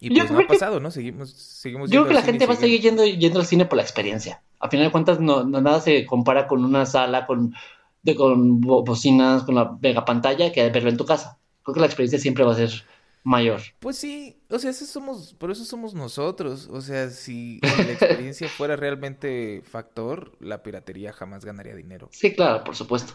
y 0.00 0.16
pues 0.16 0.30
no 0.30 0.38
ha 0.38 0.46
pasado, 0.46 0.80
¿no? 0.80 0.90
Seguimos, 0.90 1.30
seguimos 1.30 1.90
Yo 1.90 2.00
creo 2.00 2.08
que 2.08 2.14
la 2.14 2.22
gente 2.22 2.46
va 2.46 2.54
a 2.54 2.56
seguir 2.56 2.80
yendo, 2.80 3.04
yendo 3.04 3.38
al 3.38 3.46
cine 3.46 3.66
por 3.66 3.76
la 3.76 3.82
experiencia. 3.82 4.42
A 4.58 4.70
final 4.70 4.86
de 4.86 4.92
cuentas, 4.92 5.20
no, 5.20 5.44
nada 5.44 5.80
se 5.80 6.06
compara 6.06 6.46
con 6.46 6.64
una 6.64 6.86
sala, 6.86 7.26
con 7.26 7.54
de 8.02 8.14
con 8.14 8.60
bocinas, 8.60 9.42
con 9.44 9.54
la 9.54 9.76
mega 9.80 10.04
pantalla, 10.04 10.52
que 10.52 10.68
verlo 10.70 10.90
en 10.90 10.96
tu 10.96 11.04
casa. 11.04 11.38
Creo 11.62 11.74
que 11.74 11.80
la 11.80 11.86
experiencia 11.86 12.18
siempre 12.18 12.44
va 12.44 12.52
a 12.52 12.56
ser 12.56 12.84
mayor. 13.22 13.60
Pues 13.78 13.96
sí, 13.96 14.36
o 14.48 14.58
sea, 14.58 14.70
eso 14.70 14.84
somos, 14.86 15.34
por 15.34 15.50
eso 15.50 15.64
somos 15.64 15.94
nosotros. 15.94 16.68
O 16.70 16.80
sea, 16.80 17.10
si, 17.10 17.60
la 17.62 17.92
experiencia 17.92 18.48
fuera 18.56 18.76
realmente 18.76 19.62
factor, 19.64 20.36
la 20.40 20.62
piratería 20.62 21.12
jamás 21.12 21.44
ganaría 21.44 21.74
dinero. 21.74 22.08
Sí, 22.12 22.34
claro, 22.34 22.64
por 22.64 22.76
supuesto. 22.76 23.14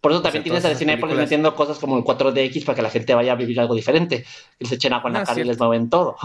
Por 0.00 0.12
eso 0.12 0.22
también 0.22 0.44
tienes 0.44 0.64
a 0.64 0.74
Cinepolis 0.76 1.00
películas... 1.00 1.24
metiendo 1.24 1.54
cosas 1.56 1.78
como 1.78 1.98
el 1.98 2.04
4DX 2.04 2.64
para 2.64 2.76
que 2.76 2.82
la 2.82 2.90
gente 2.90 3.14
vaya 3.14 3.32
a 3.32 3.36
vivir 3.36 3.58
algo 3.58 3.74
diferente. 3.74 4.24
Que 4.58 4.66
se 4.66 4.76
echen 4.76 4.92
agua 4.92 5.10
en 5.10 5.14
la 5.14 5.24
cara 5.24 5.40
y 5.40 5.44
les 5.44 5.58
mueven 5.58 5.90
todo. 5.90 6.16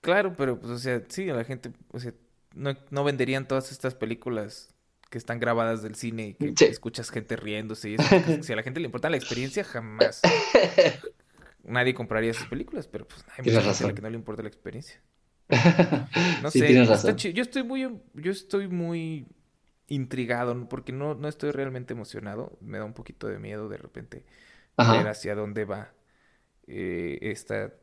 Claro, 0.00 0.34
pero 0.36 0.58
pues, 0.58 0.72
o 0.72 0.78
sea, 0.78 1.02
sí, 1.08 1.26
la 1.26 1.44
gente, 1.44 1.70
o 1.92 2.00
sea, 2.00 2.12
no, 2.54 2.74
no 2.90 3.04
venderían 3.04 3.46
todas 3.46 3.70
estas 3.70 3.94
películas 3.94 4.71
que 5.12 5.18
están 5.18 5.38
grabadas 5.38 5.82
del 5.82 5.94
cine 5.94 6.36
y 6.38 6.54
que 6.54 6.64
escuchas 6.64 7.10
gente 7.10 7.36
riéndose 7.36 7.90
y 7.90 7.94
eso. 7.96 8.42
si 8.42 8.52
a 8.54 8.56
la 8.56 8.62
gente 8.62 8.80
le 8.80 8.86
importa 8.86 9.10
la 9.10 9.18
experiencia, 9.18 9.62
jamás 9.62 10.22
nadie 11.64 11.92
compraría 11.92 12.30
esas 12.30 12.48
películas, 12.48 12.88
pero 12.88 13.06
pues 13.06 13.22
hay 13.36 13.44
mucha 13.44 13.60
gente 13.60 13.84
a 13.84 13.86
la 13.88 13.94
que 13.94 14.00
no 14.00 14.08
le 14.08 14.16
importa 14.16 14.42
la 14.42 14.48
experiencia. 14.48 15.00
No 16.42 16.50
sé, 16.50 16.72
yo 17.34 17.42
estoy 17.42 17.62
muy, 17.62 17.82
yo 18.14 18.32
estoy 18.32 18.68
muy 18.68 19.26
intrigado 19.86 20.66
porque 20.66 20.92
no, 20.92 21.14
no 21.14 21.28
estoy 21.28 21.50
realmente 21.50 21.92
emocionado. 21.92 22.56
Me 22.62 22.78
da 22.78 22.86
un 22.86 22.94
poquito 22.94 23.28
de 23.28 23.38
miedo 23.38 23.68
de 23.68 23.76
repente 23.76 24.24
ver 24.78 25.08
hacia 25.08 25.34
dónde 25.34 25.66
va 25.66 25.92
eh, 26.66 27.18
esta 27.20 27.74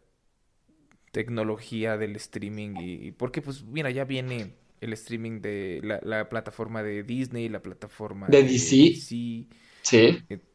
tecnología 1.11 1.95
del 1.97 2.15
streaming 2.15 2.75
y 2.79 3.11
porque 3.11 3.43
pues 3.43 3.63
mira 3.63 3.91
ya 3.91 4.05
viene 4.05 4.55
el 4.81 4.93
streaming 4.93 5.41
de 5.41 5.81
la, 6.03 6.29
plataforma 6.29 6.83
de 6.83 7.03
Disney, 7.03 7.49
la 7.49 7.61
plataforma 7.61 8.27
de, 8.27 8.43
DC. 8.43 8.95
Sí. 8.95 9.47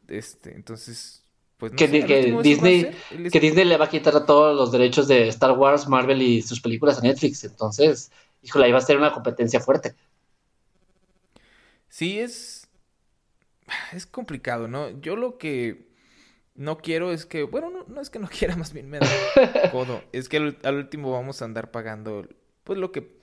Este, 0.07 0.55
entonces, 0.55 1.23
pues 1.57 1.71
que, 1.73 1.87
Disney, 1.87 2.91
que 3.31 3.39
Disney 3.39 3.65
le 3.65 3.77
va 3.77 3.85
a 3.85 3.89
quitar 3.89 4.25
todos 4.25 4.55
los 4.55 4.71
derechos 4.71 5.07
de 5.07 5.27
Star 5.29 5.51
Wars, 5.51 5.87
Marvel 5.87 6.21
y 6.21 6.41
sus 6.41 6.61
películas 6.61 6.99
a 6.99 7.01
Netflix. 7.01 7.43
Entonces, 7.43 8.11
híjole, 8.41 8.65
ahí 8.65 8.71
va 8.71 8.79
a 8.79 8.81
ser 8.81 8.97
una 8.97 9.13
competencia 9.13 9.59
fuerte. 9.59 9.95
Sí, 11.89 12.19
es. 12.19 12.67
Es 13.93 14.05
complicado, 14.05 14.67
¿no? 14.67 15.01
Yo 15.01 15.15
lo 15.15 15.37
que 15.37 15.87
no 16.53 16.77
quiero 16.77 17.11
es 17.11 17.25
que. 17.25 17.43
Bueno, 17.43 17.85
no, 17.87 18.01
es 18.01 18.09
que 18.09 18.19
no 18.19 18.27
quiera, 18.39 18.55
más 18.55 18.73
bien 18.73 18.89
me 18.89 18.99
da 18.99 19.71
codo. 19.71 20.03
es 20.11 20.29
que 20.29 20.37
al, 20.37 20.57
al 20.63 20.75
último 20.75 21.11
vamos 21.11 21.41
a 21.41 21.45
andar 21.45 21.71
pagando. 21.71 22.27
Pues 22.63 22.79
lo 22.79 22.91
que 22.91 23.14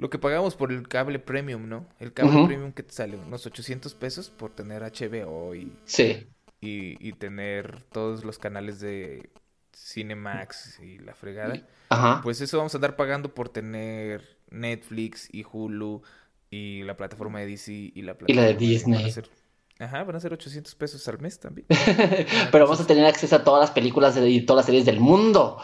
lo 0.00 0.08
que 0.08 0.18
pagamos 0.18 0.56
por 0.56 0.72
el 0.72 0.88
cable 0.88 1.18
premium, 1.18 1.68
¿no? 1.68 1.86
El 1.98 2.14
cable 2.14 2.46
premium 2.46 2.72
que 2.72 2.82
te 2.82 2.94
sale 2.94 3.18
unos 3.18 3.44
800 3.44 3.94
pesos 3.94 4.30
por 4.30 4.50
tener 4.50 4.80
HBO 4.80 5.54
y, 5.54 5.76
sí. 5.84 6.26
y, 6.62 7.12
tener 7.12 7.82
todos 7.92 8.24
los 8.24 8.38
canales 8.38 8.80
de 8.80 9.28
Cinemax 9.76 10.80
y 10.80 10.98
la 11.00 11.14
fregada. 11.14 11.68
Ajá. 11.90 12.22
Pues 12.22 12.40
eso 12.40 12.56
vamos 12.56 12.74
a 12.74 12.78
andar 12.78 12.96
pagando 12.96 13.34
por 13.34 13.50
tener 13.50 14.38
Netflix 14.48 15.28
y 15.30 15.44
Hulu 15.44 16.00
y 16.48 16.82
la 16.84 16.96
plataforma 16.96 17.40
de 17.40 17.48
DC 17.48 17.70
y 17.70 18.00
la 18.00 18.14
plataforma 18.16 18.32
y 18.32 18.46
la 18.46 18.46
de 18.46 18.54
Disney. 18.54 19.12
Ajá, 19.80 20.04
van 20.04 20.16
a 20.16 20.20
ser 20.20 20.32
800 20.32 20.74
pesos 20.76 21.06
al 21.08 21.18
mes 21.18 21.38
también. 21.38 21.66
Pero 22.50 22.64
vamos 22.64 22.80
a 22.80 22.86
tener 22.86 23.04
acceso 23.04 23.36
a 23.36 23.44
todas 23.44 23.60
las 23.60 23.70
películas 23.70 24.16
y 24.16 24.40
todas 24.46 24.60
las 24.60 24.66
series 24.66 24.86
del 24.86 24.98
mundo. 24.98 25.58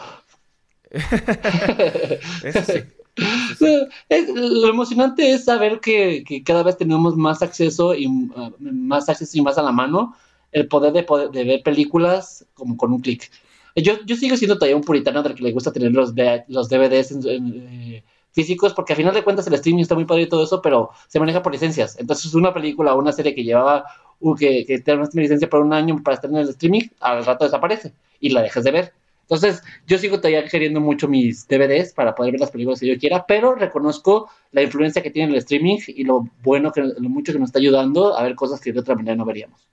eso 0.91 2.63
sí. 2.63 2.83
lo 4.35 4.67
emocionante 4.67 5.31
es 5.33 5.45
saber 5.45 5.79
que, 5.79 6.23
cada 6.45 6.63
vez 6.63 6.77
tenemos 6.77 7.15
más 7.15 7.41
acceso 7.41 7.95
y 7.95 8.07
uh, 8.07 8.53
más 8.59 9.09
acceso 9.09 9.37
y 9.37 9.41
más 9.41 9.57
a 9.57 9.63
la 9.63 9.71
mano 9.71 10.15
el 10.51 10.67
poder 10.67 10.93
de, 10.93 11.03
poder, 11.03 11.29
de 11.31 11.43
ver 11.43 11.63
películas 11.63 12.45
como 12.53 12.77
con 12.77 12.93
un 12.93 13.01
clic. 13.01 13.29
Yo, 13.75 13.93
yo 14.05 14.15
sigo 14.15 14.35
siendo 14.37 14.55
todavía 14.55 14.75
un 14.75 14.83
puritano 14.83 15.21
del 15.21 15.35
que 15.35 15.43
le 15.43 15.51
gusta 15.51 15.71
tener 15.71 15.91
los, 15.91 16.13
los 16.47 16.69
DVDs 16.69 17.11
eh, 17.25 18.03
físicos, 18.31 18.73
porque 18.73 18.93
a 18.93 18.95
final 18.95 19.13
de 19.13 19.23
cuentas 19.23 19.45
el 19.45 19.53
streaming 19.53 19.83
está 19.83 19.93
muy 19.93 20.05
padre 20.05 20.23
y 20.23 20.29
todo 20.29 20.43
eso, 20.43 20.61
pero 20.61 20.89
se 21.07 21.19
maneja 21.19 21.43
por 21.43 21.51
licencias. 21.51 21.97
Entonces, 21.99 22.33
una 22.33 22.53
película 22.53 22.95
o 22.95 22.99
una 22.99 23.11
serie 23.11 23.35
que 23.35 23.43
llevaba, 23.43 23.85
uh, 24.19 24.35
que, 24.35 24.65
que 24.65 24.79
tiene 24.79 25.01
una 25.01 25.09
licencia 25.13 25.47
por 25.47 25.61
un 25.61 25.73
año 25.73 26.01
para 26.03 26.15
estar 26.15 26.29
en 26.31 26.37
el 26.37 26.49
streaming, 26.49 26.87
al 26.99 27.23
rato 27.23 27.45
desaparece 27.45 27.93
y 28.19 28.29
la 28.29 28.41
dejas 28.41 28.63
de 28.63 28.71
ver. 28.71 28.93
Entonces, 29.29 29.61
yo 29.85 29.97
sigo 29.97 30.17
todavía 30.17 30.45
queriendo 30.47 30.79
mucho 30.79 31.09
mis 31.09 31.47
DVDs 31.47 31.93
para 31.93 32.15
poder 32.15 32.31
ver 32.31 32.41
las 32.41 32.51
películas 32.51 32.79
que 32.79 32.87
yo 32.87 32.97
quiera, 32.97 33.25
pero 33.27 33.55
reconozco 33.55 34.29
la 34.51 34.61
influencia 34.61 35.03
que 35.03 35.11
tiene 35.11 35.33
el 35.33 35.37
streaming 35.39 35.79
y 35.87 36.05
lo 36.05 36.29
bueno, 36.43 36.71
que 36.71 36.81
lo 36.81 37.09
mucho 37.09 37.33
que 37.33 37.39
nos 37.39 37.49
está 37.49 37.59
ayudando 37.59 38.17
a 38.17 38.23
ver 38.23 38.35
cosas 38.35 38.61
que 38.61 38.71
de 38.71 38.79
otra 38.79 38.95
manera 38.95 39.17
no 39.17 39.25
veríamos. 39.25 39.67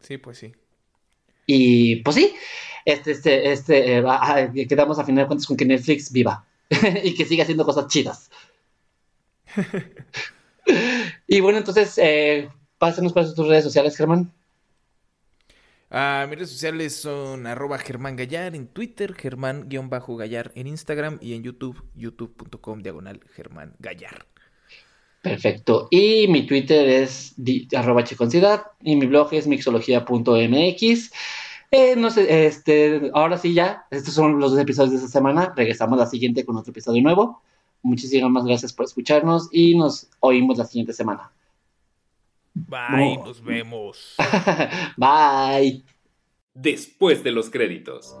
Sí, 0.00 0.18
pues 0.18 0.38
sí. 0.38 0.52
Y 1.46 1.96
pues 1.96 2.14
sí, 2.14 2.32
este, 2.84 3.10
este, 3.10 3.50
este, 3.50 3.96
eh, 3.98 4.04
ah, 4.06 4.48
quedamos 4.68 5.00
a 5.00 5.04
final 5.04 5.24
de 5.24 5.26
cuentas 5.26 5.46
con 5.46 5.56
que 5.56 5.64
Netflix 5.64 6.12
viva 6.12 6.46
y 7.02 7.14
que 7.14 7.24
siga 7.24 7.42
haciendo 7.42 7.64
cosas 7.64 7.88
chidas. 7.88 8.30
y 11.26 11.40
bueno, 11.40 11.58
entonces, 11.58 11.98
eh, 11.98 12.48
pásanos 12.78 13.12
para 13.12 13.32
tus 13.32 13.46
redes 13.46 13.64
sociales, 13.64 13.96
Germán. 13.96 14.32
Ah, 15.92 16.24
mis 16.28 16.38
redes 16.38 16.50
sociales 16.50 16.94
son 16.94 17.48
arroba 17.48 17.76
Germán 17.76 18.14
Gallar 18.14 18.54
en 18.54 18.68
Twitter, 18.68 19.12
Germán-Gallar 19.14 20.52
en 20.54 20.68
Instagram 20.68 21.18
y 21.20 21.34
en 21.34 21.42
YouTube, 21.42 21.82
youtube.com 21.96 22.80
diagonal 22.80 23.20
Germán 23.34 23.74
Gallar. 23.80 24.26
Perfecto. 25.20 25.88
Y 25.90 26.28
mi 26.28 26.46
Twitter 26.46 26.88
es 26.88 27.34
arroba 27.76 28.04
checoncidad 28.04 28.62
y 28.80 28.94
mi 28.94 29.06
blog 29.06 29.34
es 29.34 29.48
mixología.mx. 29.48 31.12
Eh, 31.72 31.96
este, 32.28 33.10
ahora 33.12 33.36
sí 33.36 33.52
ya, 33.52 33.84
estos 33.90 34.14
son 34.14 34.38
los 34.38 34.52
dos 34.52 34.60
episodios 34.60 34.92
de 34.92 34.96
esta 34.98 35.08
semana. 35.08 35.52
Regresamos 35.56 35.98
la 35.98 36.06
siguiente 36.06 36.44
con 36.44 36.56
otro 36.56 36.70
episodio 36.70 37.02
nuevo. 37.02 37.42
Muchísimas 37.82 38.44
gracias 38.44 38.72
por 38.72 38.86
escucharnos 38.86 39.48
y 39.50 39.76
nos 39.76 40.08
oímos 40.20 40.56
la 40.56 40.66
siguiente 40.66 40.92
semana. 40.92 41.32
Bye, 42.70 43.16
nos 43.16 43.42
vemos. 43.42 44.14
Bye. 44.96 45.84
Después 46.54 47.24
de 47.24 47.32
los 47.32 47.50
créditos. 47.50 48.16